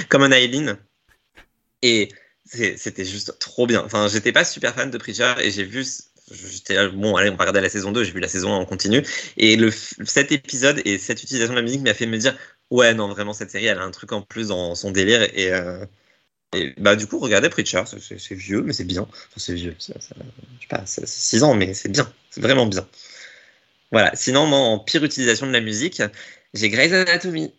Comme 0.08 0.22
un 0.22 0.32
Aileen. 0.32 0.76
Et 1.82 2.08
c'était 2.44 3.04
juste 3.04 3.38
trop 3.38 3.66
bien. 3.66 3.82
Enfin, 3.84 4.08
j'étais 4.08 4.32
pas 4.32 4.44
super 4.44 4.74
fan 4.74 4.90
de 4.90 4.98
Preacher 4.98 5.34
et 5.40 5.50
j'ai 5.50 5.64
vu. 5.64 5.84
J'étais 6.30 6.88
bon, 6.90 7.16
allez, 7.16 7.30
on 7.30 7.34
va 7.36 7.40
regarder 7.44 7.60
la 7.60 7.68
saison 7.68 7.92
2. 7.92 8.04
J'ai 8.04 8.12
vu 8.12 8.20
la 8.20 8.28
saison 8.28 8.52
1 8.52 8.56
en 8.56 8.64
continu. 8.66 9.02
Et 9.36 9.56
le, 9.56 9.70
cet 9.70 10.32
épisode 10.32 10.80
et 10.84 10.98
cette 10.98 11.22
utilisation 11.22 11.54
de 11.54 11.58
la 11.58 11.62
musique 11.62 11.82
m'a 11.82 11.94
fait 11.94 12.06
me 12.06 12.18
dire 12.18 12.36
Ouais, 12.70 12.92
non, 12.94 13.08
vraiment, 13.08 13.32
cette 13.32 13.50
série, 13.50 13.66
elle 13.66 13.78
a 13.78 13.82
un 13.84 13.90
truc 13.90 14.12
en 14.12 14.20
plus 14.22 14.48
dans 14.48 14.74
son 14.74 14.90
délire. 14.90 15.22
Et, 15.34 15.52
euh, 15.52 15.84
et 16.54 16.74
bah, 16.78 16.96
du 16.96 17.06
coup, 17.06 17.18
regardez 17.18 17.48
Preacher, 17.48 17.82
c'est- 17.86 18.34
vieux, 18.34 18.62
mais 18.62 18.72
c'est 18.72 18.84
bien. 18.84 19.02
Enfin, 19.02 19.16
c'est 19.36 19.54
vieux, 19.54 19.74
ça- 19.78 19.94
ça- 20.00 20.14
je 20.18 20.60
sais 20.62 20.68
pas, 20.68 20.82
c'est 20.86 21.06
6 21.08 21.42
ans, 21.42 21.54
mais 21.54 21.72
c'est 21.74 21.88
bien. 21.90 22.10
C'est 22.30 22.40
vraiment 22.42 22.66
bien. 22.66 22.86
Voilà. 23.92 24.10
Sinon, 24.14 24.46
moi, 24.46 24.58
en 24.58 24.78
pire 24.78 25.02
utilisation 25.04 25.46
de 25.46 25.52
la 25.52 25.60
musique, 25.60 26.02
j'ai 26.54 26.68
Grey's 26.68 26.92
Anatomy. 26.92 27.52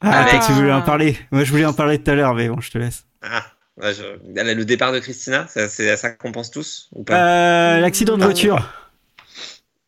Ah, 0.00 0.22
Avec- 0.22 0.40
toi, 0.40 0.46
tu 0.46 0.52
voulais 0.52 0.72
en 0.72 0.82
parler. 0.82 1.16
Moi, 1.30 1.44
je 1.44 1.50
voulais 1.52 1.64
en 1.64 1.72
parler 1.74 2.02
tout 2.02 2.10
à 2.10 2.14
l'heure, 2.14 2.34
mais 2.34 2.48
bon, 2.48 2.60
je 2.60 2.70
te 2.72 2.78
laisse. 2.78 3.04
Ah, 3.22 3.46
ouais, 3.80 3.94
je- 3.94 4.52
le 4.54 4.64
départ 4.64 4.92
de 4.92 4.98
Christina, 4.98 5.46
ça- 5.48 5.68
c'est 5.68 5.90
à 5.90 5.96
ça 5.96 6.10
qu'on 6.10 6.32
pense 6.32 6.50
tous 6.50 6.88
ou 6.92 7.04
pas? 7.04 7.76
Euh, 7.76 7.80
l'accident 7.80 8.16
de 8.18 8.24
voiture. 8.24 8.68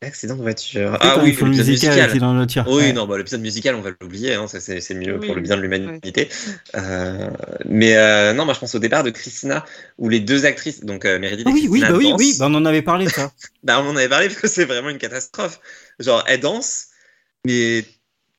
Accident 0.02 0.36
de 0.36 0.42
voiture. 0.42 0.98
Ah 1.00 1.18
oui, 1.22 1.30
l'épisode 1.30 1.48
musical, 1.66 1.94
musical. 1.94 2.20
de 2.30 2.36
voiture. 2.36 2.64
Oui, 2.68 2.74
Ouais. 2.74 2.92
non, 2.92 3.06
bah, 3.06 3.16
l'épisode 3.16 3.40
musical, 3.40 3.74
on 3.74 3.80
va 3.80 3.90
l'oublier, 3.98 4.34
hein, 4.34 4.46
ça, 4.48 4.60
c'est 4.60 4.82
c'est 4.82 4.92
mieux 4.94 5.16
Oui, 5.18 5.26
pour 5.26 5.34
le 5.34 5.40
bien 5.40 5.56
de 5.56 5.62
l'humanité. 5.62 6.28
Euh, 6.76 7.30
mais 7.64 7.96
euh, 7.96 8.34
non, 8.34 8.44
moi 8.44 8.52
je 8.52 8.60
pense 8.60 8.74
au 8.74 8.78
départ 8.78 9.02
de 9.02 9.08
Christina, 9.08 9.64
où 9.96 10.10
les 10.10 10.20
deux 10.20 10.44
actrices, 10.44 10.84
donc 10.84 11.06
euh, 11.06 11.18
Meredith 11.18 11.46
Ah 11.48 11.50
et 11.50 11.54
oui, 11.54 11.68
oui, 11.70 11.80
bah 11.80 11.92
oui, 12.18 12.36
bah 12.38 12.48
on 12.50 12.54
en 12.54 12.66
avait 12.66 12.82
parlé 12.82 13.08
ça. 13.08 13.32
Bah, 13.62 13.80
on 13.82 13.88
en 13.88 13.96
avait 13.96 14.10
parlé 14.10 14.28
parce 14.28 14.40
que 14.40 14.48
c'est 14.48 14.66
vraiment 14.66 14.90
une 14.90 14.98
catastrophe. 14.98 15.58
Genre, 15.98 16.22
elles 16.26 16.40
dansent, 16.40 16.88
mais 17.46 17.86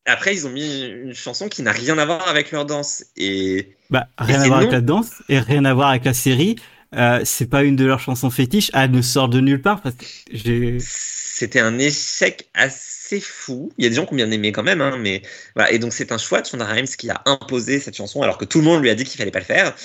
après, 0.05 0.35
ils 0.35 0.45
ont 0.45 0.51
mis 0.51 0.83
une 0.85 1.13
chanson 1.13 1.49
qui 1.49 1.61
n'a 1.63 1.71
rien 1.71 1.97
à 1.97 2.05
voir 2.05 2.27
avec 2.27 2.51
leur 2.51 2.65
danse. 2.65 3.05
Et 3.17 3.75
Bah, 3.89 4.07
rien 4.17 4.41
Et 4.41 4.43
à 4.43 4.47
voir 4.47 4.59
avec 4.59 4.71
la 4.71 4.81
danse 4.81 5.11
et 5.29 5.39
rien 5.39 5.65
à 5.65 5.73
voir 5.73 5.89
avec 5.89 6.05
la 6.05 6.13
série. 6.13 6.57
Euh, 6.95 7.21
c'est 7.25 7.47
pas 7.47 7.63
une 7.63 7.75
de 7.75 7.85
leurs 7.85 7.99
chansons 7.99 8.29
fétiches. 8.29 8.71
Elle 8.73 8.91
ne 8.91 9.01
sort 9.01 9.29
de 9.29 9.39
nulle 9.39 9.61
part 9.61 9.81
parce 9.81 9.95
que 9.95 10.05
j'ai. 10.31 10.77
c'était 10.79 11.59
un 11.59 11.77
échec 11.79 12.47
assez 12.53 13.19
fou. 13.19 13.71
Il 13.77 13.83
y 13.83 13.87
a 13.87 13.89
des 13.89 13.95
gens 13.95 14.05
qui 14.05 14.13
ont 14.13 14.17
bien 14.17 14.31
aimé 14.31 14.51
quand 14.51 14.63
même, 14.63 14.81
hein, 14.81 14.97
mais 14.99 15.21
voilà. 15.55 15.71
Et 15.71 15.79
donc, 15.79 15.91
c'est 15.93 16.11
un 16.11 16.17
choix 16.17 16.41
de 16.41 16.45
Shonda 16.47 16.65
Rhimes 16.65 16.85
qui 16.85 17.09
a 17.09 17.21
imposé 17.25 17.79
cette 17.79 17.95
chanson 17.95 18.21
alors 18.21 18.37
que 18.37 18.45
tout 18.45 18.59
le 18.59 18.65
monde 18.65 18.81
lui 18.81 18.89
a 18.89 18.95
dit 18.95 19.03
qu'il 19.03 19.17
fallait 19.17 19.31
pas 19.31 19.39
le 19.39 19.45
faire. 19.45 19.75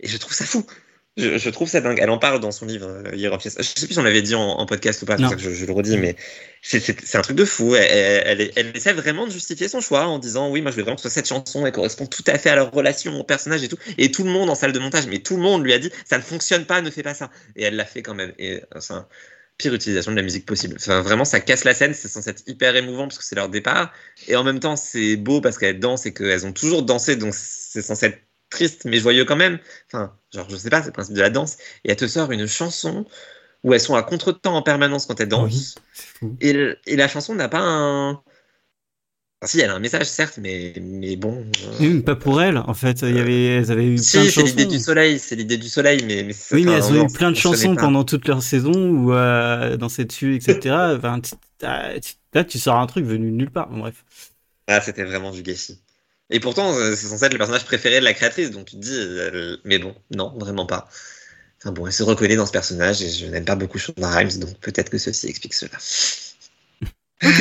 Et 0.00 0.08
je 0.08 0.16
trouve 0.18 0.34
ça 0.34 0.44
fou. 0.44 0.66
Je, 1.18 1.36
je 1.36 1.50
trouve 1.50 1.68
ça 1.68 1.80
dingue. 1.80 1.98
Elle 2.00 2.10
en 2.10 2.18
parle 2.18 2.38
dans 2.40 2.52
son 2.52 2.64
livre 2.64 2.86
euh, 2.88 3.14
Year. 3.16 3.36
Je 3.40 3.48
sais 3.48 3.86
plus 3.86 3.92
si 3.94 3.98
on 3.98 4.02
l'avait 4.02 4.22
dit 4.22 4.34
en, 4.36 4.40
en 4.42 4.66
podcast 4.66 5.02
ou 5.02 5.06
pas, 5.06 5.16
pour 5.16 5.22
ça 5.30 5.36
que 5.36 5.42
je, 5.42 5.50
je 5.50 5.66
le 5.66 5.72
redis, 5.72 5.96
mais 5.98 6.16
c'est- 6.62 7.16
un 7.16 7.22
truc 7.22 7.36
de 7.36 7.44
fou. 7.44 7.74
Elle, 7.74 7.84
elle, 8.26 8.40
elle- 8.40 8.52
elle 8.56 8.76
essaie 8.76 8.92
vraiment 8.92 9.26
de 9.26 9.32
justifier 9.32 9.68
son 9.68 9.80
choix 9.80 10.06
en 10.06 10.18
disant 10.18 10.50
oui, 10.50 10.62
moi 10.62 10.70
je 10.70 10.76
veux 10.76 10.82
vraiment 10.82 10.96
que 10.96 11.02
ce 11.02 11.08
soit 11.08 11.14
cette 11.14 11.28
chanson, 11.28 11.66
elle 11.66 11.72
correspond 11.72 12.06
tout 12.06 12.22
à 12.26 12.38
fait 12.38 12.50
à 12.50 12.54
leur 12.56 12.70
relation, 12.72 13.18
au 13.18 13.24
personnage 13.24 13.62
et 13.64 13.68
tout. 13.68 13.78
Et 13.98 14.10
tout 14.12 14.24
le 14.24 14.30
monde 14.30 14.48
en 14.50 14.54
salle 14.54 14.72
de 14.72 14.78
montage, 14.78 15.06
mais 15.08 15.18
tout 15.18 15.36
le 15.36 15.42
monde 15.42 15.64
lui 15.64 15.72
a 15.72 15.78
dit 15.78 15.90
ça 16.04 16.18
ne 16.18 16.22
fonctionne 16.22 16.64
pas, 16.66 16.80
ne 16.82 16.90
fais 16.90 17.02
pas 17.02 17.14
ça. 17.14 17.30
Et 17.56 17.64
elle 17.64 17.76
l'a 17.76 17.84
fait 17.84 18.02
quand 18.02 18.14
même. 18.14 18.32
Et 18.38 18.62
euh, 18.74 18.80
c'est 18.80 18.92
un 18.94 19.06
pire 19.56 19.74
utilisation 19.74 20.12
de 20.12 20.16
la 20.16 20.22
musique 20.22 20.46
possible. 20.46 20.76
Enfin, 20.78 21.00
vraiment, 21.02 21.24
ça 21.24 21.40
casse 21.40 21.64
la 21.64 21.74
scène, 21.74 21.92
c'est 21.94 22.06
censé 22.08 22.30
être 22.30 22.42
hyper 22.46 22.76
émouvant 22.76 23.08
parce 23.08 23.18
que 23.18 23.24
c'est 23.24 23.34
leur 23.34 23.48
départ. 23.48 23.92
Et 24.28 24.36
en 24.36 24.44
même 24.44 24.60
temps, 24.60 24.76
c'est 24.76 25.16
beau 25.16 25.40
parce 25.40 25.58
qu'elles 25.58 25.80
dansent 25.80 26.06
et 26.06 26.14
qu'elles 26.14 26.46
ont 26.46 26.52
toujours 26.52 26.84
dansé, 26.84 27.16
donc 27.16 27.34
c'est 27.34 27.82
censé 27.82 28.06
être 28.06 28.20
triste 28.50 28.84
mais 28.84 28.98
joyeux 28.98 29.24
quand 29.24 29.36
même. 29.36 29.58
Enfin, 29.86 30.16
genre, 30.32 30.48
je 30.50 30.56
sais 30.56 30.70
pas, 30.70 30.80
c'est 30.82 30.88
le 30.88 30.92
principe 30.92 31.14
de 31.16 31.20
la 31.20 31.30
danse. 31.30 31.58
Et 31.84 31.90
elle 31.90 31.96
te 31.96 32.06
sort 32.06 32.32
une 32.32 32.46
chanson 32.46 33.06
où 33.64 33.74
elles 33.74 33.80
sont 33.80 33.96
à 33.96 34.02
contre-temps 34.02 34.56
en 34.56 34.62
permanence 34.62 35.06
quand 35.06 35.20
elles 35.20 35.28
dansent. 35.28 35.76
Oui. 36.22 36.36
Et, 36.40 36.52
le- 36.54 36.78
et 36.86 36.96
la 36.96 37.08
chanson 37.08 37.34
n'a 37.34 37.48
pas 37.48 37.60
un. 37.60 38.22
Enfin, 39.40 39.50
si, 39.52 39.60
elle 39.60 39.70
a 39.70 39.74
un 39.74 39.78
message, 39.78 40.06
certes, 40.06 40.38
mais, 40.38 40.74
mais 40.80 41.14
bon. 41.16 41.44
euh, 41.80 42.02
pas 42.02 42.16
pour 42.16 42.42
elle. 42.42 42.58
En 42.58 42.74
fait, 42.74 43.02
il 43.02 43.14
y 43.14 43.20
avait, 43.20 43.46
elles 43.56 43.70
avaient 43.70 43.86
eu 43.86 43.94
plein 43.94 44.00
de 44.00 44.04
Si, 44.04 44.30
c'est 44.32 44.42
l'idée 44.42 44.64
chansons. 44.64 44.70
du 44.70 44.78
soleil, 44.80 45.18
c'est 45.20 45.36
l'idée 45.36 45.58
du 45.58 45.68
soleil, 45.68 46.02
mais, 46.04 46.24
mais 46.24 46.34
Oui, 46.52 46.64
mais 46.64 46.72
elles 46.72 46.92
ont 46.92 47.06
eu 47.06 47.12
plein 47.12 47.30
de 47.30 47.36
chansons 47.36 47.76
pendant 47.76 48.04
toute 48.04 48.26
leur 48.26 48.42
saison 48.42 48.72
où 48.72 49.12
euh, 49.12 49.76
danser 49.76 50.04
dessus, 50.06 50.34
etc. 50.36 50.96
Enfin, 50.96 51.20
là, 51.62 52.44
tu 52.44 52.58
sors 52.58 52.76
un 52.76 52.86
truc 52.86 53.04
venu 53.04 53.30
de 53.30 53.36
nulle 53.36 53.50
part. 53.50 53.70
Bref. 53.70 54.04
Ah, 54.68 54.80
c'était 54.80 55.02
vraiment 55.02 55.32
du 55.32 55.42
gâchis. 55.42 55.80
Et 56.30 56.40
pourtant, 56.40 56.74
euh, 56.74 56.94
c'est 56.94 57.06
censé 57.06 57.24
être 57.24 57.32
le 57.32 57.38
personnage 57.38 57.64
préféré 57.64 58.00
de 58.00 58.04
la 58.04 58.12
créatrice, 58.14 58.50
donc 58.50 58.66
tu 58.66 58.76
te 58.76 58.80
dis, 58.80 58.92
euh, 58.94 59.56
mais 59.64 59.78
bon, 59.78 59.94
non, 60.14 60.32
vraiment 60.38 60.66
pas. 60.66 60.88
Enfin 61.60 61.72
bon, 61.72 61.86
elle 61.86 61.92
se 61.92 62.02
reconnaît 62.02 62.36
dans 62.36 62.46
ce 62.46 62.52
personnage 62.52 63.02
et 63.02 63.08
je 63.10 63.26
n'aime 63.26 63.44
pas 63.44 63.56
beaucoup 63.56 63.78
Shonda 63.78 64.08
Rhimes, 64.10 64.38
donc 64.38 64.56
peut-être 64.60 64.90
que 64.90 64.98
ceci 64.98 65.26
explique 65.28 65.54
cela. 65.54 65.72
Ok. 67.24 67.40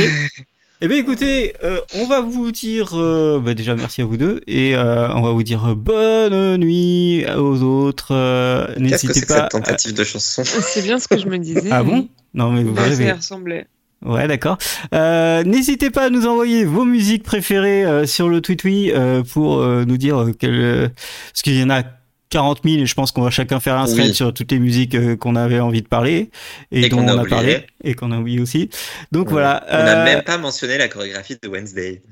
Eh 0.81 0.87
bien, 0.87 0.97
écoutez, 0.97 1.55
euh, 1.63 1.81
on 1.95 2.05
va 2.05 2.21
vous 2.21 2.51
dire 2.51 2.91
euh, 2.95 3.39
bah, 3.39 3.53
déjà 3.55 3.75
merci 3.75 4.01
à 4.01 4.05
vous 4.05 4.17
deux 4.17 4.41
et 4.47 4.75
euh, 4.75 5.07
on 5.13 5.21
va 5.23 5.31
vous 5.31 5.41
dire 5.43 5.75
bonne 5.75 6.57
nuit 6.57 7.25
aux 7.35 7.61
autres. 7.63 8.13
Euh, 8.13 8.67
Qu'est-ce 8.67 8.77
que 8.77 8.81
N'hésitez 8.81 9.13
c'est 9.13 9.21
que 9.21 9.27
pas. 9.27 9.41
cette 9.41 9.49
tentative 9.51 9.93
de 9.93 10.03
chanson? 10.03 10.43
C'est 10.43 10.83
bien 10.83 10.99
ce 10.99 11.07
que 11.07 11.17
je 11.19 11.27
me 11.27 11.37
disais. 11.39 11.69
Ah 11.71 11.81
bon? 11.83 12.07
Non, 12.35 12.51
mais 12.51 12.63
vous 12.63 12.73
Ouais, 12.75 12.81
ça 12.81 12.87
y 12.87 12.89
rêvez. 12.89 13.11
ressemblait. 13.11 13.67
Ouais, 14.05 14.27
d'accord. 14.27 14.57
Euh, 14.93 15.43
N'hésitez 15.43 15.89
pas 15.89 16.05
à 16.05 16.09
nous 16.09 16.27
envoyer 16.27 16.65
vos 16.65 16.85
musiques 16.85 17.23
préférées 17.23 17.83
euh, 17.85 18.05
sur 18.05 18.29
le 18.29 18.41
tweet 18.41 18.63
oui 18.63 18.91
euh, 18.93 19.23
pour 19.23 19.59
euh, 19.59 19.85
nous 19.85 19.97
dire 19.97 20.21
euh, 20.21 20.33
quel, 20.37 20.53
euh, 20.53 20.87
parce 21.31 21.41
qu'il 21.41 21.57
y 21.59 21.63
en 21.63 21.69
a 21.71 21.81
40 22.29 22.59
000 22.63 22.81
et 22.81 22.85
je 22.85 22.93
pense 22.93 23.11
qu'on 23.11 23.21
va 23.23 23.31
chacun 23.31 23.59
faire 23.59 23.75
un 23.77 23.85
thread 23.85 24.07
Oui. 24.09 24.13
sur 24.13 24.33
toutes 24.33 24.51
les 24.51 24.59
musiques 24.59 25.17
qu'on 25.17 25.35
avait 25.35 25.59
envie 25.61 25.81
de 25.81 25.87
parler 25.87 26.29
et, 26.71 26.83
Et 26.83 26.89
dont 26.89 26.97
qu'on 26.97 27.07
a 27.07 27.15
on 27.15 27.17
a 27.17 27.21
oublié. 27.21 27.29
parlé 27.35 27.65
et 27.83 27.93
qu'on 27.95 28.11
a 28.11 28.19
oublié 28.19 28.39
aussi. 28.41 28.69
Donc 29.11 29.27
Ouais. 29.27 29.31
voilà. 29.33 29.65
On 29.69 29.77
n'a 29.77 30.01
euh, 30.01 30.03
même 30.03 30.21
pas 30.23 30.37
mentionné 30.37 30.77
la 30.77 30.89
chorégraphie 30.89 31.37
de 31.41 31.47
Wednesday. 31.47 32.03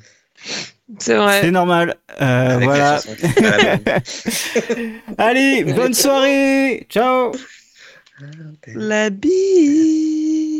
C'est 0.99 1.15
vrai. 1.15 1.41
C'est 1.41 1.51
normal. 1.51 1.95
Euh, 2.21 2.55
Avec 2.55 2.67
voilà. 2.69 2.99
Allez, 5.17 5.63
bonne 5.65 5.93
soirée. 5.93 6.85
Ciao. 6.89 7.31
La 8.73 9.09
bise. 9.09 10.54